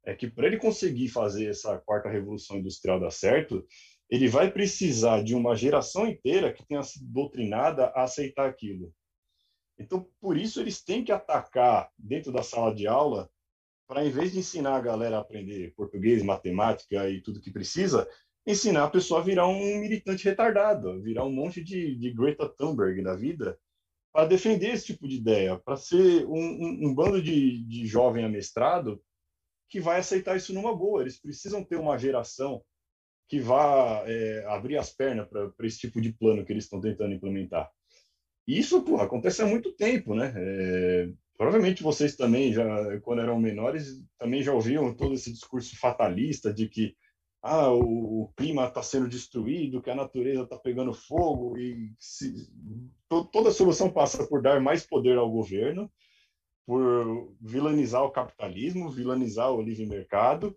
[0.06, 3.66] é que para ele conseguir fazer essa quarta revolução industrial dar certo,
[4.10, 8.94] ele vai precisar de uma geração inteira que tenha sido doutrinada a aceitar aquilo.
[9.78, 13.30] Então, por isso eles têm que atacar dentro da sala de aula
[13.88, 18.08] para, em vez de ensinar a galera a aprender português, matemática e tudo que precisa,
[18.48, 23.02] ensinar a pessoa a virar um militante retardado, virar um monte de, de Greta Thunberg
[23.02, 23.60] na vida,
[24.14, 28.24] para defender esse tipo de ideia, para ser um, um, um bando de, de jovem
[28.24, 29.04] amestrado
[29.70, 31.02] que vai aceitar isso numa boa.
[31.02, 32.64] Eles precisam ter uma geração
[33.28, 37.14] que vá é, abrir as pernas para esse tipo de plano que eles estão tentando
[37.14, 37.70] implementar.
[38.48, 40.34] Isso, acontece há muito tempo, né?
[40.36, 46.54] É, provavelmente vocês também, já quando eram menores, também já ouviam todo esse discurso fatalista
[46.54, 46.96] de que
[47.42, 52.34] ah, o, o clima está sendo destruído, que a natureza está pegando fogo e se,
[53.08, 55.92] to, toda solução passa por dar mais poder ao governo,
[56.66, 60.56] por vilanizar o capitalismo, vilanizar o livre mercado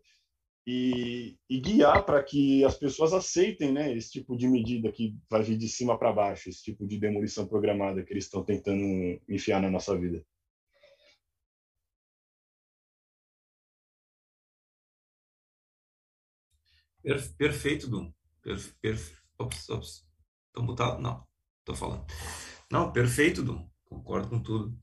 [0.71, 5.43] e, e guiar para que as pessoas aceitem né, esse tipo de medida que vai
[5.43, 8.83] vir de cima para baixo, esse tipo de demolição programada que eles estão tentando
[9.27, 10.23] enfiar na nossa vida.
[17.39, 18.13] perfeito, Dum.
[18.43, 20.07] Perfe, perfe, ops, ops.
[20.53, 21.01] Tô mutado?
[21.01, 21.27] Não,
[21.65, 22.05] tô falando.
[22.71, 23.67] Não, perfeito, Dum.
[23.87, 24.79] Concordo com tudo.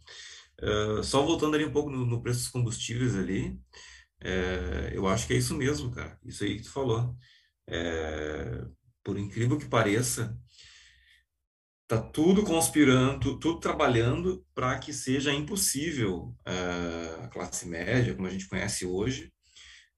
[0.59, 3.55] Uh, só voltando ali um pouco no, no preço dos combustíveis ali,
[4.21, 6.17] é, eu acho que é isso mesmo, cara.
[6.23, 7.15] Isso aí que tu falou.
[7.67, 8.65] É,
[9.03, 10.37] por incrível que pareça,
[11.87, 18.31] tá tudo conspirando, tudo trabalhando para que seja impossível uh, a classe média, como a
[18.31, 19.31] gente conhece hoje,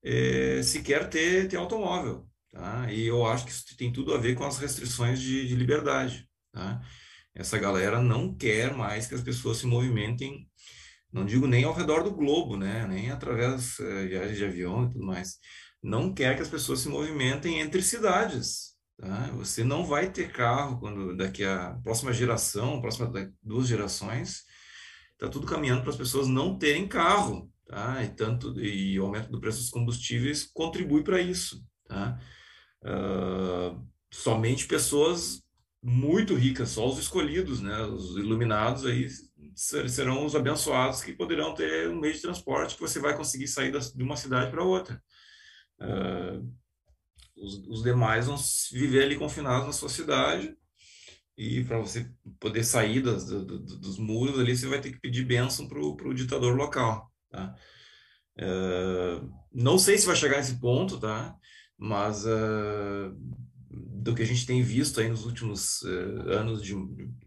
[0.04, 2.28] é, sequer ter, ter automóvel.
[2.52, 2.92] Tá?
[2.92, 6.28] E eu acho que isso tem tudo a ver com as restrições de, de liberdade.
[6.52, 6.82] Tá?
[7.36, 10.50] Essa galera não quer mais que as pessoas se movimentem,
[11.18, 12.86] não digo nem ao redor do globo, né?
[12.88, 15.38] nem através é, viagens de avião e tudo mais.
[15.82, 18.76] Não quer que as pessoas se movimentem entre cidades.
[19.00, 19.32] Tá?
[19.36, 23.12] Você não vai ter carro quando daqui a próxima geração, próxima
[23.44, 24.44] duas gerações,
[25.14, 28.04] está tudo caminhando para as pessoas não terem carro tá?
[28.04, 32.20] E tanto e o aumento do preço dos combustíveis contribui para isso, tá?
[32.82, 35.42] Uh, somente pessoas
[35.84, 37.82] muito ricas, só os escolhidos, né?
[37.84, 39.08] Os iluminados aí
[39.58, 43.72] serão os abençoados que poderão ter um meio de transporte que você vai conseguir sair
[43.72, 45.02] de uma cidade para outra.
[45.82, 46.48] Uh,
[47.36, 48.38] os, os, demais vão
[48.72, 50.56] viver ali confinados na sua cidade
[51.36, 55.00] e para você poder sair das, do, do, dos muros ali, você vai ter que
[55.00, 57.12] pedir bênção para o ditador local.
[57.30, 57.56] Tá?
[58.40, 61.36] Uh, não sei se vai chegar nesse ponto, tá?
[61.78, 63.16] Mas uh,
[63.70, 66.74] do que a gente tem visto aí nos últimos uh, anos de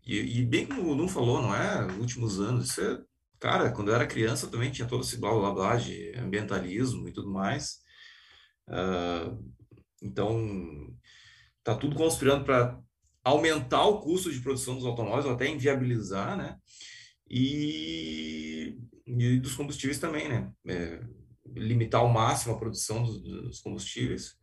[0.07, 1.87] e, e, bem como não falou, não é?
[1.99, 2.99] Últimos anos, isso é,
[3.39, 7.13] cara, quando eu era criança também tinha todo esse blá blá blá de ambientalismo e
[7.13, 7.79] tudo mais.
[10.03, 10.95] então
[11.63, 12.79] tá tudo conspirando para
[13.23, 16.57] aumentar o custo de produção dos automóveis ou até inviabilizar, né?
[17.29, 18.79] E
[19.19, 20.53] e dos combustíveis também, né?
[20.67, 21.01] É,
[21.55, 24.37] limitar ao máximo a produção dos, dos, combustíveis.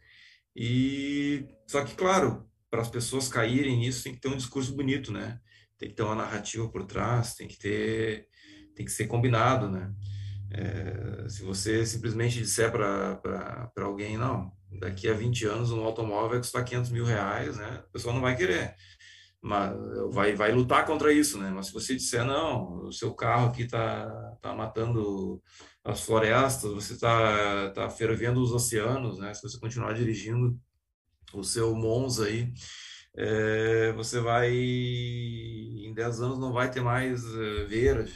[0.60, 5.12] E só que, claro, para as pessoas caírem nisso, tem que ter um discurso bonito,
[5.12, 5.40] né?
[5.78, 8.28] Tem que ter uma narrativa por trás, tem que ter,
[8.76, 9.94] tem que ser combinado, né?
[10.50, 16.40] É, se você simplesmente disser para alguém, não, daqui a 20 anos um automóvel vai
[16.40, 17.84] custar 500 mil reais, né?
[17.88, 18.76] A pessoa não vai querer
[19.48, 19.74] mas
[20.12, 21.50] vai, vai lutar contra isso, né?
[21.50, 24.06] Mas se você disser, não, o seu carro aqui está
[24.42, 25.42] tá matando
[25.84, 29.34] as florestas, você está tá fervendo os oceanos, né?
[29.34, 30.60] Se você continuar dirigindo
[31.34, 32.52] o seu Monza aí,
[33.16, 38.14] é, você vai, em 10 anos não vai ter mais uh, verde.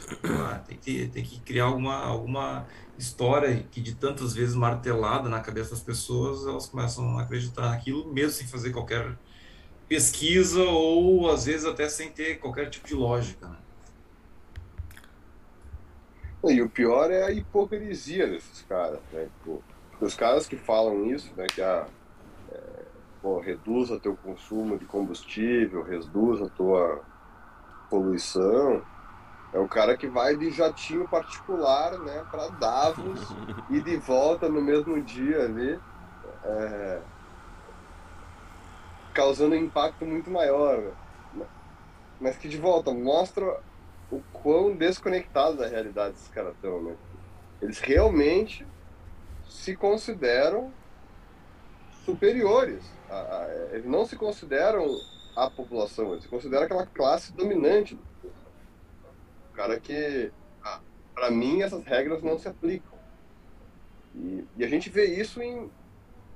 [0.67, 2.67] Tem, que, tem que criar alguma, alguma
[2.97, 8.13] história que de tantas vezes martelada na cabeça das pessoas, elas começam a acreditar naquilo,
[8.13, 9.17] mesmo sem fazer qualquer
[9.91, 13.45] pesquisa ou às vezes até sem ter qualquer tipo de lógica.
[13.45, 13.57] Né?
[16.45, 19.27] E o pior é a hipocrisia desses caras, né?
[19.39, 19.61] Tipo,
[19.99, 21.45] os caras que falam isso, né?
[21.45, 21.85] Que a,
[22.53, 22.59] é,
[23.21, 27.03] pô, reduza teu consumo de combustível, reduza tua
[27.89, 28.81] poluição,
[29.51, 33.27] é o cara que vai de jatinho particular, né, para Davos
[33.69, 35.77] e de volta no mesmo dia ali.
[36.45, 37.01] É,
[39.13, 40.93] causando um impacto muito maior.
[42.19, 43.59] Mas que, de volta, mostra
[44.11, 46.95] o quão desconectados da realidade esses caras estão, né?
[47.61, 48.65] Eles realmente
[49.47, 50.71] se consideram
[52.05, 52.83] superiores.
[53.09, 54.85] A, a, eles não se consideram
[55.35, 57.97] a população, eles se consideram aquela classe dominante.
[59.49, 60.31] O cara que,
[61.13, 62.91] para mim, essas regras não se aplicam.
[64.15, 65.69] E, e, a gente vê isso em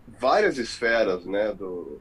[0.07, 1.99] várias esferas, né, do,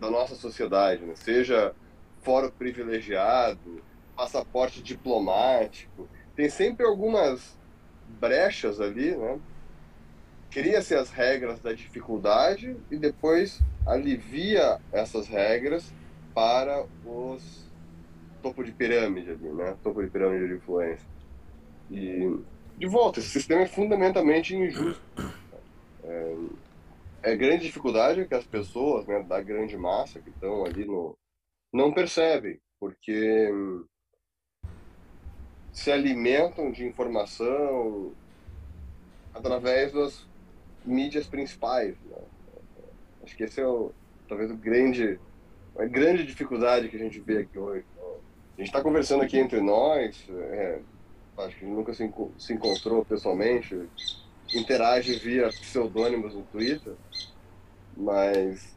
[0.00, 1.14] da nossa sociedade, né?
[1.14, 1.74] seja
[2.22, 3.82] fórum privilegiado,
[4.16, 7.58] passaporte diplomático, tem sempre algumas
[8.18, 9.38] brechas ali, né?
[10.50, 15.92] Cria-se as regras da dificuldade e depois alivia essas regras
[16.34, 17.70] para os
[18.42, 19.76] topo de pirâmide ali, né?
[19.82, 21.06] Topo de pirâmide de influência.
[21.90, 22.36] E,
[22.78, 25.02] de volta, esse sistema é fundamentalmente injusto.
[26.02, 26.36] É,
[27.22, 31.16] é grande dificuldade que as pessoas, né, da grande massa que estão ali no
[31.72, 33.84] não percebem, porque hum,
[35.72, 38.12] se alimentam de informação
[39.32, 40.26] através das
[40.84, 41.96] mídias principais.
[42.00, 42.18] Né?
[43.22, 43.92] Acho que esse é o,
[44.28, 45.20] talvez o grande,
[45.78, 47.84] a grande dificuldade que a gente vê aqui hoje.
[47.98, 50.80] A gente está conversando aqui entre nós, é,
[51.38, 53.88] acho que a gente nunca se, se encontrou pessoalmente,
[54.54, 56.94] interage via pseudônimos no Twitter,
[57.96, 58.76] mas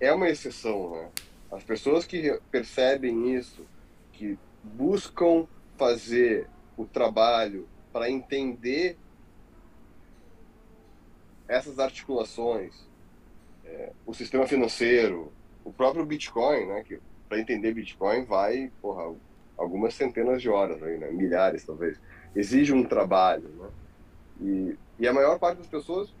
[0.00, 1.08] é uma exceção, né?
[1.50, 3.66] As pessoas que percebem isso,
[4.12, 5.46] que buscam
[5.76, 8.96] fazer o trabalho para entender
[11.46, 12.74] essas articulações,
[13.64, 15.32] é, o sistema financeiro,
[15.64, 16.82] o próprio Bitcoin, né?
[16.84, 19.14] Que para entender Bitcoin vai, porra,
[19.56, 21.10] algumas centenas de horas aí, né?
[21.10, 22.00] Milhares talvez.
[22.34, 23.68] Exige um trabalho, né?
[24.42, 26.12] E, e a maior parte das pessoas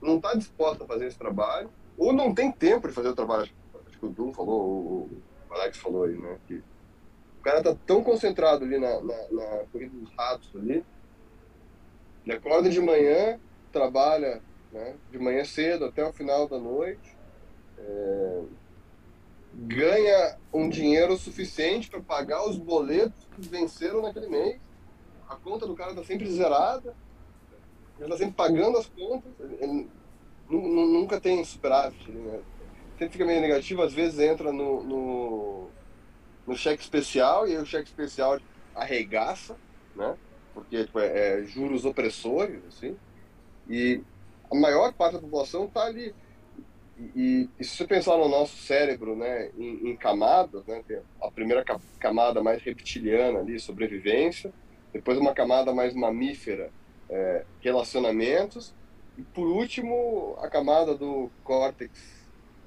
[0.00, 3.48] não está disposta a fazer esse trabalho ou não tem tempo de fazer o trabalho.
[3.86, 5.10] Acho que o Dum falou, o
[5.50, 6.38] Alex falou aí, né?
[6.46, 10.84] Que o cara tá tão concentrado ali na, na, na corrida dos ratos ali,
[12.24, 13.38] ele acorda de manhã,
[13.72, 14.42] trabalha
[14.72, 17.16] né, de manhã cedo até o final da noite,
[17.78, 18.42] é,
[19.54, 24.60] ganha um dinheiro suficiente para pagar os boletos que venceram naquele mês,
[25.28, 26.94] a conta do cara está sempre zerada,
[27.98, 29.88] ele está sempre pagando as contas, ele,
[30.48, 32.40] nunca tem superávit, né?
[32.92, 35.68] sempre fica meio negativo, às vezes entra no, no,
[36.46, 38.38] no cheque especial e aí o cheque especial
[38.74, 39.56] arregaça,
[39.94, 40.16] né?
[40.54, 42.96] porque tipo, é, é juros opressores, assim,
[43.68, 44.02] e
[44.50, 46.14] a maior parte da população está ali.
[47.14, 50.82] E, e, se você pensar no nosso cérebro, né, em, em camadas, né,
[51.22, 51.64] a primeira
[52.00, 54.52] camada mais reptiliana ali, sobrevivência,
[54.92, 56.72] depois uma camada mais mamífera,
[57.08, 58.74] é, relacionamentos,
[59.16, 61.90] e por último a camada do córtex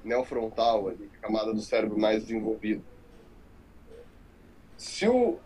[0.04, 2.82] neofrontal, ali, a camada do cérebro mais desenvolvido.
[4.76, 5.38] Se o,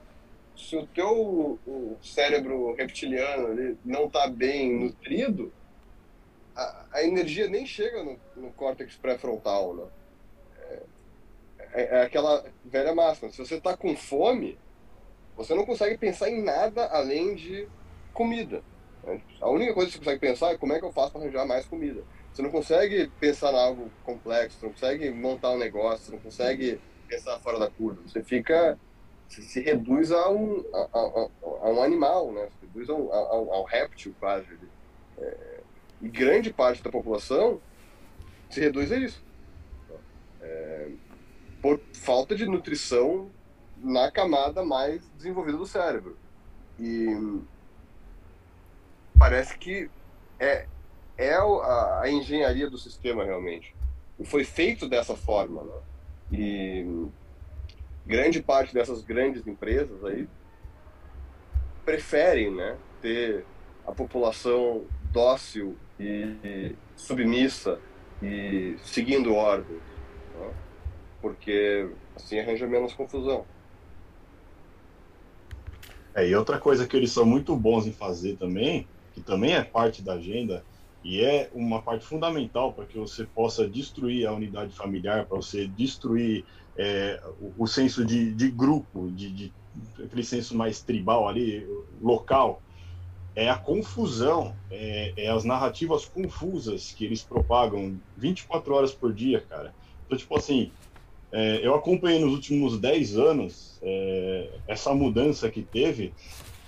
[0.56, 5.52] se o teu o cérebro reptiliano ali, não está bem nutrido,
[6.56, 9.84] a, a energia nem chega no, no córtex pré-frontal, né?
[10.58, 10.82] É,
[11.72, 13.30] é, é, aquela velha máxima.
[13.30, 14.58] Se você está com fome,
[15.36, 17.68] você não consegue pensar em nada além de
[18.14, 18.62] comida.
[19.40, 21.46] A única coisa que você consegue pensar é como é que eu faço para arranjar
[21.46, 22.02] mais comida.
[22.32, 27.38] Você não consegue pensar em algo complexo, não consegue montar um negócio, não consegue pensar
[27.38, 28.02] fora da curva.
[28.06, 28.78] Você fica,
[29.28, 32.48] você se reduz a um, a, a, a um animal, né?
[32.60, 34.46] Se reduz a um, a, a um réptil quase.
[35.18, 35.60] É,
[36.02, 37.60] e grande parte da população
[38.50, 39.24] se reduz a isso.
[40.42, 40.90] É,
[41.62, 43.30] por falta de nutrição
[43.78, 46.16] na camada mais desenvolvida do cérebro.
[46.78, 47.06] E
[49.18, 49.90] parece que
[50.38, 50.66] é,
[51.16, 53.74] é a, a engenharia do sistema realmente.
[54.18, 55.62] E foi feito dessa forma.
[55.62, 55.80] Né?
[56.32, 57.06] E
[58.06, 60.28] grande parte dessas grandes empresas aí
[61.84, 63.44] preferem né, ter
[63.86, 67.78] a população dócil e submissa
[68.22, 69.82] e seguindo ordens,
[70.34, 70.50] né?
[71.20, 73.44] porque assim arranja menos confusão.
[76.14, 79.64] É, e outra coisa que eles são muito bons em fazer também, que também é
[79.64, 80.62] parte da agenda,
[81.02, 85.66] e é uma parte fundamental para que você possa destruir a unidade familiar, para você
[85.66, 86.44] destruir
[86.76, 89.52] é, o, o, senso de, de grupo, de, de,
[90.04, 91.66] aquele senso mais tribal ali,
[92.02, 92.60] local,
[93.34, 99.40] é a confusão, é, é, as narrativas confusas que eles propagam 24 horas por dia,
[99.40, 99.74] cara.
[100.04, 100.70] Então, tipo assim,
[101.32, 106.12] é, eu acompanhei nos últimos 10 anos é, essa mudança que teve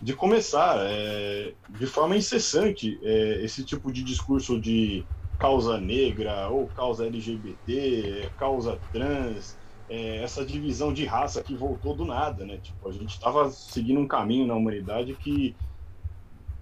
[0.00, 5.04] de começar é, de forma incessante é, esse tipo de discurso de
[5.38, 9.56] causa negra ou causa LGBT, causa trans,
[9.88, 12.58] é, essa divisão de raça que voltou do nada, né?
[12.58, 15.56] Tipo, a gente estava seguindo um caminho na humanidade que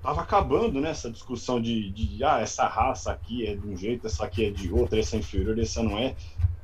[0.01, 4.07] tava acabando nessa né, discussão de, de, ah, essa raça aqui é de um jeito,
[4.07, 6.17] essa aqui é de outra, essa é inferior, essa não é.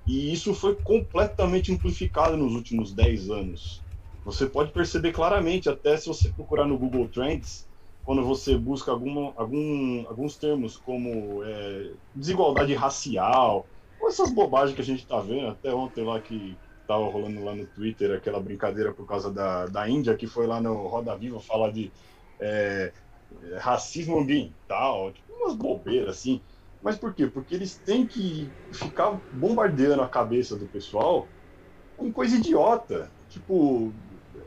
[0.07, 3.82] E isso foi completamente amplificado nos últimos 10 anos.
[4.25, 7.69] Você pode perceber claramente, até se você procurar no Google Trends,
[8.03, 13.69] quando você busca alguma, algum, alguns termos como é, desigualdade racial,
[13.99, 17.55] ou essas bobagens que a gente está vendo, até ontem lá que estava rolando lá
[17.55, 21.41] no Twitter, aquela brincadeira por causa da, da Índia, que foi lá no Roda Viva
[21.41, 21.93] falar de
[22.41, 22.93] é,
[23.59, 26.45] racismo ambiental, tipo, umas bobeiras assim.
[26.81, 27.27] Mas por quê?
[27.29, 31.33] Porque eles têm que ficar bombardeando a cabeça do pessoal
[31.97, 33.15] com coisa idiota.
[33.29, 33.95] Tipo,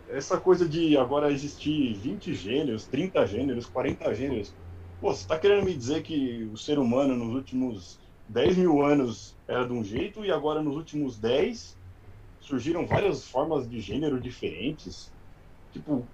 [0.07, 4.55] essa coisa de agora existir 20 gêneros, 30 gêneros, 40 gêneros.
[4.99, 9.37] Pô, você está querendo me dizer que o ser humano nos últimos 10 mil anos
[9.47, 11.77] era de um jeito e agora nos últimos 10
[12.39, 15.13] surgiram várias formas de gênero diferentes?
[15.71, 16.11] Tipo,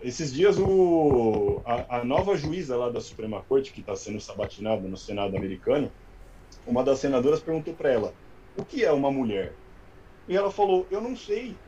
[0.00, 4.86] esses dias o, a, a nova juíza lá da Suprema Corte, que está sendo sabatinada
[4.88, 5.94] no Senado americano,
[6.66, 8.16] uma das senadoras perguntou para ela:
[8.54, 9.58] o que é uma mulher?
[10.28, 11.62] E ela falou: eu não sei.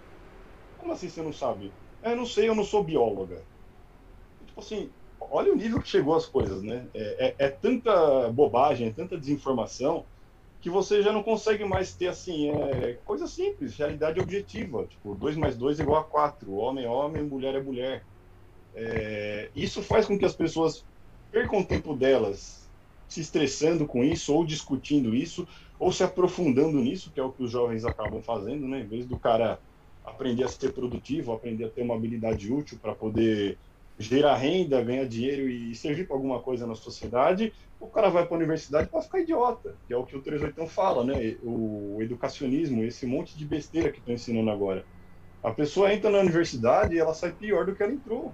[0.84, 1.74] Como assim você não sabe?
[2.02, 3.48] É, não sei, eu não sou bióloga.
[4.46, 6.90] Tipo assim, olha o nível que chegou as coisas, né?
[6.94, 10.06] É, é, é, tanta bobagem, é tanta desinformação
[10.60, 14.86] que você já não consegue mais ter assim, é, coisa simples, realidade objetiva.
[14.88, 18.06] Tipo, 2 mais 2 é igual a 4, homem é homem, mulher é mulher.
[18.74, 20.84] É, isso faz com que as pessoas
[21.30, 22.70] percam o tempo delas
[23.08, 25.46] se estressando com isso, ou discutindo isso,
[25.78, 28.80] ou se aprofundando nisso, que é o que os jovens acabam fazendo, né?
[28.80, 29.60] Em vez do cara
[30.04, 33.58] aprender a ser produtivo, aprender a ter uma habilidade útil para poder
[33.98, 38.34] gerar renda, ganhar dinheiro e servir para alguma coisa na sociedade, o cara vai para
[38.34, 41.36] a universidade para ficar idiota, que é o que o 38 fala, né?
[41.42, 44.84] O educacionismo, esse monte de besteira que estão ensinando agora.
[45.42, 48.32] A pessoa entra na universidade e ela sai pior do que ela entrou,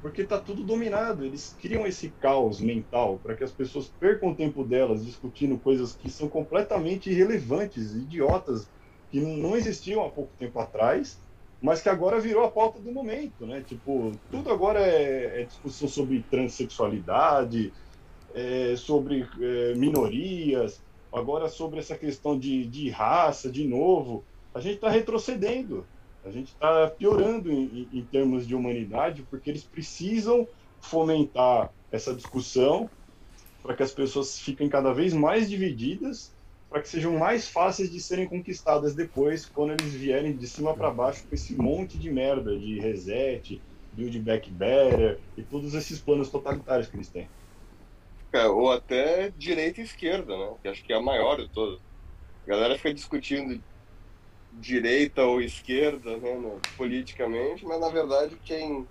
[0.00, 1.24] porque está tudo dominado.
[1.24, 5.94] Eles criam esse caos mental para que as pessoas percam o tempo delas discutindo coisas
[5.94, 8.70] que são completamente irrelevantes, idiotas,
[9.14, 11.16] que não existiam há pouco tempo atrás
[11.62, 13.64] mas que agora virou a pauta do momento, né?
[13.66, 17.72] Tipo, tudo agora é, é discussão sobre transexualidade,
[18.34, 24.22] é, sobre é, minorias, agora sobre essa questão de, de raça, de novo.
[24.52, 25.86] A gente está retrocedendo,
[26.22, 30.46] a gente está piorando em, em termos de humanidade, porque eles precisam
[30.82, 32.90] fomentar essa discussão
[33.62, 36.33] para que as pessoas fiquem cada vez mais divididas
[36.68, 40.90] para que sejam mais fáceis de serem conquistadas depois, quando eles vierem de cima para
[40.90, 43.60] baixo com esse monte de merda de reset,
[43.92, 47.28] build back better e todos esses planos totalitários que eles têm.
[48.32, 50.54] É, ou até direita e esquerda, né?
[50.60, 51.78] Que acho que é a maior de todas.
[52.44, 53.62] A galera fica discutindo
[54.54, 58.86] direita ou esquerda, né, politicamente, mas na verdade quem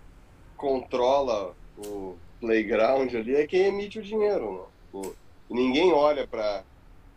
[0.58, 4.64] controla o playground ali é quem emite o dinheiro, né?
[4.94, 5.14] O,
[5.50, 6.64] ninguém olha para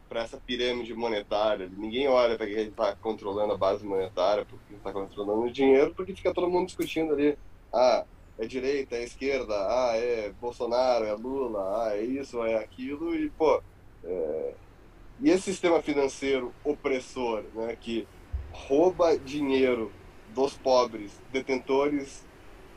[0.09, 1.71] para essa pirâmide monetária.
[1.77, 6.15] Ninguém olha para quem está controlando a base monetária, porque está controlando o dinheiro, porque
[6.15, 7.37] fica todo mundo discutindo ali.
[7.73, 8.05] Ah,
[8.39, 13.31] é direita, é esquerda, ah, é Bolsonaro, é Lula, ah, é isso, é aquilo, e,
[13.31, 13.63] pô.
[14.05, 14.55] É...
[15.21, 18.07] E esse sistema financeiro opressor, né, que
[18.53, 19.91] rouba dinheiro
[20.35, 22.27] dos pobres, detentores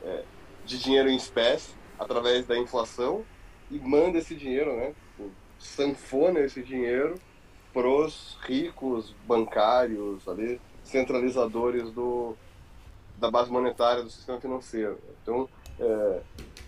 [0.01, 0.23] é,
[0.65, 3.25] de dinheiro em espécie, através da inflação,
[3.69, 4.93] e manda esse dinheiro, né,
[5.59, 7.15] sanfona esse dinheiro
[7.73, 12.35] para os ricos bancários, ali, centralizadores do,
[13.17, 14.97] da base monetária do sistema financeiro.
[15.21, 15.47] Então,
[15.79, 16.21] é,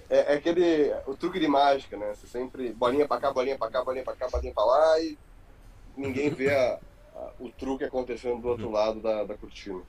[0.09, 2.13] é, é aquele o truque de mágica, né?
[2.13, 5.17] Você sempre bolinha para cá, bolinha para cá, bolinha para cá, bolinha para lá e
[5.97, 6.79] ninguém vê a,
[7.15, 9.81] a, o truque acontecendo do outro lado da, da cortina.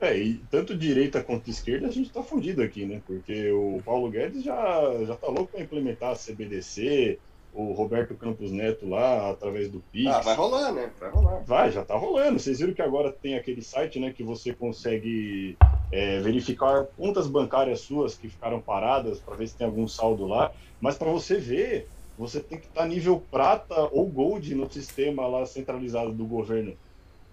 [0.00, 3.02] É, e tanto direita quanto esquerda a gente tá fundido aqui, né?
[3.04, 7.18] Porque o Paulo Guedes já, já tá louco para implementar a CBDC,
[7.58, 10.06] o Roberto Campos Neto lá, através do Pix.
[10.06, 10.92] Ah, vai rolar, né?
[11.00, 11.42] Vai rolar.
[11.44, 12.38] Vai, já tá rolando.
[12.38, 15.56] Vocês viram que agora tem aquele site, né, que você consegue
[15.90, 20.52] é, verificar contas bancárias suas que ficaram paradas para ver se tem algum saldo lá.
[20.80, 25.26] Mas para você ver, você tem que estar tá nível prata ou gold no sistema
[25.26, 26.76] lá centralizado do governo.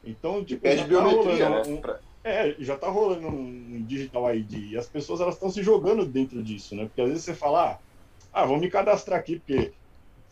[0.04, 1.62] Então, tipo, Pede tá biometria, né?
[1.68, 1.82] Um,
[2.24, 4.72] é, já tá rolando um digital ID.
[4.72, 6.86] E as pessoas elas estão se jogando dentro disso, né?
[6.86, 7.78] Porque às vezes você fala, ah,
[8.34, 9.72] ah vou me cadastrar aqui, porque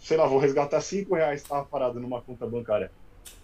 [0.04, 2.92] sei lá, vou resgatar 5 reais que estava parado numa conta bancária.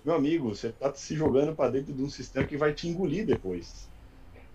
[0.03, 3.25] Meu amigo, você está se jogando para dentro de um sistema que vai te engolir
[3.25, 3.89] depois.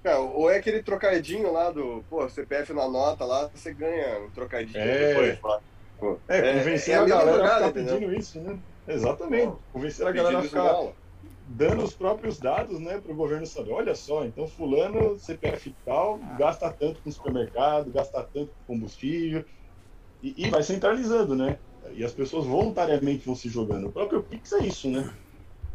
[0.05, 4.31] É, ou é aquele trocadinho lá do, pô, CPF na nota lá, você ganha um
[4.31, 5.09] trocadinho é.
[5.09, 5.60] depois.
[5.98, 8.18] Pô, é, é, convencer é, a, a galera a ficar pedindo entendeu?
[8.18, 8.59] isso, né?
[8.86, 9.47] Exatamente.
[9.47, 10.93] Pô, convencer a galera a ficar
[11.47, 13.72] dando os próprios dados, né, para o governo saber.
[13.72, 19.43] Olha só, então fulano, CPF tal, gasta tanto com supermercado, gasta tanto com combustível,
[20.22, 21.59] e, e vai centralizando, né?
[21.93, 23.89] E as pessoas voluntariamente vão se jogando.
[23.89, 25.12] O próprio Pix é isso, né?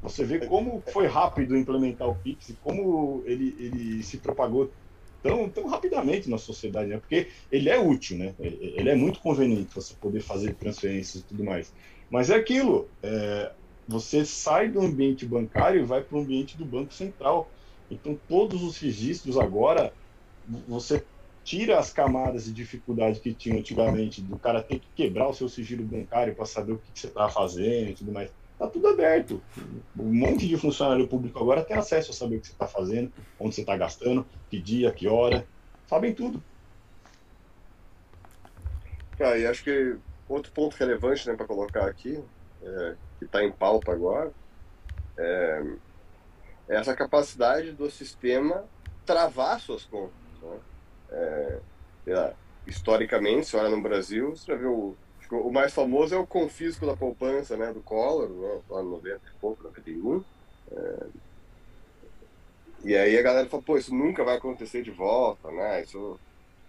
[0.02, 4.72] Você vê como foi rápido implementar o Pix e como ele, ele se propagou
[5.22, 6.98] tão, tão rapidamente na sociedade, né?
[6.98, 8.34] Porque ele é útil, né?
[8.40, 11.74] Ele é muito conveniente você poder fazer transferências e tudo mais.
[12.10, 13.52] Mas é aquilo, é,
[13.88, 17.50] você sai do ambiente bancário e vai para o ambiente do Banco Central.
[17.92, 19.92] Então, todos os registros agora,
[20.68, 21.04] você
[21.50, 25.50] tira as camadas de dificuldade que tinha antigamente, do cara ter que quebrar o seu
[25.50, 28.32] sigilo bancário para saber o que, que você está fazendo e tudo mais.
[28.54, 29.42] Está tudo aberto.
[29.98, 33.12] Um monte de funcionário público agora tem acesso a saber o que você está fazendo,
[33.40, 35.44] onde você está gastando, que dia, que hora.
[35.88, 36.44] Sabem tudo.
[39.20, 39.98] Ah, e acho que
[40.28, 42.24] outro ponto relevante né, para colocar aqui,
[42.62, 44.32] é, que está em pauta agora,
[45.18, 45.64] é,
[46.70, 48.66] é, essa capacidade do sistema
[49.04, 50.14] travar suas contas.
[50.44, 50.60] Né?
[51.12, 51.60] É,
[52.66, 54.98] historicamente, se olha no Brasil, você já viu
[55.32, 59.16] o mais famoso é o confisco da poupança né, do Collor, né, lá no 90
[59.16, 60.24] e pouco, 91.
[60.72, 61.08] É,
[62.84, 65.84] e aí a galera fala, pô, isso nunca vai acontecer de volta, né?
[65.84, 66.20] Isso,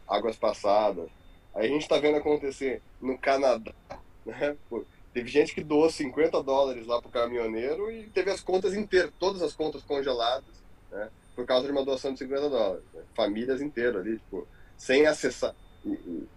[0.09, 1.09] águas passadas.
[1.55, 3.73] Aí a gente está vendo acontecer no Canadá,
[4.27, 4.57] né?
[4.69, 4.85] Pô,
[5.15, 9.41] teve gente que doou 50 dólares lá pro caminhoneiro e teve as contas inteiras, todas
[9.41, 11.09] as contas congeladas, né?
[11.35, 12.85] Por causa de uma doação de 50 dólares.
[12.93, 13.03] Né?
[13.15, 14.47] Famílias inteiras ali, tipo,
[14.77, 15.55] sem acessar.
[15.85, 16.29] E, e,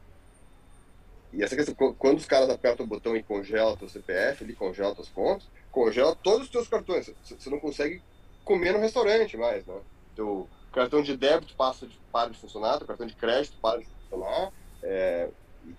[1.34, 4.94] e essa questão, quando os caras apertam o botão e congela teu CPF, ele congela
[4.94, 7.12] tuas contas, congela todos os teus cartões.
[7.24, 8.02] Você não consegue
[8.46, 9.80] comer no restaurante mais, né?
[10.16, 13.86] Teu cartão de débito passa de, para de funcionar, teu cartão de crédito para de
[13.86, 14.52] funcionar,
[14.82, 15.30] é,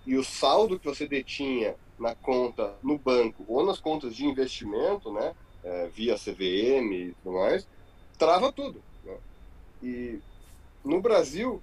[0.05, 5.11] e o saldo que você detinha na conta no banco ou nas contas de investimento,
[5.13, 5.33] né,
[5.63, 7.67] é, via CVM e tudo mais,
[8.17, 8.81] trava tudo.
[9.81, 10.19] E
[10.83, 11.61] no Brasil,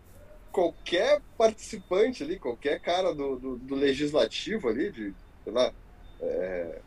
[0.51, 5.14] qualquer participante ali, qualquer cara do, do, do legislativo ali, de,
[5.44, 5.72] sei lá,
[6.20, 6.78] é,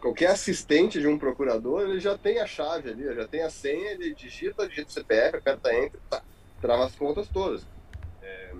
[0.00, 3.92] qualquer assistente de um procurador, ele já tem a chave ali, já tem a senha,
[3.92, 6.22] ele digita, digita o CPF, aperta Enter, tá,
[6.60, 7.66] trava as contas todas.
[8.22, 8.52] É,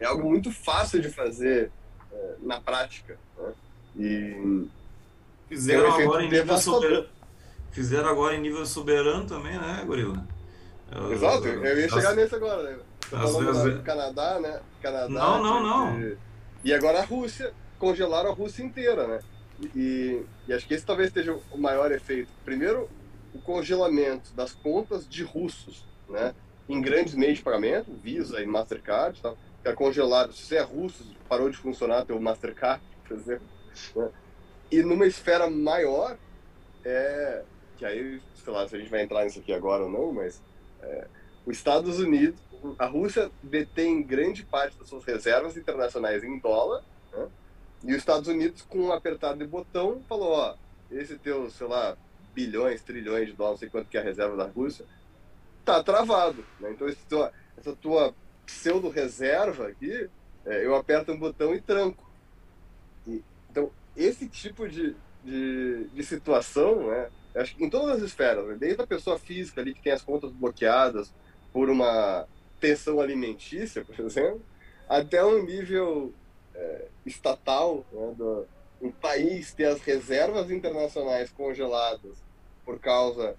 [0.00, 1.70] é algo muito fácil de fazer
[2.12, 3.18] é, na prática.
[3.38, 3.52] Né?
[3.96, 4.68] E
[5.48, 7.08] fizeram agora em nível soberano.
[7.70, 10.26] Fizeram agora em nível soberano também, né, Gorila?
[11.12, 12.78] Exato, eu ia chegar nesse agora, né?
[13.12, 13.82] Às vezes...
[13.82, 14.60] Canadá, né?
[14.80, 15.08] Canadá.
[15.08, 16.16] Não, não, não.
[16.64, 19.20] E agora a Rússia, congelaram a Rússia inteira, né?
[19.74, 22.30] E, e acho que esse talvez seja o maior efeito.
[22.44, 22.88] Primeiro,
[23.34, 26.34] o congelamento das contas de russos, né?
[26.68, 29.20] Em grandes meios de pagamento, Visa e Mastercard,
[29.62, 30.32] que é congelado.
[30.32, 33.46] Se você é russo, parou de funcionar teu Mastercard, por exemplo.
[33.96, 34.08] Né?
[34.70, 36.16] E numa esfera maior,
[36.84, 37.42] é,
[37.76, 40.40] que aí, sei lá, se a gente vai entrar nisso aqui agora ou não, mas
[40.82, 41.06] é,
[41.46, 42.40] os Estados Unidos
[42.78, 47.28] a Rússia detém grande parte das suas reservas internacionais em dólar, né?
[47.84, 50.54] e os Estados Unidos, com um apertado de botão, falou: ó,
[50.90, 51.96] esse teu, sei lá,
[52.32, 54.86] bilhões, trilhões de dólares, não sei quanto que é a reserva da Rússia,
[55.64, 56.44] tá travado.
[56.60, 56.70] Né?
[56.70, 58.14] Então, tua, essa tua
[58.46, 60.08] pseudo-reserva aqui,
[60.44, 62.08] é, eu aperto um botão e tranco.
[63.06, 64.94] E, então, esse tipo de,
[65.24, 67.10] de, de situação, né?
[67.34, 68.56] Acho que em todas as esferas, né?
[68.58, 71.14] desde a pessoa física ali que tem as contas bloqueadas
[71.52, 72.26] por uma
[72.60, 74.42] pensão alimentícia, por exemplo,
[74.88, 76.12] até um nível
[76.54, 78.46] é, estatal, né, do,
[78.80, 82.22] um país ter as reservas internacionais congeladas
[82.64, 83.36] por causa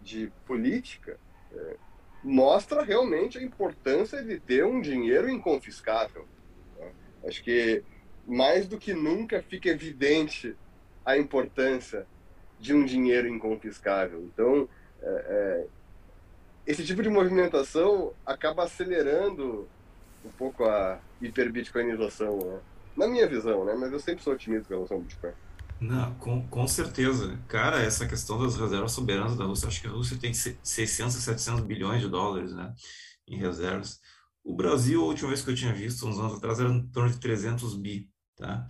[0.00, 1.18] de política,
[1.52, 1.76] é,
[2.22, 6.26] mostra realmente a importância de ter um dinheiro inconfiscável.
[6.78, 6.92] Né?
[7.24, 7.82] Acho que
[8.26, 10.56] mais do que nunca fica evidente
[11.04, 12.06] a importância
[12.58, 14.22] de um dinheiro inconfiscável.
[14.22, 14.68] Então,
[15.02, 15.66] é, é
[16.66, 19.68] esse tipo de movimentação acaba acelerando
[20.24, 22.60] um pouco a hiperbitcoinização, né?
[22.96, 23.74] na minha visão, né?
[23.78, 25.32] Mas eu sempre sou otimista com relação ao Bitcoin.
[25.80, 27.38] Não, com, com certeza.
[27.46, 31.60] Cara, essa questão das reservas soberanas da Rússia, acho que a Rússia tem 600, 700
[31.64, 32.74] bilhões de dólares né,
[33.28, 34.00] em reservas.
[34.42, 37.10] O Brasil, a última vez que eu tinha visto, uns anos atrás, era em torno
[37.10, 38.66] de 300 bi, tá?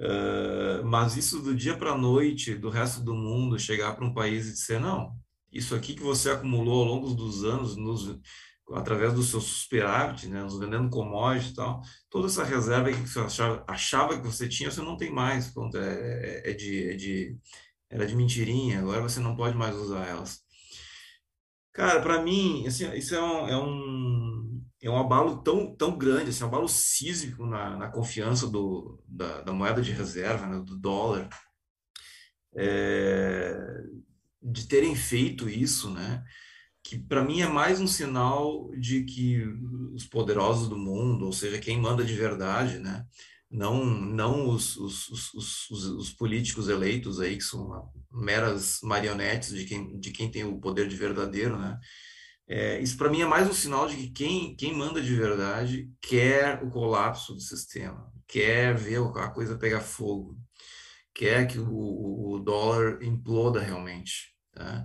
[0.00, 4.14] Uh, mas isso do dia para a noite, do resto do mundo, chegar para um
[4.14, 5.14] país e dizer, não,
[5.52, 8.18] isso aqui que você acumulou ao longo dos anos, nos,
[8.72, 13.20] através do seu superávit, né, nos vendendo commodities e tal, toda essa reserva que você
[13.20, 16.94] achava, achava, que você tinha, você não tem mais, pronto, é, é, é, de, é
[16.94, 17.36] de,
[17.90, 20.40] era de mentirinha, agora você não pode mais usar elas.
[21.74, 24.49] Cara, para mim, assim, isso é um, é um,
[24.82, 29.42] é um abalo tão, tão grande, assim, um abalo sísmico na, na confiança do, da,
[29.42, 31.28] da moeda de reserva, né, do dólar,
[32.56, 33.56] é,
[34.42, 36.24] de terem feito isso, né?
[36.82, 39.42] Que para mim é mais um sinal de que
[39.94, 43.04] os poderosos do mundo, ou seja, quem manda de verdade, né?
[43.50, 49.64] Não, não os, os, os, os, os políticos eleitos aí, que são meras marionetes de
[49.66, 51.78] quem, de quem tem o poder de verdadeiro, né?
[52.52, 55.88] É, isso para mim é mais um sinal de que quem, quem manda de verdade
[56.02, 60.36] quer o colapso do sistema, quer ver a coisa pegar fogo,
[61.14, 64.34] quer que o, o dólar imploda realmente.
[64.52, 64.84] Tá?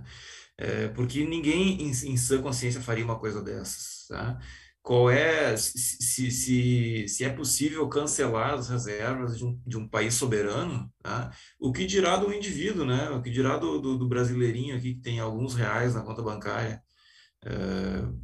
[0.56, 4.06] É, porque ninguém em, em sã consciência faria uma coisa dessas.
[4.08, 4.38] Tá?
[4.80, 10.14] Qual é, se, se, se é possível cancelar as reservas de um, de um país
[10.14, 11.32] soberano, tá?
[11.58, 13.10] o que dirá do indivíduo, né?
[13.10, 16.85] o que dirá do, do, do brasileirinho aqui que tem alguns reais na conta bancária.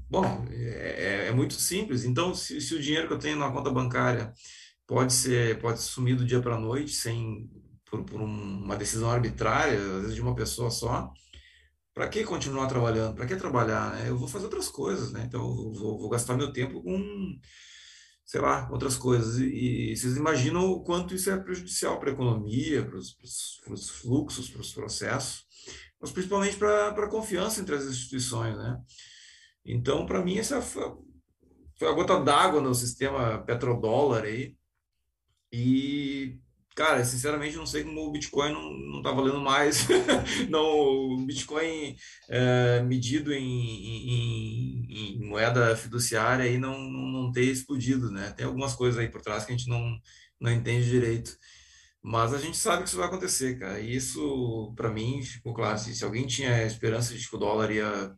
[0.09, 2.05] Bom, é, é, é muito simples.
[2.05, 4.33] Então, se, se, o dinheiro que eu tenho na conta bancária
[4.87, 7.49] pode ser, pode sumir do dia para a noite sem
[7.87, 11.13] por, por um, uma decisão arbitrária, às vezes de uma pessoa só.
[11.95, 13.15] Para que continuar trabalhando?
[13.15, 13.93] Para que trabalhar?
[13.93, 14.09] Né?
[14.09, 15.25] Eu vou fazer outras coisas, né?
[15.27, 17.39] Então eu vou, vou gastar meu tempo com
[18.25, 19.39] sei lá, outras coisas.
[19.39, 24.49] E, e, vocês imaginam o quanto isso é prejudicial para a economia, para os fluxos,
[24.49, 25.45] para os processos,
[26.03, 28.79] mas principalmente para a confiança entre as instituições, né?
[29.65, 30.83] Então, para mim, essa foi,
[31.81, 34.57] a gota d'água no sistema petrodólar aí.
[35.53, 36.41] E
[36.74, 39.87] Cara, sinceramente, não sei como o Bitcoin não, não tá valendo mais.
[40.49, 41.95] não, o Bitcoin
[42.31, 48.31] é, medido em, em, em, moeda fiduciária aí não, não, não ter explodido, né?
[48.31, 49.99] Tem algumas coisas aí por trás que a gente não,
[50.41, 51.37] não entende direito.
[52.03, 53.79] Mas a gente sabe que isso vai acontecer, cara.
[53.81, 55.79] E isso, para mim, ficou claro.
[55.79, 58.12] Se, alguém tinha esperança de que o dólar ia,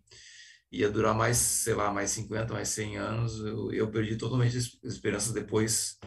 [0.73, 4.78] ia durar mais, sei lá, mais 50, mais 100 anos, eu, eu perdi totalmente as
[4.85, 5.98] esperanças depois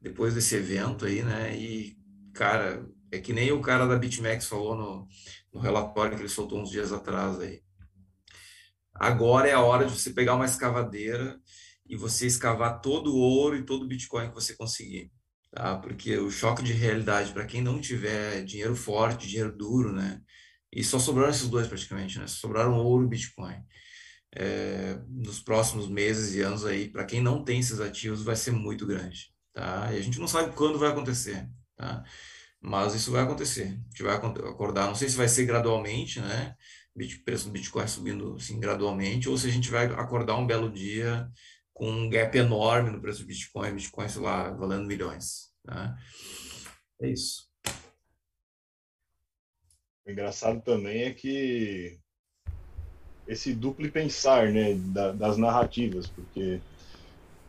[0.00, 1.54] depois desse evento aí, né?
[1.56, 1.96] E,
[2.32, 5.08] cara, é que nem o cara da BitMEX falou no,
[5.52, 7.62] no relatório que ele soltou uns dias atrás aí.
[8.94, 11.38] Agora é a hora de você pegar uma escavadeira
[11.86, 15.10] e você escavar todo o ouro e todo o Bitcoin que você conseguir,
[15.52, 15.76] tá?
[15.78, 20.20] Porque o choque de realidade para quem não tiver dinheiro forte, dinheiro duro, né?
[20.72, 22.26] E só sobraram esses dois praticamente, né?
[22.26, 23.56] sobraram ouro e Bitcoin.
[24.32, 28.52] É, nos próximos meses e anos aí, para quem não tem esses ativos, vai ser
[28.52, 29.92] muito grande tá?
[29.92, 32.04] E a gente não sabe quando vai acontecer, tá?
[32.60, 33.64] Mas isso vai acontecer.
[33.64, 36.54] A gente vai acordar, não sei se vai ser gradualmente, né?
[36.94, 40.70] O preço do Bitcoin subindo assim gradualmente, ou se a gente vai acordar um belo
[40.70, 41.28] dia
[41.80, 45.96] com um gap enorme no preço do Bitcoin, Bitcoin, sei lá, valendo milhões, tá?
[47.00, 47.48] É isso.
[50.04, 51.98] O engraçado também é que
[53.26, 54.74] esse duplo pensar, né,
[55.16, 56.60] das narrativas, porque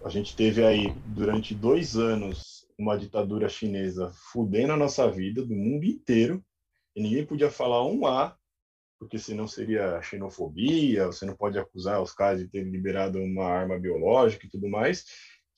[0.06, 5.54] a gente teve aí, durante dois anos, uma ditadura chinesa fudendo a nossa vida, do
[5.54, 6.42] mundo inteiro,
[6.96, 8.38] e ninguém podia falar um A,
[9.02, 13.80] porque senão seria xenofobia, você não pode acusar os caras de terem liberado uma arma
[13.80, 15.06] biológica e tudo mais.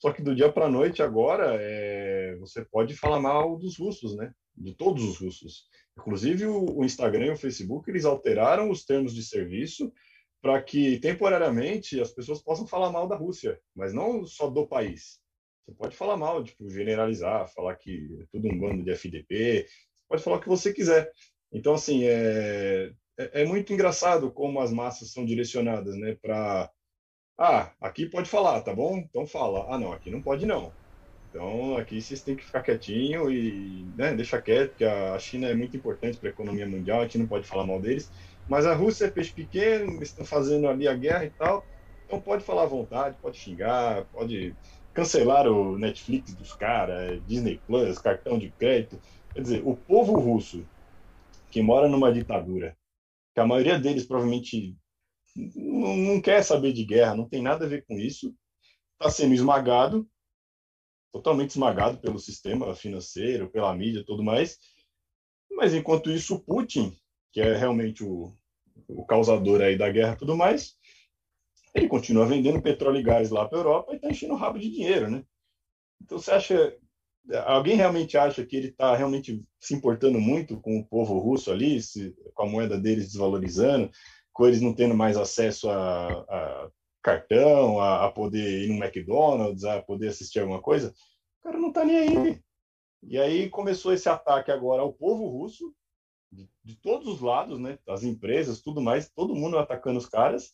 [0.00, 4.16] Só que do dia para a noite, agora, é, você pode falar mal dos russos,
[4.16, 4.32] né?
[4.56, 5.64] De todos os russos.
[5.98, 9.92] Inclusive, o, o Instagram e o Facebook, eles alteraram os termos de serviço
[10.40, 15.20] para que temporariamente as pessoas possam falar mal da Rússia, mas não só do país.
[15.66, 19.66] Você pode falar mal, tipo, generalizar, falar que é tudo um bando de FDP,
[20.08, 21.12] pode falar o que você quiser.
[21.52, 26.70] Então, assim, é, é, é muito engraçado como as massas são direcionadas, né, para
[27.38, 28.96] ah, aqui pode falar, tá bom?
[28.96, 29.66] Então fala.
[29.68, 30.72] Ah, não, aqui não pode não.
[31.30, 35.54] Então, aqui vocês têm que ficar quietinho e né, deixa quieto, porque a China é
[35.54, 38.08] muito importante para a economia mundial, a gente não pode falar mal deles.
[38.48, 41.66] Mas a Rússia é peixe pequeno, estão fazendo ali a guerra e tal.
[42.06, 44.54] Então pode falar à vontade, pode xingar, pode
[44.92, 49.00] cancelar o Netflix dos caras, Disney Plus, cartão de crédito.
[49.32, 50.64] Quer dizer, o povo russo
[51.50, 52.76] que mora numa ditadura,
[53.34, 54.76] que a maioria deles provavelmente
[55.36, 58.34] não, não quer saber de guerra, não tem nada a ver com isso,
[58.92, 60.08] está sendo esmagado,
[61.12, 64.58] totalmente esmagado pelo sistema financeiro, pela mídia, tudo mais.
[65.50, 66.96] Mas enquanto isso, Putin
[67.34, 68.32] que é realmente o,
[68.88, 70.78] o causador aí da guerra tudo mais,
[71.74, 74.56] ele continua vendendo petróleo e gás lá para a Europa e está enchendo o rabo
[74.56, 75.24] de dinheiro, né?
[76.00, 76.78] Então você acha,
[77.46, 81.80] alguém realmente acha que ele está realmente se importando muito com o povo russo ali,
[81.80, 83.90] se, com a moeda deles desvalorizando,
[84.32, 86.70] com eles não tendo mais acesso a, a
[87.02, 90.92] cartão, a, a, poder ir no McDonald's, a poder assistir alguma coisa?
[91.40, 92.40] O cara não está nem aí.
[93.02, 95.74] E aí começou esse ataque agora ao povo russo,
[96.32, 97.78] de, de, todos os lados, né?
[97.86, 100.52] As empresas, tudo mais, todo mundo atacando os caras.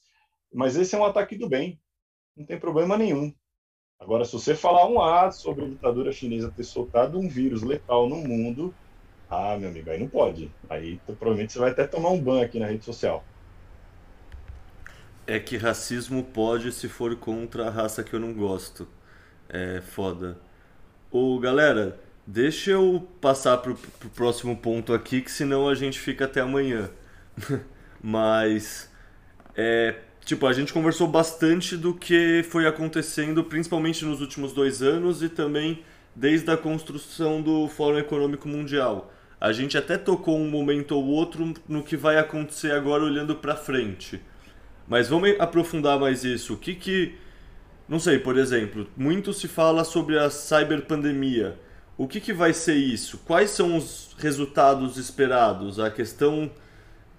[0.53, 1.81] Mas esse é um ataque do bem,
[2.37, 3.33] não tem problema nenhum.
[4.01, 8.09] Agora, se você falar um A sobre a ditadura chinesa ter soltado um vírus letal
[8.09, 8.75] no mundo,
[9.29, 10.51] ah, meu amigo, aí não pode.
[10.69, 13.23] Aí provavelmente você vai até tomar um ban aqui na rede social.
[15.27, 18.89] É que racismo pode se for contra a raça que eu não gosto.
[19.49, 20.39] É foda.
[21.11, 22.01] Ô, galera,
[22.33, 26.89] Deixa eu passar pro, pro próximo ponto aqui, que senão a gente fica até amanhã.
[28.01, 28.89] Mas,
[29.57, 29.97] é,
[30.31, 35.29] tipo, a gente conversou bastante do que foi acontecendo, principalmente nos últimos dois anos e
[35.29, 35.83] também
[36.15, 39.13] desde a construção do Fórum Econômico Mundial.
[39.41, 43.57] A gente até tocou um momento ou outro no que vai acontecer agora olhando para
[43.57, 44.21] frente.
[44.87, 46.55] Mas vamos aprofundar mais isso.
[46.55, 47.17] O que que.
[47.89, 51.59] Não sei, por exemplo, muito se fala sobre a cyberpandemia.
[51.99, 53.19] O que, que vai ser isso?
[53.27, 55.81] Quais são os resultados esperados?
[55.81, 56.49] A questão.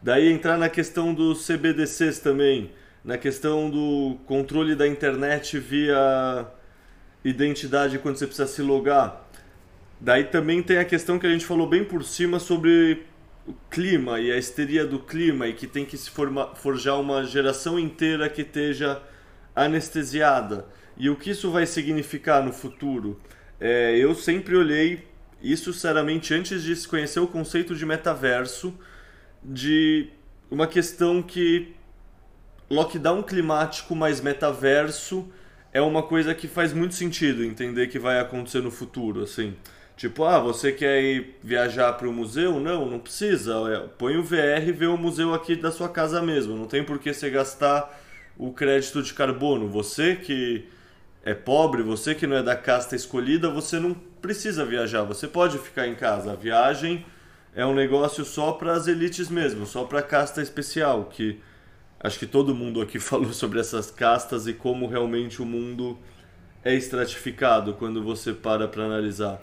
[0.02, 2.72] Daí entrar na questão dos CBDCs também,
[3.04, 6.48] na questão do controle da internet via
[7.24, 9.28] identidade quando você precisa se logar.
[10.00, 13.06] Daí também tem a questão que a gente falou bem por cima sobre
[13.48, 17.24] o clima e a histeria do clima e que tem que se forma, forjar uma
[17.24, 19.02] geração inteira que esteja
[19.56, 20.66] anestesiada.
[20.98, 23.20] E o que isso vai significar no futuro?
[23.60, 25.08] É, eu sempre olhei
[25.42, 28.74] isso, sinceramente, antes de se conhecer o conceito de metaverso,
[29.44, 30.10] de
[30.50, 31.74] uma questão que
[32.72, 35.28] lockdown climático mais metaverso
[35.74, 39.56] é uma coisa que faz muito sentido entender que vai acontecer no futuro, assim.
[39.98, 42.60] Tipo, ah, você quer ir viajar para o museu?
[42.60, 43.54] Não, não precisa.
[43.70, 46.56] É, põe o VR e vê o museu aqui da sua casa mesmo.
[46.56, 48.02] Não tem por que você gastar
[48.38, 49.68] o crédito de carbono.
[49.68, 50.66] Você que
[51.24, 55.04] é pobre, você que não é da casta escolhida, você não precisa viajar.
[55.04, 56.32] Você pode ficar em casa.
[56.32, 57.06] A viagem
[57.54, 61.40] é um negócio só para as elites mesmo, só para a casta especial, que
[62.04, 65.98] acho que todo mundo aqui falou sobre essas castas e como realmente o mundo
[66.64, 69.40] é estratificado quando você para para analisar.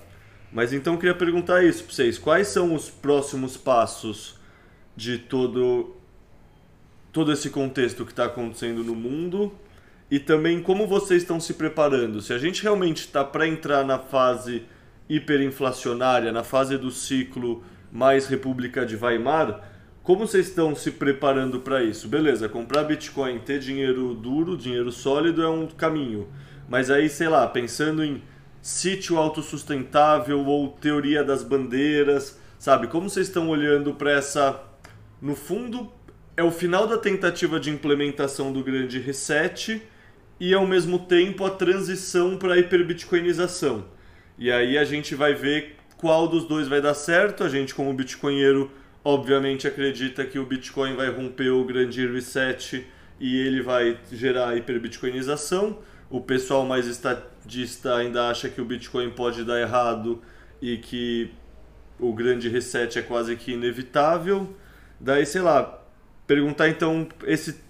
[0.53, 4.37] Mas então eu queria perguntar isso para vocês: quais são os próximos passos
[4.97, 5.95] de todo
[7.13, 9.53] todo esse contexto que está acontecendo no mundo
[10.11, 12.21] e também como vocês estão se preparando?
[12.21, 14.63] Se a gente realmente está para entrar na fase
[15.09, 19.68] hiperinflacionária, na fase do ciclo mais República de Weimar,
[20.09, 22.09] como vocês estão se preparando para isso?
[22.09, 26.29] Beleza, comprar Bitcoin, ter dinheiro duro, dinheiro sólido é um caminho.
[26.67, 28.23] Mas aí, sei lá, pensando em
[28.63, 32.87] sítio autossustentável ou teoria das bandeiras, sabe?
[32.87, 34.59] Como vocês estão olhando para essa.
[35.21, 35.93] No fundo,
[36.39, 39.83] é o final da tentativa de implementação do grande reset
[40.41, 43.85] e ao mesmo tempo a transição para a hiperbitcoinização.
[44.39, 47.45] E aí a gente vai ver qual dos dois vai dar certo.
[47.45, 48.71] A gente, como bitcoinheiro,
[49.09, 52.87] obviamente acredita que o Bitcoin vai romper o grande reset
[53.19, 55.79] e ele vai gerar hiperbitcoinização.
[56.11, 60.21] O pessoal mais estadista ainda acha que o Bitcoin pode dar errado
[60.61, 61.31] e que
[61.99, 64.55] o grande reset é quase que inevitável.
[65.01, 65.83] Daí, sei lá,
[66.27, 67.63] perguntar então esse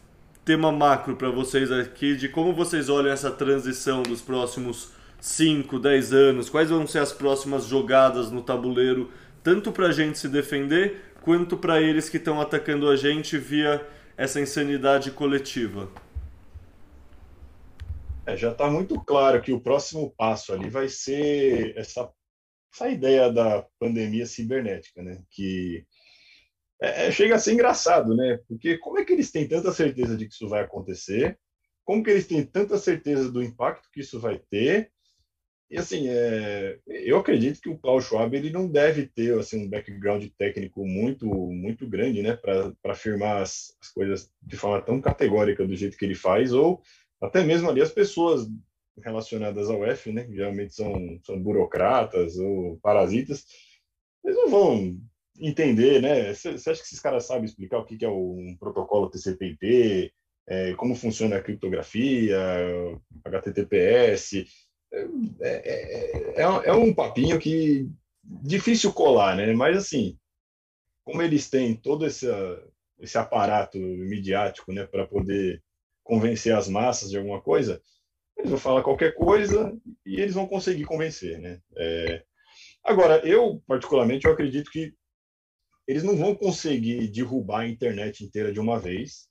[0.44, 4.90] tema macro para vocês aqui de como vocês olham essa transição dos próximos
[5.20, 9.08] 5, 10 anos, quais vão ser as próximas jogadas no tabuleiro,
[9.44, 13.86] tanto para a gente se defender, quanto para eles que estão atacando a gente via
[14.16, 15.90] essa insanidade coletiva.
[18.26, 22.10] É, já está muito claro que o próximo passo ali vai ser essa,
[22.74, 25.22] essa ideia da pandemia cibernética, né?
[25.30, 25.86] Que
[26.80, 28.38] é, é, chega a ser engraçado, né?
[28.46, 31.38] Porque como é que eles têm tanta certeza de que isso vai acontecer?
[31.84, 34.92] Como que eles têm tanta certeza do impacto que isso vai ter?
[35.70, 39.68] E assim, é, eu acredito que o Klaus Schwab ele não deve ter assim um
[39.68, 45.66] background técnico muito muito grande, né, para afirmar as, as coisas de forma tão categórica
[45.66, 46.80] do jeito que ele faz ou
[47.20, 48.48] até mesmo ali as pessoas
[49.02, 53.44] relacionadas ao F, né, que geralmente são, são burocratas ou parasitas,
[54.24, 54.98] eles não vão
[55.40, 56.34] entender, né?
[56.34, 60.12] Você acha que esses caras sabem explicar o que é um protocolo TCP/IP,
[60.46, 62.38] é, como funciona a criptografia,
[63.24, 64.46] HTTPS?
[64.92, 65.06] É,
[65.40, 67.88] é, é, é um papinho que
[68.24, 69.52] difícil colar, né?
[69.52, 70.18] Mas assim,
[71.04, 72.26] como eles têm todo esse,
[73.00, 75.62] esse aparato midiático, né, para poder
[76.02, 77.82] convencer as massas de alguma coisa,
[78.36, 81.60] eles vão falar qualquer coisa e eles vão conseguir convencer, né?
[81.76, 82.22] É...
[82.84, 84.94] Agora, eu particularmente eu acredito que
[85.86, 89.28] eles não vão conseguir derrubar a internet inteira de uma vez.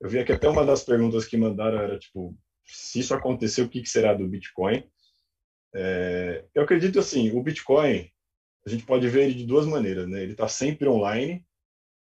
[0.00, 3.68] Eu vi aqui até uma das perguntas que mandaram era tipo, se isso acontecer, o
[3.68, 4.84] que será do Bitcoin?
[5.74, 6.44] É...
[6.54, 8.10] eu acredito assim, o Bitcoin
[8.66, 10.22] a gente pode ver ele de duas maneiras, né?
[10.22, 11.44] Ele está sempre online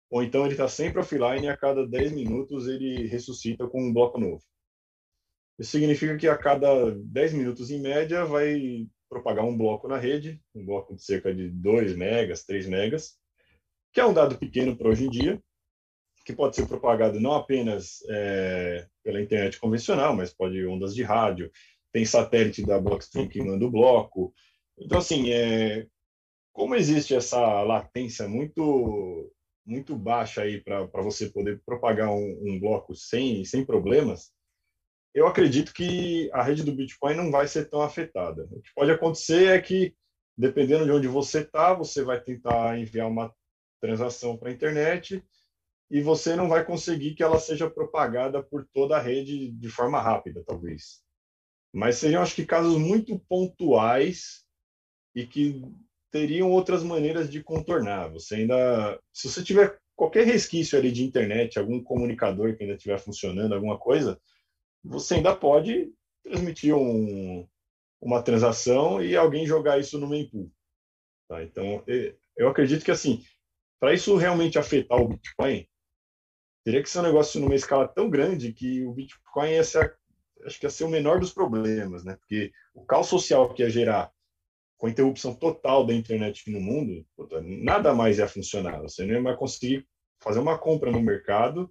[0.10, 3.94] ou então ele está sempre offline e a cada 10 minutos ele ressuscita com um
[3.94, 4.42] bloco novo.
[5.60, 10.42] Isso significa que a cada 10 minutos, em média, vai propagar um bloco na rede,
[10.54, 13.18] um bloco de cerca de 2 megas, 3 megas,
[13.92, 15.42] que é um dado pequeno para hoje em dia,
[16.26, 21.50] que pode ser propagado não apenas é, pela internet convencional, mas pode ondas de rádio,
[21.98, 24.32] tem satélite da Blockstream que manda o bloco.
[24.78, 25.88] Então, assim, é,
[26.54, 29.34] como existe essa latência muito
[29.66, 34.32] muito baixa aí para você poder propagar um, um, bloco sem, sem problemas,
[35.14, 38.48] eu acredito que a rede do Bitcoin não vai ser tão afetada.
[38.50, 39.94] O que pode acontecer é que,
[40.38, 43.34] dependendo de onde você está, você vai tentar enviar uma
[43.82, 45.22] transação para a internet
[45.92, 50.00] e você não vai conseguir que ela seja propagada por toda a rede de forma
[50.00, 51.06] rápida, talvez.
[51.78, 54.44] Mas seriam, acho que, casos muito pontuais
[55.14, 55.62] e que
[56.12, 58.12] teriam outras maneiras de contornar.
[58.14, 62.98] Você ainda, se você tiver qualquer resquício ali de internet, algum comunicador que ainda estiver
[62.98, 64.20] funcionando, alguma coisa,
[64.84, 65.94] você ainda pode
[66.24, 67.48] transmitir um,
[68.02, 70.52] uma transação e alguém jogar isso no mempool.
[71.30, 71.44] Tá?
[71.44, 71.84] Então,
[72.36, 73.24] eu acredito que assim,
[73.80, 75.68] para isso realmente afetar o Bitcoin,
[76.66, 79.96] teria que ser um negócio numa escala tão grande que o Bitcoin ia ser,
[80.48, 82.16] acho que ia ser o menor dos problemas, né?
[82.16, 84.12] Porque o caos social que ia gerar
[84.78, 87.06] com a interrupção total da internet no mundo,
[87.44, 88.82] nada mais ia funcionar.
[88.82, 89.86] Você não ia mais conseguir
[90.20, 91.70] fazer uma compra no mercado,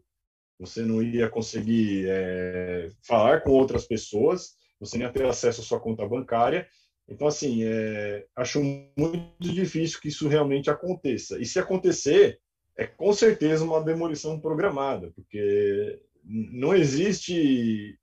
[0.58, 5.64] você não ia conseguir é, falar com outras pessoas, você nem ia ter acesso à
[5.64, 6.68] sua conta bancária.
[7.08, 11.38] Então, assim, é, acho muito difícil que isso realmente aconteça.
[11.38, 12.40] E se acontecer,
[12.76, 17.96] é com certeza uma demolição programada, porque não existe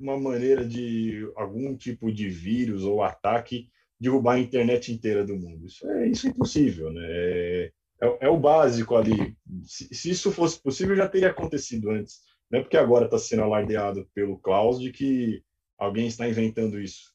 [0.00, 3.68] uma maneira de algum tipo de vírus ou ataque
[4.00, 5.66] derrubar a internet inteira do mundo.
[5.66, 7.02] Isso é, isso é impossível, né?
[7.04, 7.72] É,
[8.02, 9.36] é, é o básico ali.
[9.62, 12.20] Se, se, isso fosse possível, já teria acontecido antes.
[12.50, 15.44] Não é porque agora está sendo alardeado pelo Klaus de que
[15.78, 17.12] alguém está inventando isso.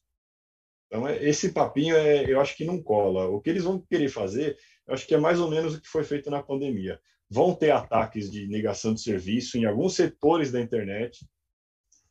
[0.86, 3.26] Então, é, esse papinho, é, eu acho que não cola.
[3.26, 4.56] O que eles vão querer fazer,
[4.86, 7.00] eu acho que é mais ou menos o que foi feito na pandemia.
[7.28, 11.26] Vão ter ataques de negação de serviço em alguns setores da internet,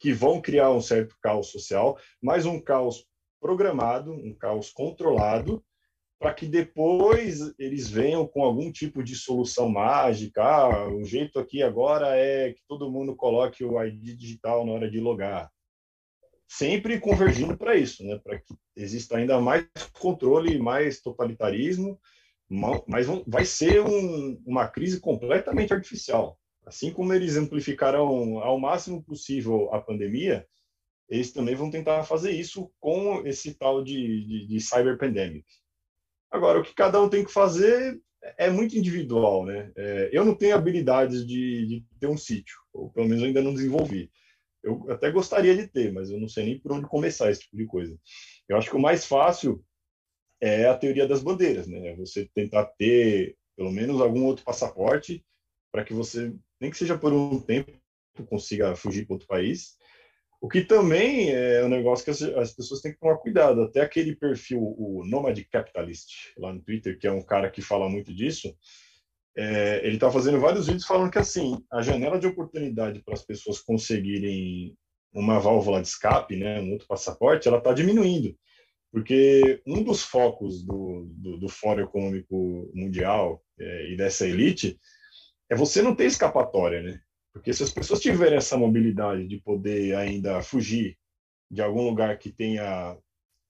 [0.06, 3.08] que vão criar um certo caos social, mas um caos
[3.42, 5.66] programado, um caos controlado,
[6.20, 10.44] para que depois eles venham com algum tipo de solução mágica.
[10.44, 14.92] Ah, o jeito aqui agora é que todo mundo coloque o ID digital na hora
[14.92, 15.50] de logar
[16.48, 18.20] sempre convergindo para isso, né?
[18.24, 19.66] para que exista ainda mais
[20.00, 22.00] controle, mais totalitarismo,
[22.88, 26.38] mas vai ser um, uma crise completamente artificial.
[26.66, 30.48] Assim como eles amplificaram ao máximo possível a pandemia,
[31.08, 35.46] eles também vão tentar fazer isso com esse tal de, de, de cyber pandemic.
[36.32, 38.00] Agora, o que cada um tem que fazer
[38.38, 39.72] é muito individual, né?
[39.76, 43.54] É, eu não tenho habilidades de, de ter um sítio, ou pelo menos ainda não
[43.54, 44.12] desenvolvi.
[44.64, 47.56] Eu até gostaria de ter, mas eu não sei nem por onde começar esse tipo
[47.56, 47.96] de coisa.
[48.50, 49.64] Eu acho que o mais fácil
[50.42, 51.96] é a teoria das bandeiras, né?
[51.98, 55.24] Você tentar ter pelo menos algum outro passaporte
[55.76, 57.70] para que você, nem que seja por um tempo,
[58.30, 59.76] consiga fugir para outro país.
[60.40, 63.62] O que também é um negócio que as, as, pessoas têm que tomar cuidado.
[63.62, 67.90] Até aquele perfil, o Nomad Capitalist, lá no Twitter, que é um cara que fala
[67.90, 68.56] muito disso,
[69.36, 73.26] é, ele está fazendo vários vídeos falando que assim a janela de oportunidade para as
[73.26, 74.78] pessoas conseguirem
[75.14, 78.34] uma válvula de escape, né, um outro passaporte, ela está diminuindo,
[78.94, 84.80] porque um dos focos do, do, do Fórum Econômico Mundial é, e dessa elite
[85.50, 87.00] é você não ter escapatória, né?
[87.34, 90.98] Porque se as pessoas tiverem essa mobilidade de poder ainda fugir
[91.52, 92.98] de algum lugar que tenha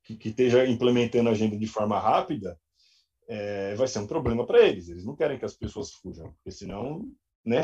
[0.04, 2.60] que, que esteja implementando a agenda de forma rápida,
[3.28, 4.88] é, vai ser um problema para eles.
[4.88, 7.12] Eles não querem que as pessoas fujam, porque senão,
[7.44, 7.62] né,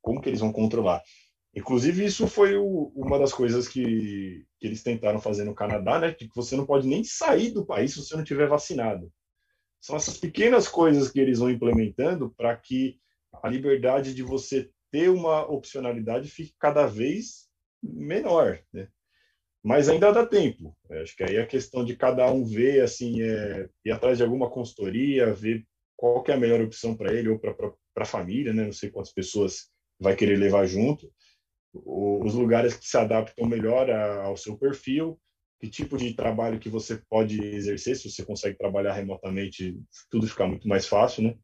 [0.00, 1.02] como que eles vão controlar?
[1.54, 6.12] Inclusive, isso foi o, uma das coisas que, que eles tentaram fazer no Canadá, né,
[6.12, 9.10] que você não pode nem sair do país se você não tiver vacinado.
[9.80, 12.98] São essas pequenas coisas que eles vão implementando para que
[13.32, 17.48] a liberdade de você ter uma opcionalidade fique cada vez
[17.82, 18.88] menor, né?
[19.62, 20.76] mas ainda dá tempo.
[20.90, 24.24] É, acho que aí a questão de cada um ver, assim, é, ir atrás de
[24.24, 25.66] alguma consultoria, ver
[25.96, 27.54] qual é a melhor opção para ele ou para
[27.96, 28.64] a família, né?
[28.64, 31.12] Não sei quantas pessoas vai querer levar junto.
[31.74, 35.20] Os lugares que se adaptam melhor ao seu perfil,
[35.60, 39.78] que tipo de trabalho que você pode exercer, se você consegue trabalhar remotamente,
[40.10, 41.36] tudo fica muito mais fácil, né?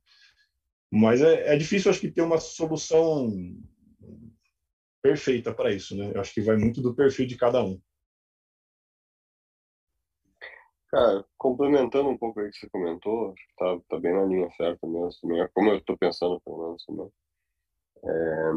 [0.90, 3.30] Mas é, é difícil, acho que, ter uma solução
[5.02, 6.12] perfeita para isso, né?
[6.14, 7.80] Eu acho que vai muito do perfil de cada um.
[10.88, 15.36] Cara, complementando um pouco aí que você comentou, tá, tá bem na linha certa mesmo,
[15.36, 17.12] é como eu estou pensando, pelo menos, também.
[18.04, 18.50] É,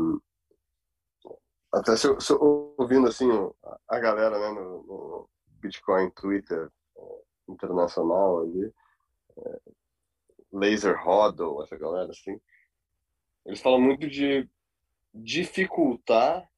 [1.74, 3.28] até se, se, ouvindo, assim,
[3.88, 5.30] a galera, né, no, no
[5.60, 8.74] Bitcoin Twitter é, internacional ali,
[9.38, 9.60] é,
[10.52, 12.40] Laser Hodl, essa galera, assim,
[13.46, 14.50] eles falam muito de
[15.14, 16.50] dificultar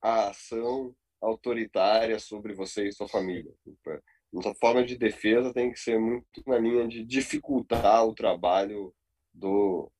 [0.00, 3.52] a ação autoritária sobre você e sua família.
[3.64, 4.02] Tipo,
[4.32, 8.94] nossa forma de defesa tem que ser muito na linha de dificultar o trabalho
[9.32, 9.90] do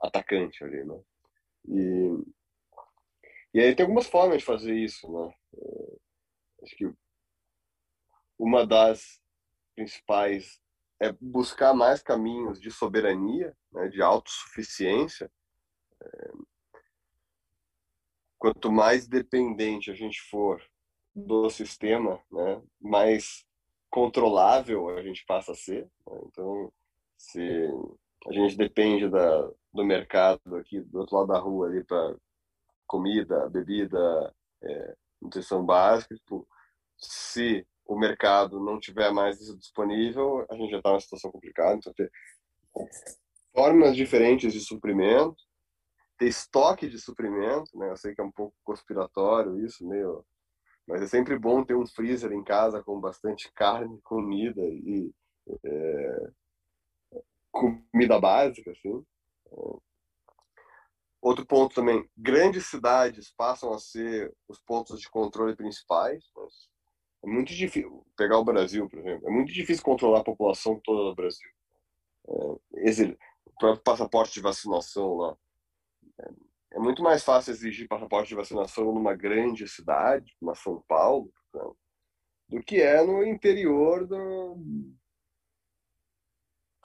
[0.00, 1.00] atacante ali, né?
[1.68, 2.24] E,
[3.54, 5.34] e aí tem algumas formas de fazer isso, né?
[5.54, 5.96] É,
[6.64, 6.92] acho que
[8.38, 9.20] uma das
[9.74, 10.60] principais
[11.00, 15.30] é buscar mais caminhos de soberania, né, de autossuficiência.
[16.02, 16.32] É,
[18.38, 20.62] quanto mais dependente a gente for
[21.14, 23.44] do sistema, né, mais
[23.90, 25.84] controlável a gente passa a ser.
[26.06, 26.20] Né?
[26.26, 26.72] Então,
[27.16, 27.40] se
[28.26, 32.16] a gente depende da, do mercado aqui do outro lado da rua ali para
[32.86, 36.46] comida, bebida, é, nutrição básica, tipo,
[36.96, 41.74] se o mercado não tiver mais isso disponível, a gente já está numa situação complicada.
[41.74, 42.10] Então, ter
[43.52, 45.42] formas diferentes de suprimento,
[46.18, 47.90] ter estoque de suprimento, né?
[47.90, 50.22] Eu sei que é um pouco conspiratório isso, meio,
[50.86, 55.10] mas é sempre bom ter um freezer em casa com bastante carne, comida e
[55.64, 56.30] é,
[57.50, 59.02] comida básica, assim.
[61.22, 66.22] Outro ponto também, grandes cidades passam a ser os pontos de controle principais.
[67.24, 71.10] É muito difícil, pegar o Brasil, por exemplo, é muito difícil controlar a população toda
[71.10, 71.48] do Brasil.
[72.28, 75.36] É, esse, o próprio passaporte de vacinação lá.
[76.20, 76.30] É,
[76.74, 81.32] é muito mais fácil exigir passaporte de vacinação numa grande cidade, como São Paulo,
[82.48, 84.56] do que é no interior do,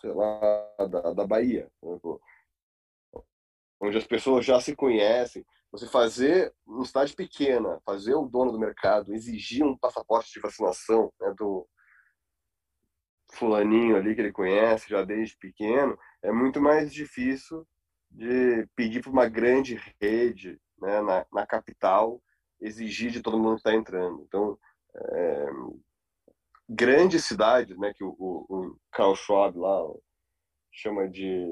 [0.02, 1.72] sei lá, da, da Bahia,
[3.80, 5.46] onde as pessoas já se conhecem.
[5.74, 11.12] Você fazer, uma cidade pequena, fazer o dono do mercado exigir um passaporte de vacinação
[11.20, 11.68] né, do
[13.32, 17.68] fulaninho ali que ele conhece já desde pequeno, é muito mais difícil
[18.12, 22.22] de pedir para uma grande rede né, na, na capital
[22.62, 24.22] exigir de todo mundo que está entrando.
[24.28, 24.60] Então,
[24.96, 25.46] é,
[26.70, 29.82] grandes cidades, né, que o Carl Schwab lá
[30.72, 31.48] chama de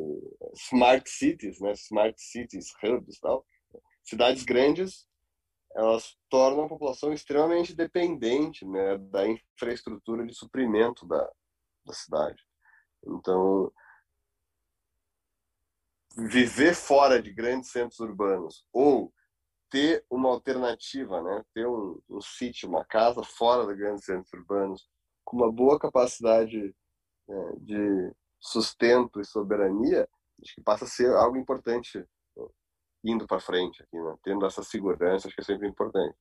[0.54, 3.44] smart cities, né, smart cities hubs, tal.
[4.04, 5.08] Cidades grandes,
[5.74, 11.30] elas tornam a população extremamente dependente, né, da infraestrutura de suprimento da,
[11.86, 12.44] da cidade.
[13.06, 13.72] Então,
[16.18, 19.14] viver fora de grandes centros urbanos ou
[19.70, 21.44] ter uma alternativa, né?
[21.54, 24.90] ter um, um sítio, uma casa fora de grandes centros urbanos,
[25.24, 26.76] com uma boa capacidade
[27.28, 30.08] né, de sustento e soberania,
[30.42, 32.06] acho que passa a ser algo importante
[33.04, 34.16] indo para frente, aqui, né?
[34.24, 36.16] tendo essa segurança, acho que é sempre importante.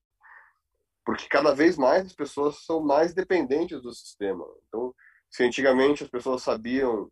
[1.05, 4.45] Porque cada vez mais as pessoas são mais dependentes do sistema.
[4.69, 4.95] Então,
[5.29, 7.11] se antigamente as pessoas sabiam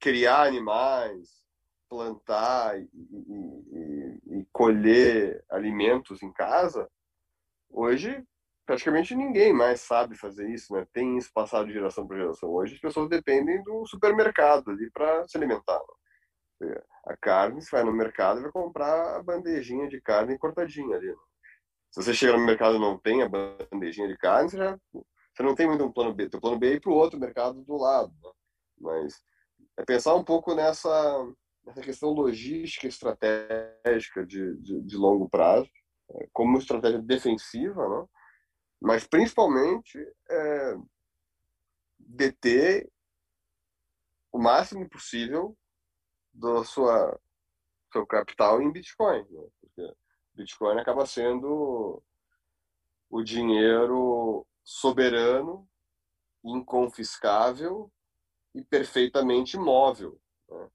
[0.00, 1.42] criar animais,
[1.88, 6.90] plantar e, e, e, colher alimentos em casa,
[7.70, 8.24] hoje
[8.66, 10.86] praticamente ninguém mais sabe fazer isso, né?
[10.92, 12.50] Tem isso passado de geração para geração.
[12.50, 15.80] Hoje as pessoas dependem do supermercado ali para se alimentar.
[16.60, 16.82] Né?
[17.06, 21.08] A carne, você vai no mercado e vai comprar a bandejinha de carne cortadinha ali.
[21.08, 21.16] Né?
[21.90, 24.78] Se você chega no mercado e não tem a bandejinha de carne, você já
[25.34, 26.30] você não tem muito um plano B.
[26.32, 28.12] O plano B é ir para o outro mercado do lado.
[28.22, 28.30] Né?
[28.78, 29.20] Mas
[29.76, 31.26] é pensar um pouco nessa,
[31.66, 35.68] nessa questão logística estratégica de, de, de longo prazo,
[36.10, 38.06] é, como estratégia defensiva, né?
[38.80, 39.98] mas principalmente
[40.30, 40.76] é,
[41.98, 42.88] deter
[44.30, 45.56] o máximo possível
[46.34, 47.18] do sua
[47.92, 49.46] seu capital em Bitcoin, né?
[49.60, 49.94] porque
[50.34, 52.02] Bitcoin acaba sendo
[53.08, 55.68] o dinheiro soberano,
[56.42, 57.90] inconfiscável
[58.52, 60.20] e perfeitamente móvel.
[60.48, 60.68] Né?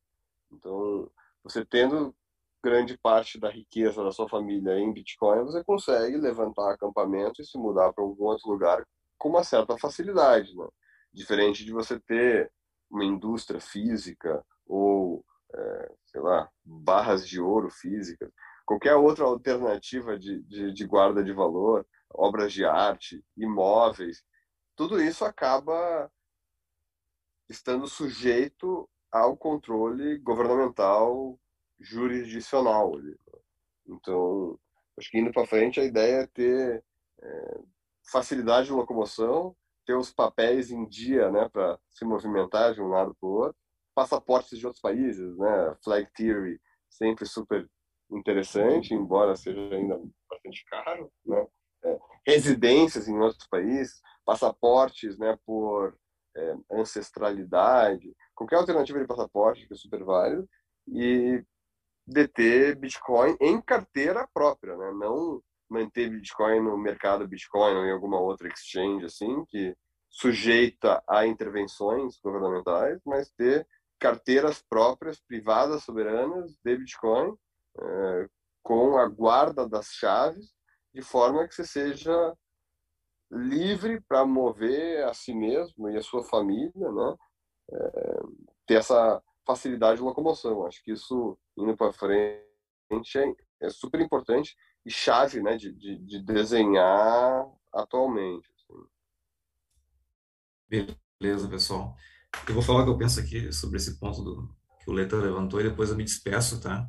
[0.52, 1.12] Então,
[1.44, 2.16] você tendo
[2.64, 7.58] grande parte da riqueza da sua família em Bitcoin, você consegue levantar acampamento e se
[7.58, 8.86] mudar para algum outro lugar
[9.18, 10.68] com uma certa facilidade, né?
[11.14, 12.52] Diferente de você ter
[12.90, 15.26] uma indústria física ou,
[15.56, 18.32] é, sei lá, barras de ouro físicas,
[18.66, 24.24] qualquer outra alternativa de, de, de guarda de valor, obras de arte, imóveis,
[24.76, 26.12] tudo isso acaba
[27.50, 31.40] estando sujeito ao controle governamental
[31.80, 32.94] jurisdicional.
[33.88, 34.60] Então,
[34.98, 36.84] acho que indo para frente, a ideia é ter
[37.22, 37.60] é,
[38.12, 39.56] facilidade de locomoção,
[39.86, 43.58] ter os papéis em dia né, para se movimentar de um lado para o outro,
[44.00, 46.58] passaportes de outros países, né, flag theory,
[46.90, 47.70] sempre super
[48.10, 50.00] interessante, embora seja ainda
[50.30, 51.46] bastante caro, né,
[51.84, 55.98] é, residências em outros países, passaportes né, por
[56.38, 60.48] é, ancestralidade, qualquer alternativa de passaporte que é super válido,
[60.88, 61.44] e
[62.08, 64.92] deter Bitcoin em carteira própria, né?
[64.94, 69.76] Não manter Bitcoin no mercado Bitcoin ou em alguma outra exchange assim que
[70.10, 73.68] sujeita a intervenções governamentais, mas ter
[74.00, 77.36] carteiras próprias, privadas, soberanas de Bitcoin,
[77.80, 78.30] é,
[78.64, 80.54] com a guarda das chaves,
[80.94, 82.36] de forma que você seja
[83.32, 87.16] livre para mover a si mesmo e a sua família, né?
[87.72, 88.20] É,
[88.66, 90.66] ter essa facilidade de locomoção.
[90.66, 92.44] Acho que isso, indo para frente,
[93.18, 94.56] é, é, super importante
[94.86, 98.50] e chave né, de, de, de desenhar atualmente.
[98.52, 98.88] Assim.
[101.20, 101.96] Beleza, pessoal.
[102.48, 105.16] Eu vou falar o que eu penso aqui sobre esse ponto do, que o Leta
[105.16, 106.88] levantou e depois eu me despeço, tá?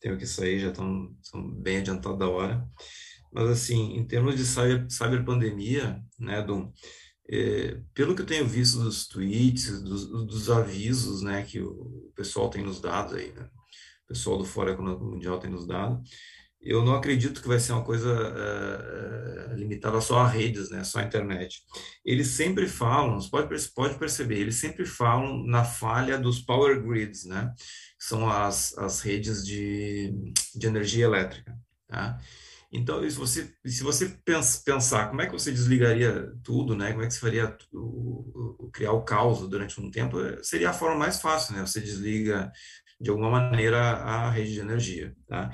[0.00, 1.10] Tenho que sair, já estão
[1.60, 2.66] bem adiantado da hora.
[3.32, 6.72] Mas, assim, em termos de cyber, cyberpandemia, né, Dom,
[7.28, 12.48] é, pelo que eu tenho visto dos tweets, dos, dos, avisos, né, que o pessoal
[12.48, 13.48] tem nos dado aí, né,
[14.04, 16.00] o pessoal do Fórum Econômico Mundial tem nos dado,
[16.64, 21.00] eu não acredito que vai ser uma coisa uh, limitada só a redes, né, só
[21.00, 21.62] a internet.
[22.04, 27.24] Eles sempre falam, você pode, pode perceber, eles sempre falam na falha dos power grids,
[27.24, 27.52] né,
[27.98, 30.14] que são as, as redes de,
[30.54, 31.54] de energia elétrica,
[31.86, 32.18] tá?
[32.76, 34.18] Então, se você, se você
[34.64, 36.90] pensar como é que você desligaria tudo, né?
[36.90, 40.72] Como é que você faria o, o, criar o caos durante um tempo, seria a
[40.72, 41.60] forma mais fácil, né?
[41.64, 42.50] Você desliga
[43.04, 45.50] de alguma maneira a rede de energia, tá?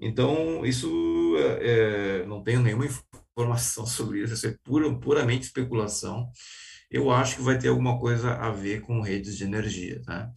[0.00, 0.88] Então, isso
[1.36, 6.28] é, é não tenho nenhuma informação sobre isso, isso é pura, puramente especulação.
[6.90, 10.30] Eu acho que vai ter alguma coisa a ver com redes de energia, tá?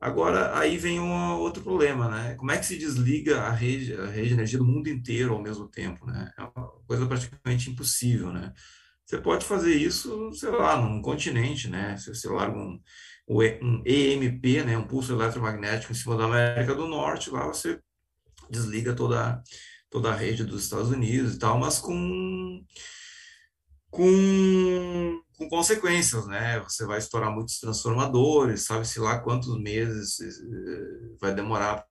[0.00, 2.34] Agora, aí vem um outro problema, né?
[2.34, 5.42] Como é que se desliga a rede, a rede de energia do mundo inteiro ao
[5.42, 6.32] mesmo tempo, né?
[6.38, 8.52] É uma coisa praticamente impossível, né?
[9.04, 11.96] Você pode fazer isso, sei lá, num continente, né?
[11.98, 12.80] Se você larga um,
[13.30, 14.76] um EMP, né?
[14.76, 17.80] Um pulso eletromagnético em cima da América do Norte, lá você
[18.50, 19.42] desliga toda,
[19.88, 22.64] toda a rede dos Estados Unidos e tal, mas com
[23.90, 26.60] com, com consequências, né?
[26.60, 31.84] Você vai estourar muitos transformadores, sabe-se lá quantos meses eh, vai demorar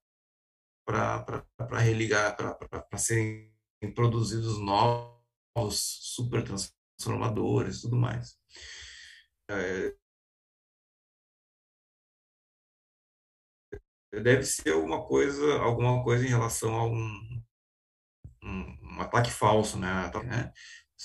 [0.86, 3.52] para religar, para serem
[3.94, 8.36] produzidos novos super transformadores e tudo mais.
[9.49, 9.94] É,
[14.11, 17.41] deve ser alguma coisa, alguma coisa em relação a um,
[18.44, 20.11] um, um ataque falso, né?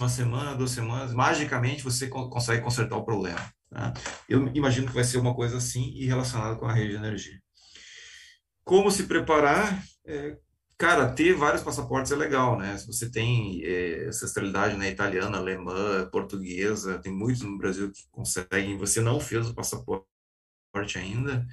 [0.01, 3.41] uma semana, duas semanas, magicamente você consegue consertar o problema.
[3.71, 3.93] Tá?
[4.29, 7.41] Eu imagino que vai ser uma coisa assim e relacionada com a rede de energia.
[8.65, 9.85] Como se preparar?
[10.07, 10.37] É,
[10.79, 12.77] cara, ter vários passaportes é legal, né?
[12.79, 18.79] Se você tem é, ancestralidade né, italiana, alemã, portuguesa, tem muitos no Brasil que conseguem,
[18.79, 20.07] você não fez o passaporte
[20.97, 21.47] ainda,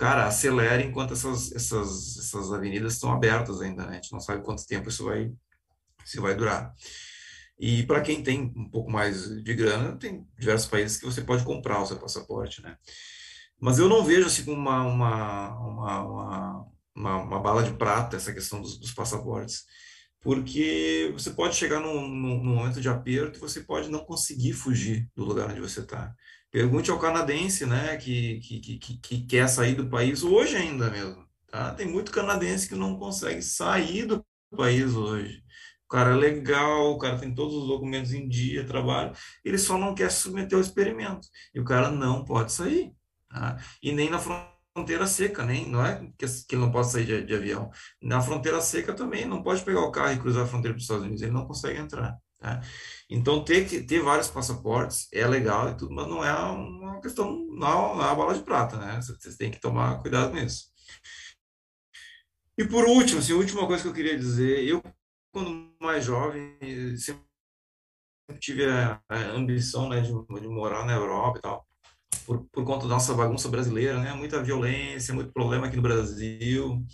[0.00, 3.90] cara, acelere enquanto essas, essas, essas avenidas estão abertas ainda, né?
[3.90, 5.30] A gente não sabe quanto tempo isso vai,
[6.02, 6.74] isso vai durar.
[7.58, 11.44] E para quem tem um pouco mais de grana, tem diversos países que você pode
[11.44, 12.78] comprar o seu passaporte, né?
[13.60, 16.66] Mas eu não vejo assim como uma, uma, uma,
[16.96, 19.66] uma, uma bala de prata essa questão dos, dos, passaportes.
[20.22, 24.54] Porque você pode chegar num, num, num, momento de aperto e você pode não conseguir
[24.54, 26.14] fugir do lugar onde você está.
[26.50, 31.24] Pergunte ao canadense, né, que, que, que, que quer sair do país hoje ainda mesmo.
[31.48, 31.74] Tá?
[31.74, 34.24] Tem muito canadense que não consegue sair do
[34.56, 35.42] país hoje
[35.90, 39.12] cara é legal, o cara tem todos os documentos em dia, trabalho,
[39.44, 41.28] ele só não quer submeter ao experimento.
[41.52, 42.92] E o cara não pode sair.
[43.28, 43.58] Tá?
[43.82, 46.24] E nem na fronteira seca, nem, não é que,
[46.54, 47.70] ele não pode sair de, de, avião.
[48.00, 51.04] Na fronteira seca também, não pode pegar o carro e cruzar a fronteira dos Estados
[51.04, 52.16] Unidos, ele não consegue entrar.
[52.40, 52.62] Tá?
[53.10, 57.30] Então, ter, que, ter vários passaportes é legal e tudo, mas não é uma questão,
[57.50, 58.98] não, é uma bola de prata, né?
[59.02, 60.70] Você tem que tomar cuidado com isso.
[62.56, 64.82] E por último, assim, a última coisa que eu queria dizer, eu
[65.32, 66.56] quando mais jovem,
[66.96, 67.22] sempre
[68.40, 71.66] tive a, a ambição né, de, de, morar na Europa e tal,
[72.26, 74.12] por, por conta da nossa bagunça brasileira, né?
[74.14, 76.84] Muita violência, muito problema aqui no Brasil,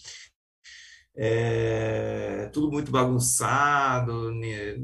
[1.17, 4.77] é, tudo muito bagunçado, né?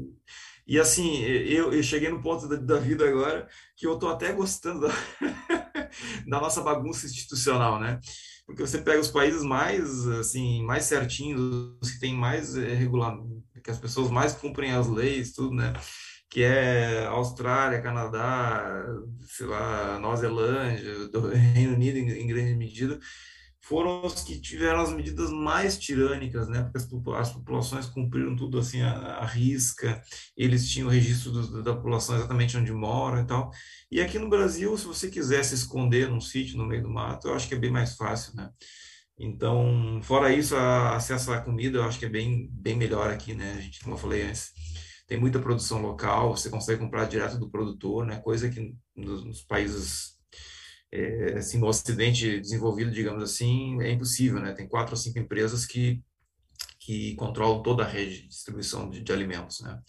[0.65, 4.31] E assim, eu, eu cheguei no ponto da, da, vida agora que eu tô até
[4.31, 4.89] gostando da,
[6.27, 7.99] da nossa bagunça institucional, né?
[8.45, 11.41] Porque você pega os países mais, assim, mais certinhos,
[11.81, 12.75] os que têm mais é,
[13.63, 15.73] que as pessoas mais cumprem as leis, tudo, né?
[16.29, 18.85] Que é Austrália, Canadá,
[19.21, 21.09] sei lá, Nova Zelândia,
[21.53, 22.99] Reino Unido em, em grande medida,
[23.63, 26.61] foram os que tiveram as medidas mais tirânicas, né?
[26.61, 30.03] Porque as, populações cumpriram tudo assim à, risca,
[30.35, 33.51] eles tinham registro do, da população exatamente onde moram e tal.
[33.89, 37.29] E aqui no Brasil, se você quiser se esconder num sítio no meio do mato,
[37.29, 38.49] eu acho que é bem mais fácil, né?
[39.17, 43.33] Então, fora isso, a acesso à comida eu acho que é bem, bem melhor aqui,
[43.33, 43.53] né?
[43.57, 44.51] A gente, como eu falei antes,
[45.07, 48.19] tem muita produção local, você consegue comprar direto do produtor, né?
[48.19, 50.12] Coisa que nos, nos países,
[50.93, 54.53] é, assim, no Ocidente desenvolvido, digamos assim, é impossível, né?
[54.53, 55.99] Tem quatro ou cinco empresas que,
[56.79, 59.81] que controlam toda a rede de distribuição de, de alimentos, né?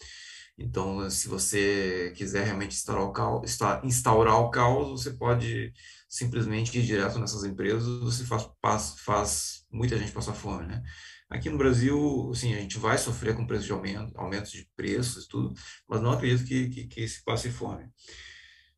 [0.57, 5.71] Então, se você quiser realmente instaurar o caos, instaurar o caos, você pode
[6.09, 10.81] simplesmente ir direto nessas empresas, você faz, faz, faz muita gente passar fome, né?
[11.29, 15.27] Aqui no Brasil, sim, a gente vai sofrer com preço de aumento, aumentos de preços,
[15.27, 15.53] tudo,
[15.87, 17.85] mas não acredito que, que, que se passe fome.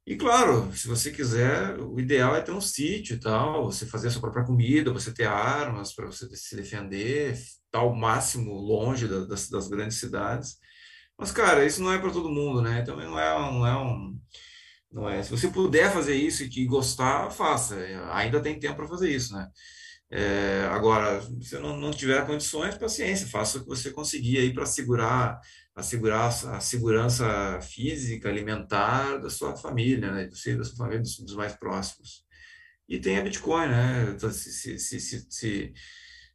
[0.08, 4.08] E claro, se você quiser, o ideal é ter um sítio e tal, você fazer
[4.08, 9.06] a sua própria comida, você ter armas para você se defender, estar ao máximo longe
[9.06, 10.60] das, das grandes cidades.
[11.18, 12.84] Mas, cara, isso não é para todo mundo, né?
[12.84, 14.18] Também não é, não é um.
[14.90, 15.22] Não é.
[15.24, 17.76] Se você puder fazer isso e gostar, faça.
[18.14, 19.50] Ainda tem tempo para fazer isso, né?
[20.10, 24.66] É, agora, se não, não tiver condições, paciência, faça o que você conseguir aí para
[24.66, 25.38] segurar,
[25.78, 30.30] assegurar a segurança física, alimentar da sua família, né?
[30.32, 32.26] Você, da sua família, dos, dos mais próximos.
[32.90, 34.14] E tem a Bitcoin, né?
[34.16, 35.74] Então, se, se, se, se, se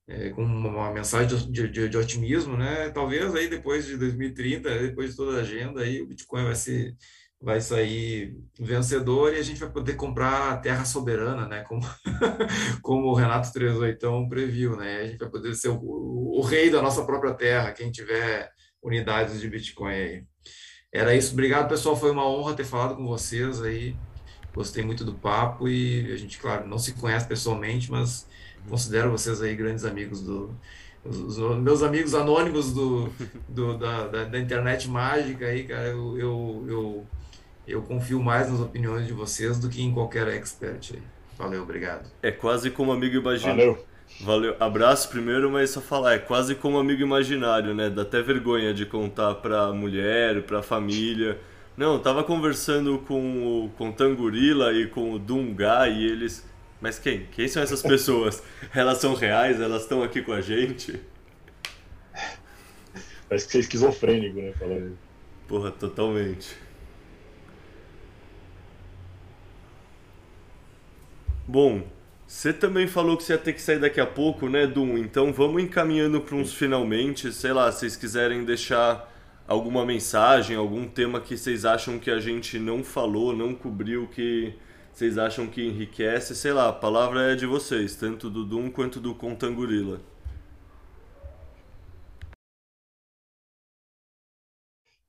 [0.06, 2.90] é, com uma mensagem de, de, de, otimismo, né?
[2.90, 6.94] Talvez aí depois de 2030, depois de toda a agenda, aí o Bitcoin vai ser
[7.42, 11.64] vai sair vencedor e a gente vai poder comprar a terra soberana, né?
[11.64, 11.82] Como,
[12.80, 15.00] como o Renato 38 previu, né?
[15.00, 18.48] A gente vai poder ser o, o, rei da nossa própria terra, quem tiver
[18.82, 20.24] unidades de Bitcoin aí.
[20.92, 21.32] Era isso.
[21.32, 21.96] Obrigado, pessoal.
[21.96, 23.96] Foi uma honra ter falado com vocês aí.
[24.54, 28.26] Gostei muito do papo e a gente, claro, não se conhece pessoalmente, mas
[28.68, 30.54] considero vocês aí grandes amigos do,
[31.04, 33.10] os, meus amigos anônimos do,
[33.48, 37.06] do da, da, da, internet mágica aí, cara, eu, eu, eu,
[37.66, 41.02] eu, confio mais nas opiniões de vocês do que em qualquer expert aí.
[41.36, 42.08] Valeu, obrigado.
[42.22, 43.72] É quase como amigo imaginário.
[43.72, 43.91] Valeu.
[44.20, 44.56] Valeu.
[44.60, 47.90] Abraço primeiro, mas só falar, é quase como amigo imaginário, né?
[47.90, 51.38] Dá até vergonha de contar pra mulher, pra família.
[51.76, 56.44] Não, tava conversando com o, com o Tangurila e com o Dunga e eles
[56.82, 57.26] mas quem?
[57.26, 58.42] Quem são essas pessoas?
[58.74, 59.60] elas são reais?
[59.60, 61.00] Elas estão aqui com a gente?
[63.28, 64.52] Parece que você é esquizofrênico, né?
[64.58, 64.98] Falando.
[65.46, 66.56] Porra, totalmente.
[71.46, 71.84] Bom,
[72.32, 74.96] você também falou que você ia ter que sair daqui a pouco, né, Dum?
[74.96, 77.30] Então vamos encaminhando para uns finalmente.
[77.30, 79.06] Sei lá, se vocês quiserem deixar
[79.46, 84.54] alguma mensagem, algum tema que vocês acham que a gente não falou, não cobriu, que
[84.92, 88.98] vocês acham que enriquece, sei lá, a palavra é de vocês, tanto do Doom quanto
[88.98, 90.00] do Contangorila.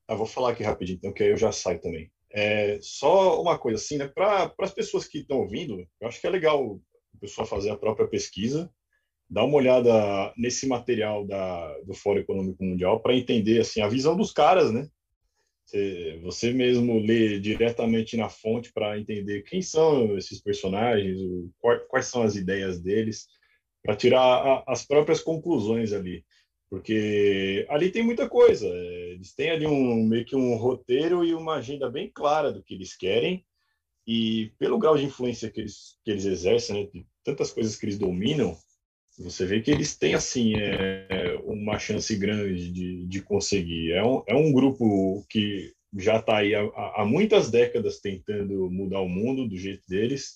[0.06, 2.12] Ah, vou falar aqui rapidinho, então, que aí eu já saio também.
[2.30, 4.08] É, só uma coisa assim, né?
[4.08, 6.78] Para as pessoas que estão ouvindo, eu acho que é legal
[7.24, 8.70] o pessoal fazer a própria pesquisa,
[9.28, 14.16] dar uma olhada nesse material da, do Fórum Econômico Mundial para entender assim a visão
[14.16, 14.86] dos caras, né?
[16.22, 21.18] Você, mesmo lê diretamente na fonte para entender quem são esses personagens,
[21.88, 23.26] quais são as ideias deles,
[23.82, 26.24] para tirar as próprias conclusões ali.
[26.70, 28.66] Porque ali tem muita coisa.
[28.68, 32.62] É, eles têm ali um, meio que um roteiro e uma agenda bem clara do
[32.62, 33.44] que eles querem.
[34.06, 37.98] E pelo grau de influência que eles, que eles exercem, né, tantas coisas que eles
[37.98, 38.56] dominam,
[39.18, 43.92] você vê que eles têm assim é, uma chance grande de, de conseguir.
[43.92, 46.62] É um, é um grupo que já está aí há,
[46.96, 50.34] há, muitas décadas tentando mudar o mundo do jeito deles.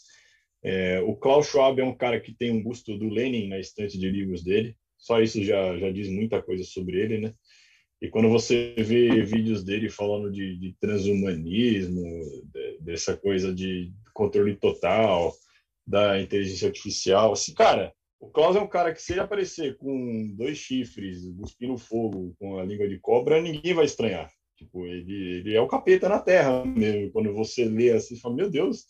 [0.62, 3.98] É, o Klaus Schwab é um cara que tem um busto do Lenin na estante
[3.98, 4.76] de livros dele.
[4.96, 7.34] Só isso já, já diz muita coisa sobre ele, né?
[8.00, 12.04] E quando você vê vídeos dele falando de, de transhumanismo,
[12.44, 15.34] de, dessa coisa de controle total
[15.88, 20.34] da inteligência artificial, assim, cara, o Klaus é um cara que, se ele aparecer com
[20.36, 24.30] dois chifres, cuspindo fogo, com a língua de cobra, ninguém vai estranhar.
[24.54, 27.10] Tipo, ele, ele é o capeta na Terra mesmo.
[27.10, 28.84] Quando você lê assim, fala, meu Deus,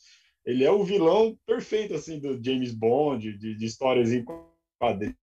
[0.45, 4.25] ele é o vilão perfeito, assim, do James Bond, de, de histórias em
[4.81, 5.15] quadrinhos,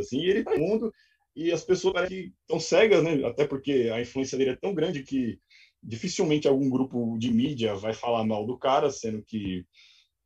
[0.00, 0.92] assim, e ele tá no mundo,
[1.36, 3.24] e as pessoas parecem estão cegas, né?
[3.24, 5.38] Até porque a influência dele é tão grande que
[5.80, 9.64] dificilmente algum grupo de mídia vai falar mal do cara, sendo que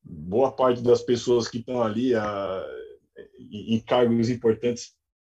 [0.02, 2.66] boa parte das pessoas que estão ali a,
[3.38, 4.94] em cargos importantes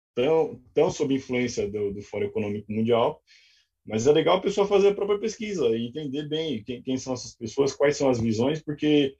[0.09, 3.23] estão, estão sob influência do, do Fórum Econômico Mundial,
[3.85, 7.15] mas é legal a pessoa fazer a própria pesquisa e entender bem quem, quem são
[7.15, 9.17] essas pessoas, quais são as visões, porque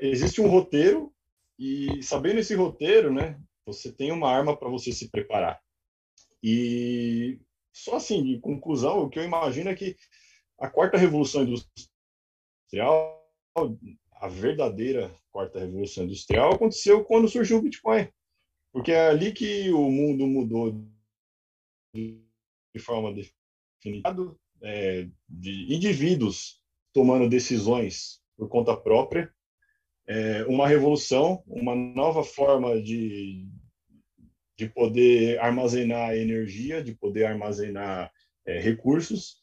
[0.00, 1.12] existe um roteiro
[1.58, 5.60] e sabendo esse roteiro, né, você tem uma arma para você se preparar.
[6.42, 7.38] E
[7.72, 9.96] só assim, de conclusão, o que eu imagino é que
[10.58, 13.18] a quarta revolução industrial
[14.20, 18.08] a verdadeira quarta revolução industrial aconteceu quando surgiu o Bitcoin.
[18.72, 20.84] Porque é ali que o mundo mudou
[21.94, 26.60] de forma definitiva, é, de indivíduos
[26.92, 29.32] tomando decisões por conta própria,
[30.06, 33.46] é, uma revolução, uma nova forma de,
[34.56, 38.10] de poder armazenar energia, de poder armazenar
[38.46, 39.42] é, recursos,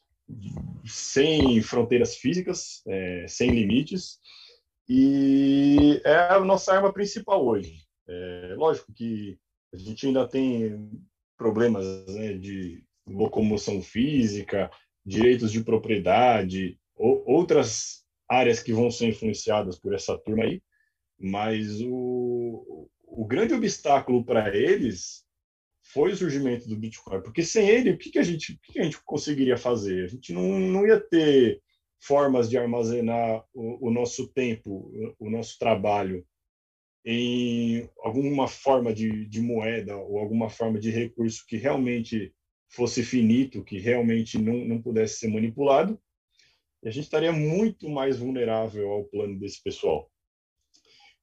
[0.85, 4.19] sem fronteiras físicas, é, sem limites,
[4.87, 7.85] e é a nossa arma principal hoje.
[8.07, 9.37] É, lógico que
[9.73, 10.89] a gente ainda tem
[11.37, 14.69] problemas né, de locomoção física,
[15.05, 20.61] direitos de propriedade, ou, outras áreas que vão ser influenciadas por essa turma aí,
[21.19, 25.23] mas o, o grande obstáculo para eles
[25.81, 28.73] foi o surgimento do Bitcoin, porque sem ele, o que, que, a, gente, o que,
[28.73, 30.05] que a gente conseguiria fazer?
[30.05, 31.61] A gente não, não ia ter
[32.05, 34.69] formas de armazenar o, o nosso tempo,
[35.19, 36.25] o, o nosso trabalho
[37.03, 42.33] em alguma forma de, de, moeda ou alguma forma de recurso que realmente
[42.67, 46.01] fosse finito, que realmente não, não pudesse ser manipulado,
[46.83, 50.09] a gente estaria muito mais vulnerável ao plano desse pessoal.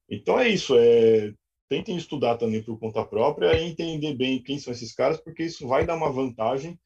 [0.09, 1.33] Então é isso, é,
[1.69, 5.67] tentem estudar também por conta própria e entender bem quem são esses caras, porque isso
[5.67, 6.79] vai dar uma vantagem,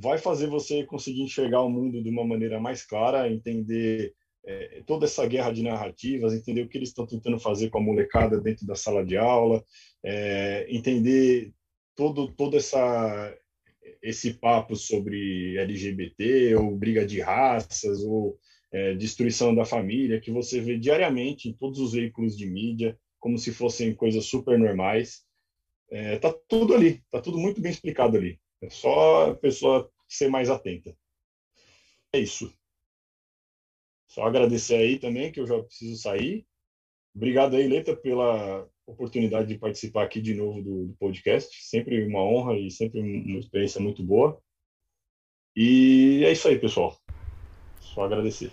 [0.00, 4.14] vai fazer você conseguir enxergar o mundo de uma maneira mais clara, entender
[4.46, 7.82] é, toda essa guerra de narrativas, entender o que eles estão tentando fazer com a
[7.82, 9.62] molecada dentro da sala de aula,
[10.04, 11.52] é, entender
[11.96, 13.36] todo, todo essa,
[14.00, 18.38] esse papo sobre LGBT, ou briga de raças, ou
[18.70, 23.36] é, destruição da família, que você vê diariamente em todos os veículos de mídia, como
[23.36, 25.26] se fossem coisas super normais.
[25.90, 28.38] É, tá tudo ali, tá tudo muito bem explicado ali.
[28.60, 30.96] É só a pessoa ser mais atenta.
[32.12, 32.52] É isso.
[34.08, 36.46] Só agradecer aí também, que eu já preciso sair.
[37.14, 41.62] Obrigado aí, Leita, pela oportunidade de participar aqui de novo do, do podcast.
[41.62, 44.40] Sempre uma honra e sempre uma experiência muito boa.
[45.54, 46.96] E é isso aí, pessoal.
[47.80, 48.52] Só agradecer.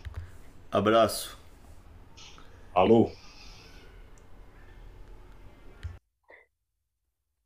[0.71, 1.39] Abraço.
[2.73, 3.09] Alô.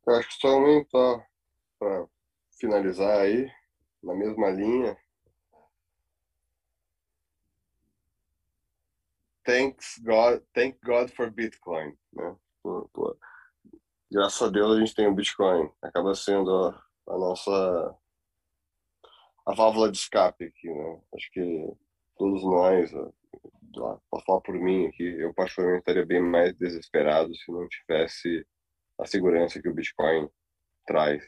[0.06, 1.28] Eu acho que só aumentar
[1.78, 2.08] para
[2.60, 3.50] finalizar aí,
[4.02, 4.96] na mesma linha.
[9.44, 12.36] Thanks God, thank God for Bitcoin, né?
[12.62, 13.16] Pô, pô.
[14.12, 15.70] Graças a Deus a gente tem o Bitcoin.
[15.80, 17.96] Acaba sendo a, a nossa
[19.46, 21.00] a válvula de escape aqui, né?
[21.14, 21.72] Acho que
[22.16, 22.92] todos nós,
[24.10, 28.46] posso falar por mim aqui, eu particularmente estaria bem mais desesperado se não tivesse
[28.98, 30.28] a segurança que o Bitcoin
[30.86, 31.22] traz.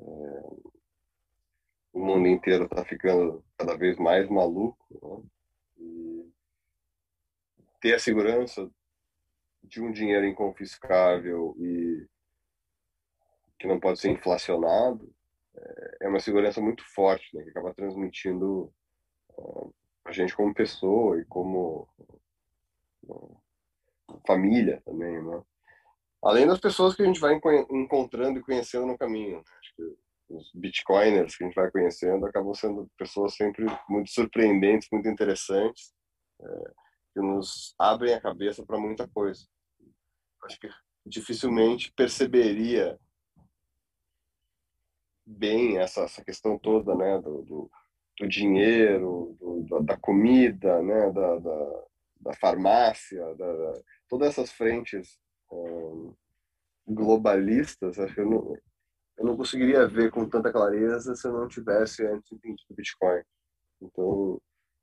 [0.00, 0.40] É,
[1.92, 4.78] o mundo inteiro está ficando cada vez mais maluco.
[4.90, 5.30] Né?
[5.78, 6.32] E
[7.80, 8.70] ter a segurança
[9.62, 12.06] de um dinheiro inconfiscável e
[13.58, 15.12] que não pode ser inflacionado
[15.54, 17.42] é, é uma segurança muito forte, né?
[17.42, 18.72] que acaba transmitindo
[19.36, 19.74] uh,
[20.04, 21.88] a gente como pessoa e como
[23.04, 23.40] uh,
[24.26, 25.42] família também, né?
[26.22, 27.40] Além das pessoas que a gente vai
[27.70, 29.42] encontrando e conhecendo no caminho.
[29.70, 34.88] Acho que os bitcoiners que a gente vai conhecendo acabam sendo pessoas sempre muito surpreendentes,
[34.90, 35.92] muito interessantes,
[36.40, 36.72] é,
[37.12, 39.44] que nos abrem a cabeça para muita coisa.
[40.44, 40.68] Acho que
[41.04, 42.98] dificilmente perceberia
[45.26, 47.70] bem essa, essa questão toda né, do, do,
[48.18, 51.84] do dinheiro, do, da comida, né, da, da,
[52.20, 55.18] da farmácia, da, da, todas essas frentes
[56.86, 58.56] globalistas, acho que eu não,
[59.20, 63.22] eu não conseguiria ver com tanta clareza se eu não tivesse antes entendido Bitcoin.
[63.82, 64.40] Então,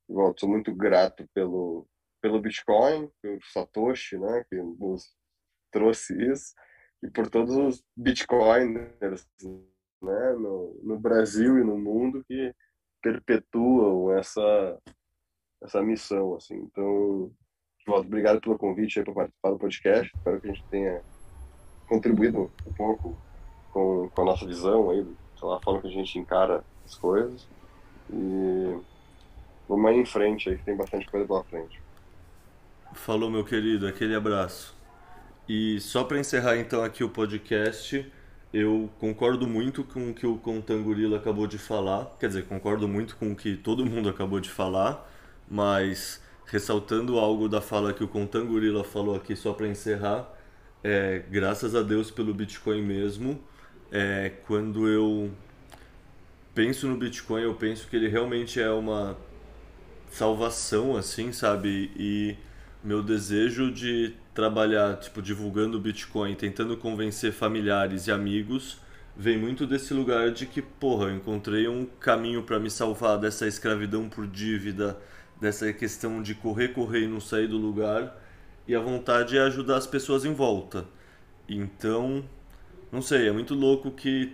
[0.07, 1.87] igual, sou muito grato pelo,
[2.21, 5.11] pelo Bitcoin, pelo Satoshi, né, que nos
[5.71, 6.53] trouxe isso,
[7.01, 9.27] e por todos os Bitcoiners
[10.03, 12.53] né, no, no Brasil e no mundo que
[13.01, 14.79] perpetuam essa,
[15.63, 16.35] essa missão.
[16.35, 16.57] Assim.
[16.57, 17.33] Então,
[17.87, 20.15] obrigado pelo convite para participar do podcast.
[20.15, 21.03] Espero que a gente tenha
[21.87, 23.26] contribuído um pouco
[23.77, 25.05] com, com a nossa visão aí,
[25.39, 27.47] sei lá, a forma que a gente encara as coisas.
[28.11, 28.75] E
[29.69, 31.79] vamos aí em frente aí, que tem bastante coisa pela frente.
[32.93, 34.75] Falou, meu querido, aquele abraço.
[35.47, 38.11] E só para encerrar então aqui o podcast,
[38.51, 42.05] eu concordo muito com o que o Contangorila acabou de falar.
[42.19, 45.07] Quer dizer, concordo muito com o que todo mundo acabou de falar,
[45.47, 50.27] mas ressaltando algo da fala que o Contangorila falou aqui só para encerrar,
[50.83, 53.39] é, graças a Deus pelo Bitcoin mesmo,
[53.91, 55.31] é, quando eu
[56.53, 59.17] penso no Bitcoin, eu penso que ele realmente é uma
[60.09, 61.91] salvação, assim, sabe?
[61.95, 62.35] E
[62.83, 68.79] meu desejo de trabalhar, tipo, divulgando o Bitcoin, tentando convencer familiares e amigos,
[69.15, 73.47] vem muito desse lugar de que, porra, eu encontrei um caminho para me salvar dessa
[73.47, 74.97] escravidão por dívida,
[75.39, 78.15] dessa questão de correr, correr e não sair do lugar,
[78.67, 80.85] e a vontade é ajudar as pessoas em volta.
[81.49, 82.23] Então,
[82.91, 84.33] não sei, é muito louco que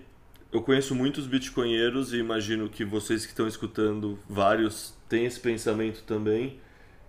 [0.51, 6.03] eu conheço muitos bitcoinheiros e imagino que vocês que estão escutando, vários, têm esse pensamento
[6.03, 6.59] também.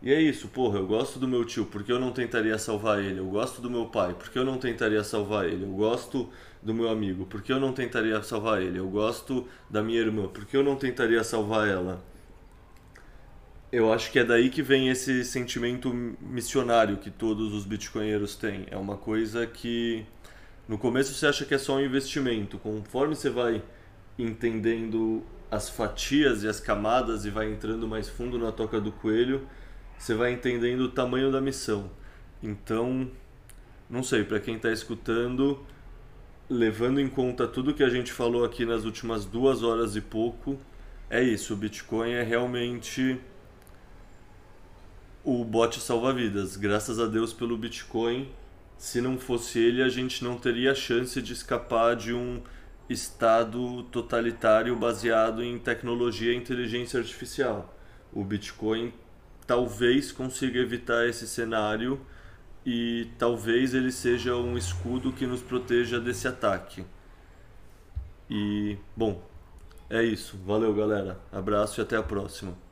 [0.01, 3.21] E é isso, porra, eu gosto do meu tio, porque eu não tentaria salvar ele?
[3.21, 5.65] Eu gosto do meu pai, porque eu não tentaria salvar ele?
[5.65, 6.31] Eu gosto
[6.63, 8.79] do meu amigo, porque eu não tentaria salvar ele?
[8.79, 12.03] Eu gosto da minha irmã, porque eu não tentaria salvar ela?
[13.71, 18.67] Eu acho que é daí que vem esse sentimento missionário que todos os bitcoinheiros têm.
[18.71, 20.07] É uma coisa que
[20.67, 23.63] No começo você acha que é só um investimento, conforme você vai
[24.19, 29.47] entendendo as fatias e as camadas e vai entrando mais fundo na toca do coelho,
[29.99, 31.91] você vai entendendo o tamanho da missão.
[32.43, 33.11] Então,
[33.89, 35.65] não sei, para quem está escutando,
[36.49, 40.59] levando em conta tudo que a gente falou aqui nas últimas duas horas e pouco,
[41.11, 41.55] é isso.
[41.55, 43.21] O Bitcoin é realmente
[45.23, 46.57] o bote salva-vidas.
[46.57, 48.31] Graças a Deus pelo Bitcoin.
[48.77, 52.43] Se não fosse ele, a gente não teria chance de escapar de um
[52.89, 57.75] estado totalitário baseado em tecnologia e inteligência artificial.
[58.13, 58.93] O Bitcoin
[59.47, 62.01] talvez consiga evitar esse cenário
[62.65, 66.85] e talvez ele seja um escudo que nos proteja desse ataque.
[68.29, 69.23] E, bom,
[69.91, 70.39] é isso.
[70.47, 71.21] Valeu, galera.
[71.31, 72.64] Abraço e até a próxima.